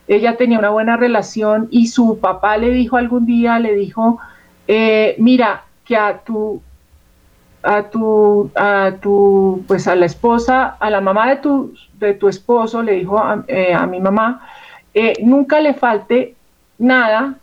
Ella 0.08 0.36
tenía 0.36 0.58
una 0.58 0.70
buena 0.70 0.96
relación 0.96 1.68
y 1.70 1.88
su 1.88 2.18
papá 2.18 2.56
le 2.56 2.70
dijo 2.70 2.96
algún 2.96 3.26
día, 3.26 3.58
le 3.58 3.74
dijo, 3.74 4.18
eh, 4.68 5.16
mira, 5.18 5.64
que 5.84 5.96
a 5.96 6.18
tu, 6.18 6.60
a 7.62 7.82
tu, 7.84 8.50
a 8.54 8.92
tu, 9.00 9.64
pues 9.66 9.88
a 9.88 9.96
la 9.96 10.06
esposa, 10.06 10.76
a 10.78 10.90
la 10.90 11.00
mamá 11.00 11.28
de 11.30 11.36
tu, 11.36 11.74
de 11.98 12.14
tu 12.14 12.28
esposo, 12.28 12.82
le 12.82 12.92
dijo 12.92 13.18
a, 13.18 13.44
eh, 13.48 13.76
mi 13.88 14.00
mamá, 14.00 14.46
eh, 14.94 15.14
nunca 15.22 15.60
le 15.60 15.74
falte 15.74 16.34
nada 16.78 17.34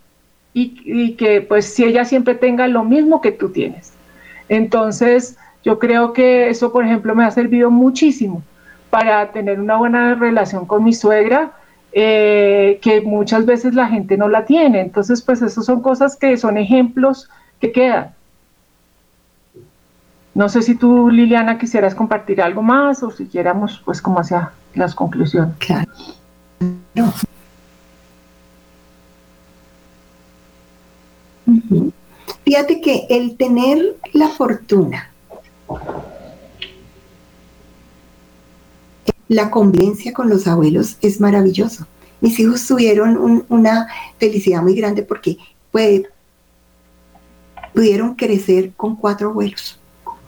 y, 0.53 1.13
que 1.13 1.41
pues 1.41 1.73
si 1.73 1.83
ella 1.83 2.05
siempre 2.05 2.35
tenga 2.35 2.67
lo 2.67 2.83
mismo 2.83 3.21
que 3.21 3.31
tú 3.31 3.49
tienes. 3.49 3.93
Entonces, 4.49 5.37
yo 5.63 5.79
creo 5.79 6.13
que 6.13 6.49
eso, 6.49 6.71
por 6.71 6.85
ejemplo, 6.85 7.15
me 7.15 7.25
ha 7.25 7.31
servido 7.31 7.71
muchísimo 7.71 8.43
para 8.89 9.31
tener 9.31 9.59
una 9.59 9.77
buena 9.77 10.15
relación 10.15 10.65
con 10.65 10.83
mi 10.83 10.93
suegra, 10.93 11.51
eh, 11.93 12.79
que 12.81 13.01
muchas 13.01 13.45
veces 13.45 13.75
la 13.75 13.87
gente 13.87 14.17
no 14.17 14.27
la 14.27 14.45
tiene. 14.45 14.81
Entonces, 14.81 15.21
pues 15.21 15.41
eso 15.41 15.61
son 15.61 15.81
cosas 15.81 16.15
que 16.15 16.35
son 16.37 16.57
ejemplos 16.57 17.29
que 17.59 17.71
quedan. 17.71 18.13
No 20.33 20.49
sé 20.49 20.63
si 20.63 20.73
tú, 20.73 21.09
Liliana, 21.11 21.59
quisieras 21.59 21.93
compartir 21.93 22.41
algo 22.41 22.63
más 22.63 23.03
o 23.03 23.11
si 23.11 23.27
quieramos, 23.27 23.81
pues, 23.85 24.01
como 24.01 24.19
hacia 24.19 24.51
las 24.73 24.95
conclusiones. 24.95 25.55
Claro. 25.59 25.91
Fíjate 32.43 32.81
que 32.81 33.05
el 33.09 33.37
tener 33.37 33.95
la 34.13 34.29
fortuna, 34.29 35.09
la 39.33 39.49
convivencia 39.49 40.13
con 40.13 40.29
los 40.29 40.47
abuelos 40.47 40.97
es 41.01 41.19
maravilloso. 41.19 41.87
Mis 42.21 42.39
hijos 42.39 42.65
tuvieron 42.65 43.45
una 43.49 43.87
felicidad 44.17 44.61
muy 44.61 44.75
grande 44.75 45.03
porque 45.03 45.37
pudieron 47.73 48.15
crecer 48.15 48.71
con 48.77 48.95
cuatro 48.95 49.29
abuelos. 49.29 49.79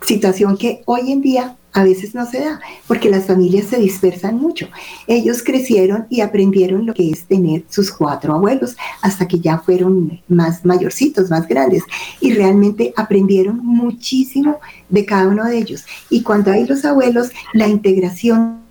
Situación 0.02 0.58
que 0.58 0.82
hoy 0.86 1.12
en 1.12 1.22
día 1.22 1.56
a 1.72 1.84
veces 1.84 2.16
no 2.16 2.26
se 2.26 2.40
da, 2.40 2.62
porque 2.88 3.10
las 3.10 3.26
familias 3.26 3.68
se 3.68 3.78
dispersan 3.78 4.40
mucho. 4.40 4.68
Ellos 5.08 5.44
crecieron 5.44 6.08
y 6.10 6.22
aprendieron 6.22 6.86
lo 6.86 6.94
que 6.94 7.10
es 7.10 7.26
tener 7.26 7.66
sus 7.70 7.92
cuatro 7.92 8.34
abuelos 8.34 8.78
hasta 9.02 9.28
que 9.28 9.40
ya 9.40 9.60
fueron 9.60 10.22
más 10.30 10.64
mayorcitos, 10.64 11.30
más 11.30 11.48
grandes, 11.48 11.84
y 12.22 12.34
realmente 12.34 12.94
aprendieron 12.96 13.58
muchísimo 13.58 14.60
de 14.88 15.06
cada 15.06 15.28
uno 15.28 15.44
de 15.44 15.58
ellos. 15.58 15.84
Y 16.10 16.24
cuando 16.24 16.52
hay 16.52 16.66
los 16.66 16.86
abuelos, 16.86 17.32
la 17.54 17.68
integración 17.68 18.65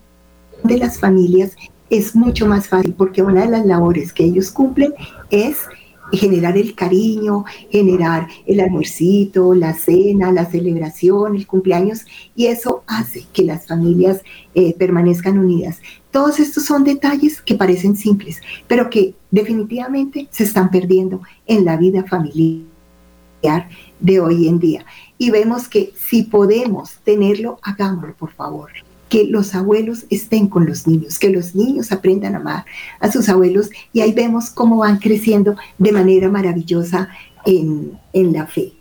de 0.64 0.78
las 0.78 0.98
familias 0.98 1.56
es 1.90 2.16
mucho 2.16 2.46
más 2.46 2.68
fácil, 2.68 2.94
porque 2.94 3.22
una 3.22 3.42
de 3.42 3.50
las 3.50 3.66
labores 3.66 4.12
que 4.12 4.24
ellos 4.24 4.50
cumplen 4.50 4.94
es 5.30 5.58
generar 6.12 6.56
el 6.56 6.74
cariño, 6.74 7.44
generar 7.70 8.28
el 8.46 8.60
almuercito, 8.60 9.54
la 9.54 9.74
cena, 9.74 10.32
la 10.32 10.46
celebración, 10.46 11.36
el 11.36 11.46
cumpleaños, 11.46 12.06
y 12.34 12.46
eso 12.46 12.82
hace 12.86 13.24
que 13.32 13.42
las 13.42 13.66
familias 13.66 14.22
eh, 14.54 14.74
permanezcan 14.78 15.38
unidas. 15.38 15.80
Todos 16.10 16.40
estos 16.40 16.64
son 16.64 16.84
detalles 16.84 17.42
que 17.42 17.54
parecen 17.54 17.96
simples, 17.96 18.40
pero 18.66 18.88
que 18.88 19.14
definitivamente 19.30 20.28
se 20.30 20.44
están 20.44 20.70
perdiendo 20.70 21.20
en 21.46 21.64
la 21.64 21.76
vida 21.76 22.04
familiar 22.04 23.68
de 24.00 24.20
hoy 24.20 24.48
en 24.48 24.58
día. 24.58 24.86
Y 25.18 25.30
vemos 25.30 25.68
que 25.68 25.92
si 25.96 26.22
podemos 26.22 26.98
tenerlo, 27.04 27.58
hagámoslo, 27.62 28.14
por 28.16 28.32
favor 28.32 28.70
que 29.08 29.24
los 29.24 29.54
abuelos 29.54 30.06
estén 30.10 30.48
con 30.48 30.66
los 30.66 30.86
niños, 30.86 31.18
que 31.18 31.30
los 31.30 31.54
niños 31.54 31.92
aprendan 31.92 32.34
a 32.34 32.38
amar 32.38 32.64
a 33.00 33.10
sus 33.10 33.28
abuelos 33.28 33.70
y 33.92 34.00
ahí 34.00 34.12
vemos 34.12 34.50
cómo 34.50 34.78
van 34.78 34.98
creciendo 34.98 35.56
de 35.78 35.92
manera 35.92 36.28
maravillosa 36.28 37.08
en, 37.44 37.98
la 38.12 38.46
fe. 38.46 38.72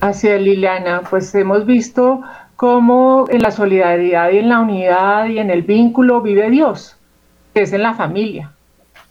Así 0.00 0.28
Liliana, 0.28 1.02
pues 1.08 1.34
hemos 1.34 1.64
visto 1.66 2.20
cómo 2.54 3.26
en 3.28 3.42
la 3.42 3.50
solidaridad 3.50 4.30
y 4.30 4.38
en 4.38 4.48
la 4.50 4.60
unidad 4.60 5.26
y 5.26 5.38
en 5.38 5.50
el 5.50 5.62
vínculo 5.62 6.20
vive 6.20 6.50
Dios, 6.50 6.96
que 7.54 7.62
es 7.62 7.72
en 7.72 7.82
la 7.82 7.94
familia. 7.94 8.55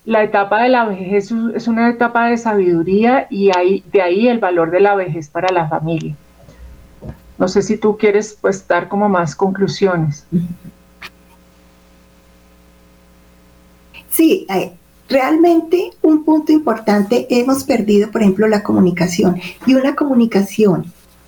La 0.06 0.24
etapa 0.24 0.62
de 0.62 0.70
la 0.70 0.86
vejez 0.86 1.32
es 1.56 1.68
una 1.68 1.90
etapa 1.90 2.28
de 2.28 2.38
sabiduría 2.38 3.28
y 3.30 3.52
de 3.92 4.02
ahí 4.02 4.28
el 4.28 4.40
valor 4.40 4.72
de 4.72 4.80
la 4.80 4.96
vejez 4.96 5.30
para 5.30 5.52
la 5.52 5.68
familia. 5.68 6.16
No 7.38 7.48
sé 7.48 7.62
si 7.62 7.78
tú 7.78 7.98
quieres 7.98 8.38
pues 8.40 8.68
dar 8.68 8.88
como 8.88 9.10
más 9.10 9.36
conclusiones. 9.36 10.26
Sí, 14.10 14.46
eh, 14.50 14.74
realmente 15.10 15.92
un 16.02 16.24
punto 16.24 16.52
importante, 16.52 17.28
hemos 17.30 17.64
perdido, 17.64 18.10
por 18.12 18.22
ejemplo, 18.22 18.48
la 18.48 18.64
comunicación 18.64 19.42
y 19.66 19.74
una 19.74 19.96
comunicación 19.96 20.86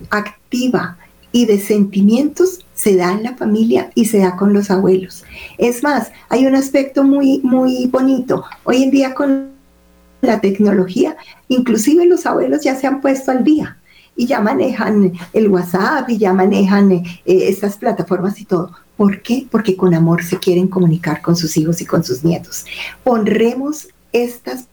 activa 0.10 0.98
y 1.38 1.46
de 1.46 1.60
sentimientos 1.60 2.66
se 2.74 2.96
da 2.96 3.12
en 3.12 3.22
la 3.22 3.36
familia 3.36 3.92
y 3.94 4.06
se 4.06 4.18
da 4.18 4.36
con 4.36 4.54
los 4.54 4.72
abuelos. 4.72 5.24
Es 5.60 5.84
más, 5.84 6.12
hay 6.30 6.48
un 6.48 6.56
aspecto 6.56 7.04
muy, 7.04 7.42
muy 7.44 7.86
bonito. 7.86 8.44
Hoy 8.64 8.82
en 8.82 8.90
día 8.90 9.14
con 9.14 9.52
la 10.22 10.42
tecnología, 10.42 11.16
inclusive 11.48 12.08
los 12.08 12.26
abuelos 12.26 12.64
ya 12.64 12.74
se 12.74 12.88
han 12.88 13.02
puesto 13.02 13.30
al 13.30 13.44
día 13.44 13.78
y 14.16 14.26
ya 14.26 14.40
manejan 14.42 15.14
el 15.32 15.48
WhatsApp 15.50 16.10
y 16.10 16.18
ya 16.18 16.34
manejan 16.34 16.92
eh, 16.92 17.04
estas 17.24 17.78
plataformas 17.78 18.42
y 18.42 18.46
todo. 18.46 18.72
¿Por 18.96 19.22
qué? 19.22 19.46
Porque 19.52 19.78
con 19.78 19.94
amor 19.94 20.24
se 20.24 20.40
quieren 20.40 20.68
comunicar 20.68 21.22
con 21.22 21.36
sus 21.36 21.56
hijos 21.56 21.82
y 21.82 21.86
con 21.86 22.04
sus 22.04 22.24
nietos. 22.24 22.66
Honremos 23.04 23.90
estas 24.12 24.66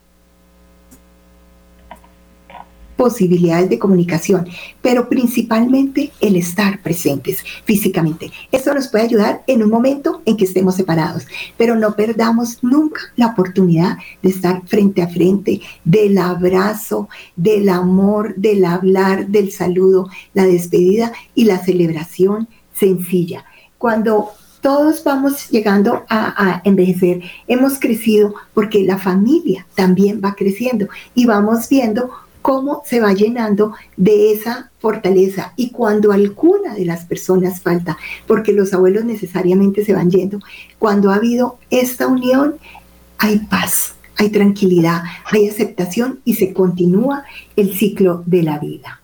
posibilidades 2.97 3.69
de 3.69 3.79
comunicación, 3.79 4.47
pero 4.81 5.09
principalmente 5.09 6.13
el 6.21 6.37
estar 6.37 6.81
presentes 6.83 7.45
físicamente. 7.65 8.31
Esto 8.53 8.75
nos 8.75 8.89
puede 8.89 9.05
ayudar 9.05 9.43
en 9.47 9.63
un 9.63 9.71
momento 9.71 10.23
en 10.25 10.37
que 10.37 10.45
estemos 10.45 10.77
separados, 10.77 11.27
pero 11.57 11.75
no 11.77 11.95
perdamos 11.97 12.59
nunca 12.63 13.01
la 13.17 13.29
oportunidad 13.29 13.99
de 14.23 14.31
estar 14.31 14.63
frente 14.67 15.03
a 15.03 15.09
frente, 15.09 15.61
del 15.85 16.19
abrazo, 16.19 17.09
del 17.37 17.69
amor, 17.69 18.35
del 18.37 18.65
hablar, 18.65 19.29
del 19.29 19.53
saludo, 19.53 20.09
la 20.33 20.45
despedida 20.45 21.13
y 21.35 21.45
la 21.45 21.59
celebración 21.59 22.49
sencilla. 22.73 23.45
Cuando 23.79 24.31
todos 24.61 25.05
vamos 25.05 25.51
llegando 25.51 26.05
a, 26.09 26.55
a, 26.55 26.63
envejecer, 26.65 27.23
hemos 27.47 27.79
crecido 27.79 28.35
porque 28.55 28.83
la 28.83 28.97
familia 28.97 29.67
también 29.75 30.23
va 30.25 30.35
creciendo 30.35 30.89
y 31.15 31.27
vamos 31.27 31.69
viendo 31.69 32.11
cómo 32.45 32.83
se 32.85 33.01
va 33.01 33.15
llenando 33.15 33.73
de 33.97 34.31
esa 34.31 34.71
fortaleza 34.79 35.55
y 35.57 35.71
cuando 35.71 36.13
alguna 36.13 36.75
de 36.75 36.85
las 36.85 37.07
personas 37.07 37.63
falta, 37.63 37.97
porque 38.27 38.53
los 38.53 38.75
abuelos 38.75 39.07
necesariamente 39.07 39.83
se 39.83 39.95
van 39.95 40.11
yendo, 40.11 40.41
cuando 40.79 41.11
ha 41.11 41.15
habido 41.15 41.57
esta 41.71 42.07
unión, 42.07 42.57
hay 43.17 43.39
paz, 43.39 43.95
hay 44.19 44.29
tranquilidad, 44.29 45.05
hay 45.33 45.49
aceptación 45.49 46.21
y 46.27 46.35
se 46.35 46.53
continúa 46.53 47.25
el 47.57 47.75
ciclo 47.75 48.23
de 48.27 48.43
la 48.43 48.59
vida. 48.59 49.01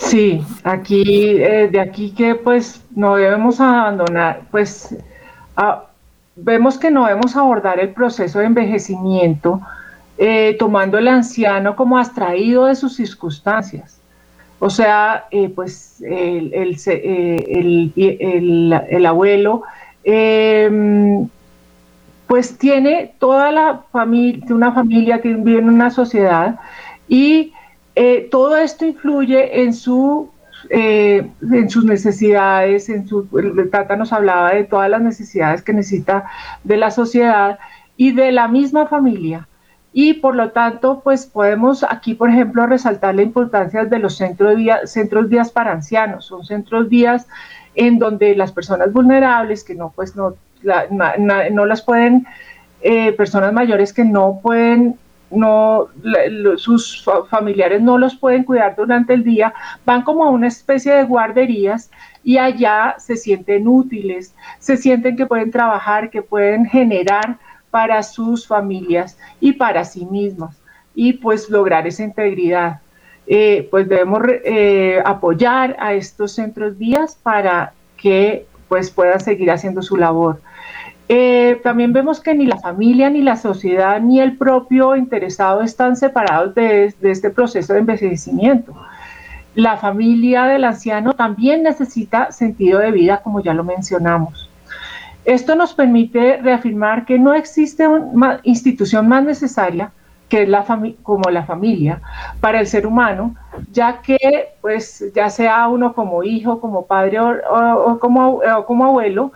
Sí, 0.00 0.44
aquí, 0.64 1.04
eh, 1.40 1.68
de 1.70 1.80
aquí 1.80 2.10
que 2.10 2.34
pues 2.34 2.80
no 2.96 3.14
debemos 3.14 3.60
abandonar, 3.60 4.42
pues 4.50 4.88
vemos 6.34 6.78
que 6.78 6.90
no 6.90 7.06
debemos 7.06 7.36
abordar 7.36 7.78
el 7.78 7.90
proceso 7.90 8.40
de 8.40 8.46
envejecimiento 8.46 9.60
eh, 10.20 10.56
tomando 10.58 10.98
el 10.98 11.06
anciano 11.06 11.76
como 11.76 11.96
abstraído 11.96 12.64
de 12.64 12.74
sus 12.74 12.96
circunstancias. 12.96 14.00
O 14.58 14.68
sea, 14.68 15.26
eh, 15.30 15.48
pues 15.48 16.02
el, 16.02 16.52
el, 18.90 19.06
abuelo 19.06 19.62
em, 20.02 21.28
pues 22.26 22.58
tiene 22.58 23.14
toda 23.20 23.52
la 23.52 23.82
familia, 23.92 24.44
una 24.50 24.72
familia 24.72 25.20
que 25.20 25.34
vive 25.34 25.60
en 25.60 25.68
una 25.68 25.90
sociedad 25.90 26.58
y 27.06 27.52
eh, 27.94 28.26
todo 28.28 28.56
esto 28.56 28.84
influye 28.86 29.62
en 29.62 29.72
su 29.72 30.30
en 30.70 31.70
sus 31.70 31.84
necesidades, 31.84 32.88
en 32.88 33.06
su, 33.06 33.28
el 33.38 33.70
Tata 33.70 33.94
nos 33.94 34.12
hablaba 34.12 34.52
de 34.52 34.64
todas 34.64 34.90
las 34.90 35.00
necesidades 35.00 35.62
que 35.62 35.72
necesita 35.72 36.24
de 36.64 36.76
la 36.76 36.90
sociedad 36.90 37.60
y 37.96 38.10
de 38.10 38.32
la 38.32 38.48
misma 38.48 38.86
familia 38.86 39.47
y 40.00 40.14
por 40.14 40.36
lo 40.36 40.52
tanto, 40.52 41.00
pues 41.02 41.26
podemos 41.26 41.82
aquí, 41.82 42.14
por 42.14 42.30
ejemplo, 42.30 42.64
resaltar 42.68 43.16
la 43.16 43.22
importancia 43.22 43.84
de 43.84 43.98
los 43.98 44.16
centros 44.16 44.54
días, 44.54 44.92
centros 44.92 45.28
días 45.28 45.50
para 45.50 45.72
ancianos. 45.72 46.26
Son 46.26 46.44
centros 46.44 46.88
días 46.88 47.26
en 47.74 47.98
donde 47.98 48.36
las 48.36 48.52
personas 48.52 48.92
vulnerables, 48.92 49.64
que 49.64 49.74
no, 49.74 49.92
pues 49.96 50.14
no, 50.14 50.36
no 50.62 51.66
las 51.66 51.82
pueden, 51.82 52.28
eh, 52.80 53.10
personas 53.10 53.52
mayores 53.52 53.92
que 53.92 54.04
no 54.04 54.38
pueden 54.40 54.96
no 55.32 55.88
sus 56.56 57.04
familiares 57.28 57.82
no 57.82 57.98
los 57.98 58.14
pueden 58.14 58.44
cuidar 58.44 58.76
durante 58.76 59.14
el 59.14 59.24
día, 59.24 59.52
van 59.84 60.02
como 60.02 60.24
a 60.24 60.30
una 60.30 60.46
especie 60.46 60.92
de 60.94 61.02
guarderías 61.02 61.90
y 62.22 62.38
allá 62.38 62.94
se 62.98 63.16
sienten 63.16 63.66
útiles, 63.66 64.32
se 64.60 64.76
sienten 64.76 65.16
que 65.16 65.26
pueden 65.26 65.50
trabajar, 65.50 66.08
que 66.08 66.22
pueden 66.22 66.66
generar 66.66 67.36
para 67.70 68.02
sus 68.02 68.46
familias 68.46 69.18
y 69.40 69.52
para 69.52 69.84
sí 69.84 70.04
mismas 70.06 70.58
y 70.94 71.12
pues 71.12 71.48
lograr 71.48 71.86
esa 71.86 72.02
integridad. 72.02 72.80
Eh, 73.28 73.68
pues 73.70 73.88
debemos 73.88 74.22
eh, 74.44 75.00
apoyar 75.04 75.76
a 75.78 75.92
estos 75.92 76.32
centros 76.32 76.76
vías 76.76 77.14
para 77.22 77.72
que 77.96 78.46
pues 78.68 78.90
puedan 78.90 79.20
seguir 79.20 79.50
haciendo 79.50 79.80
su 79.80 79.96
labor. 79.96 80.40
Eh, 81.08 81.60
también 81.62 81.92
vemos 81.92 82.20
que 82.20 82.34
ni 82.34 82.46
la 82.46 82.58
familia, 82.58 83.10
ni 83.10 83.22
la 83.22 83.36
sociedad, 83.36 84.00
ni 84.00 84.20
el 84.20 84.36
propio 84.36 84.96
interesado 84.96 85.62
están 85.62 85.94
separados 85.94 86.54
de, 86.56 86.92
de 87.00 87.10
este 87.10 87.30
proceso 87.30 87.74
de 87.74 87.78
envejecimiento. 87.78 88.74
La 89.54 89.76
familia 89.76 90.44
del 90.44 90.64
anciano 90.64 91.14
también 91.14 91.62
necesita 91.62 92.32
sentido 92.32 92.80
de 92.80 92.90
vida, 92.90 93.20
como 93.22 93.40
ya 93.40 93.54
lo 93.54 93.62
mencionamos. 93.62 94.47
Esto 95.28 95.54
nos 95.54 95.74
permite 95.74 96.38
reafirmar 96.38 97.04
que 97.04 97.18
no 97.18 97.34
existe 97.34 97.86
una 97.86 98.40
institución 98.44 99.06
más 99.08 99.22
necesaria 99.22 99.92
que 100.30 100.46
la 100.46 100.64
como 101.02 101.28
la 101.28 101.44
familia 101.44 102.00
para 102.40 102.60
el 102.60 102.66
ser 102.66 102.86
humano, 102.86 103.34
ya 103.70 104.00
que 104.00 104.18
pues 104.62 105.04
ya 105.14 105.28
sea 105.28 105.68
uno 105.68 105.92
como 105.92 106.22
hijo, 106.24 106.62
como 106.62 106.86
padre 106.86 107.20
o, 107.20 107.98
como, 108.00 108.40
como, 108.66 108.86
abuelo, 108.86 109.32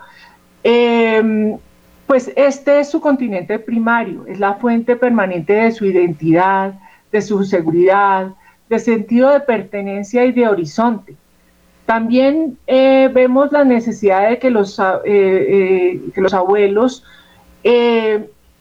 em, 0.63 1.59
pues 2.07 2.31
este 2.35 2.79
es 2.79 2.89
su 2.89 2.99
continente 2.99 3.59
primario, 3.59 4.25
es 4.25 4.39
la 4.39 4.55
fuente 4.55 4.95
permanente 4.95 5.53
de 5.53 5.71
su 5.71 5.85
identidad, 5.85 6.73
de 7.11 7.21
su 7.21 7.43
seguridad, 7.43 8.29
de 8.67 8.79
sentido 8.79 9.29
de 9.29 9.41
pertenencia 9.41 10.25
y 10.25 10.31
de 10.31 10.47
horizonte. 10.47 11.15
También 11.85 12.57
eh, 12.65 13.09
vemos 13.13 13.51
la 13.51 13.65
necesidad 13.65 14.29
de 14.29 14.39
que 14.39 14.49
los, 14.49 14.79
eh, 14.79 15.01
eh, 15.05 16.01
los 16.15 16.33
abuelos, 16.33 17.03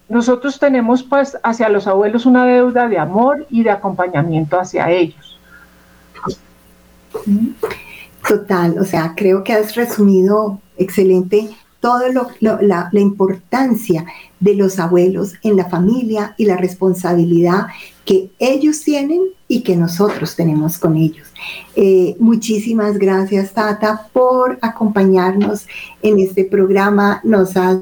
nosotros 0.09 0.59
tenemos 0.59 1.03
pues 1.03 1.39
hacia 1.43 1.69
los 1.69 1.87
abuelos 1.87 2.27
una 2.27 2.45
deuda 2.45 2.89
de 2.89 2.99
amor 2.99 3.47
y 3.51 3.63
de 3.63 3.71
acompañamiento 3.71 4.59
hacia 4.59 4.91
ellos. 4.91 5.39
Total, 8.29 8.79
o 8.79 8.85
sea, 8.85 9.15
creo 9.17 9.43
que 9.43 9.53
has 9.53 9.75
resumido 9.75 10.61
excelente 10.77 11.49
toda 11.81 12.09
la, 12.41 12.89
la, 12.93 13.01
importancia 13.01 14.05
de 14.39 14.55
los 14.55 14.79
abuelos 14.79 15.35
en 15.43 15.57
la 15.57 15.69
familia 15.69 16.35
y 16.39 16.45
la 16.45 16.57
responsabilidad 16.57 17.67
que 18.05 18.31
ellos 18.39 18.83
tienen 18.83 19.21
y 19.53 19.61
que 19.61 19.77
nosotros 19.77 20.35
tenemos 20.35 20.79
con 20.79 20.97
ellos. 20.97 21.27
Eh, 21.77 22.17
muchísimas 22.19 22.97
gracias, 22.97 23.53
Tata, 23.53 24.09
por 24.11 24.59
acompañarnos 24.63 25.67
en 26.01 26.21
este 26.21 26.45
programa. 26.47 27.21
Nos 27.23 27.55
has 27.59 27.81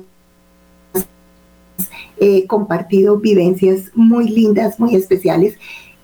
eh, 2.18 2.45
compartido 2.49 3.18
vivencias 3.18 3.83
muy 3.95 4.29
lindas, 4.29 4.81
muy 4.81 4.97
especiales 4.97 5.59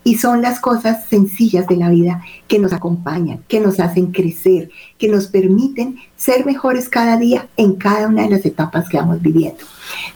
y 0.05 0.19
son 0.19 0.41
las 0.41 0.61
cosas 0.61 1.09
sencillas 1.09 1.67
de 1.67 1.79
la 1.79 1.91
vida 1.91 2.23
que 2.47 2.61
nos 2.61 2.73
acompañan, 2.73 3.43
que 3.49 3.59
nos 3.59 3.81
hacen 3.81 4.13
crecer, 4.13 4.71
que 4.99 5.09
nos 5.09 5.27
permiten 5.27 5.97
ser 6.15 6.47
mejores 6.47 6.89
cada 6.89 7.17
día 7.17 7.49
en 7.57 7.75
cada 7.75 8.07
una 8.07 8.23
de 8.23 8.31
las 8.31 8.47
etapas 8.47 8.89
que 8.89 8.99
vamos 8.99 9.21
viviendo. 9.21 9.65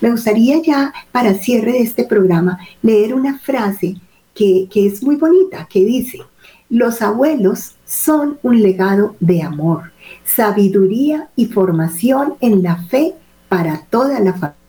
Me 0.00 0.12
gustaría 0.12 0.62
ya, 0.62 0.94
para 1.10 1.34
cierre 1.34 1.72
de 1.72 1.82
este 1.82 2.04
programa, 2.04 2.60
leer 2.82 3.14
una 3.14 3.40
frase 3.40 3.96
que, 4.34 4.68
es 4.74 5.02
muy 5.02 5.16
bonita, 5.16 5.66
que 5.70 5.84
dice, 5.84 6.20
los 6.68 7.02
abuelos 7.02 7.76
son 7.84 8.38
un 8.42 8.62
legado 8.62 9.16
de 9.20 9.42
amor, 9.42 9.92
sabiduría 10.24 11.28
y 11.36 11.46
formación 11.46 12.34
en 12.40 12.62
la 12.62 12.76
fe 12.84 13.14
para 13.48 13.82
toda 13.90 14.20
la 14.20 14.32
familia 14.32 14.60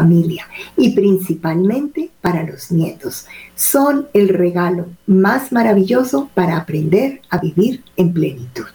familia 0.00 0.46
y 0.78 0.94
principalmente 0.94 2.10
para 2.22 2.42
los 2.42 2.72
nietos. 2.72 3.26
Son 3.54 4.08
el 4.14 4.30
regalo 4.30 4.86
más 5.06 5.52
maravilloso 5.52 6.30
para 6.32 6.56
aprender 6.56 7.20
a 7.28 7.36
vivir 7.36 7.84
en 7.98 8.14
plenitud. 8.14 8.72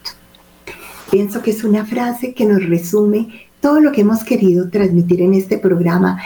Pienso 1.09 1.41
que 1.41 1.49
es 1.49 1.63
una 1.63 1.83
frase 1.83 2.35
que 2.35 2.45
nos 2.45 2.63
resume 2.69 3.44
todo 3.65 3.79
lo 3.79 3.91
que 3.91 4.01
hemos 4.01 4.23
querido 4.23 4.69
transmitir 4.69 5.23
en 5.23 5.33
este 5.33 5.57
programa, 5.57 6.21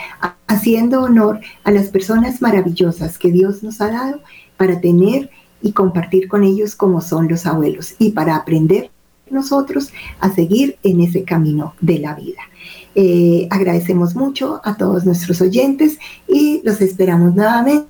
haciendo 0.46 1.04
honor 1.04 1.40
a 1.64 1.72
las 1.72 1.88
personas 1.88 2.42
maravillosas 2.42 3.18
que 3.18 3.32
Dios 3.32 3.64
nos 3.64 3.80
ha 3.80 3.90
dado 3.90 4.20
para 4.58 4.82
tener 4.82 5.30
y 5.62 5.72
compartir 5.72 6.28
con 6.28 6.44
ellos 6.44 6.76
como 6.76 7.00
son 7.00 7.30
los 7.30 7.46
abuelos 7.46 7.96
y 7.98 8.12
para 8.12 8.36
aprender 8.36 8.92
nosotros 9.30 9.94
a 10.20 10.30
seguir 10.36 10.78
en 10.84 11.00
ese 11.00 11.24
camino 11.24 11.76
de 11.80 12.00
la 12.00 12.14
vida. 12.14 12.42
Eh, 12.94 13.48
agradecemos 13.50 14.18
mucho 14.18 14.60
a 14.66 14.76
todos 14.76 15.06
nuestros 15.06 15.40
oyentes 15.40 15.98
y 16.28 16.62
los 16.66 16.82
esperamos 16.82 17.36
nuevamente 17.36 17.88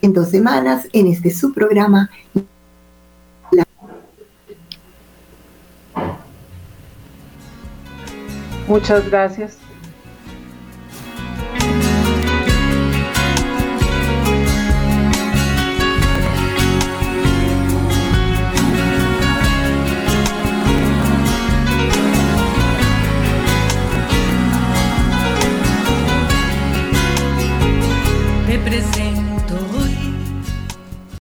en 0.00 0.12
dos 0.12 0.28
semanas 0.28 0.86
en 0.92 1.08
este 1.08 1.32
su 1.32 1.52
programa. 1.52 2.08
Muchas 8.70 9.10
gracias. 9.10 9.59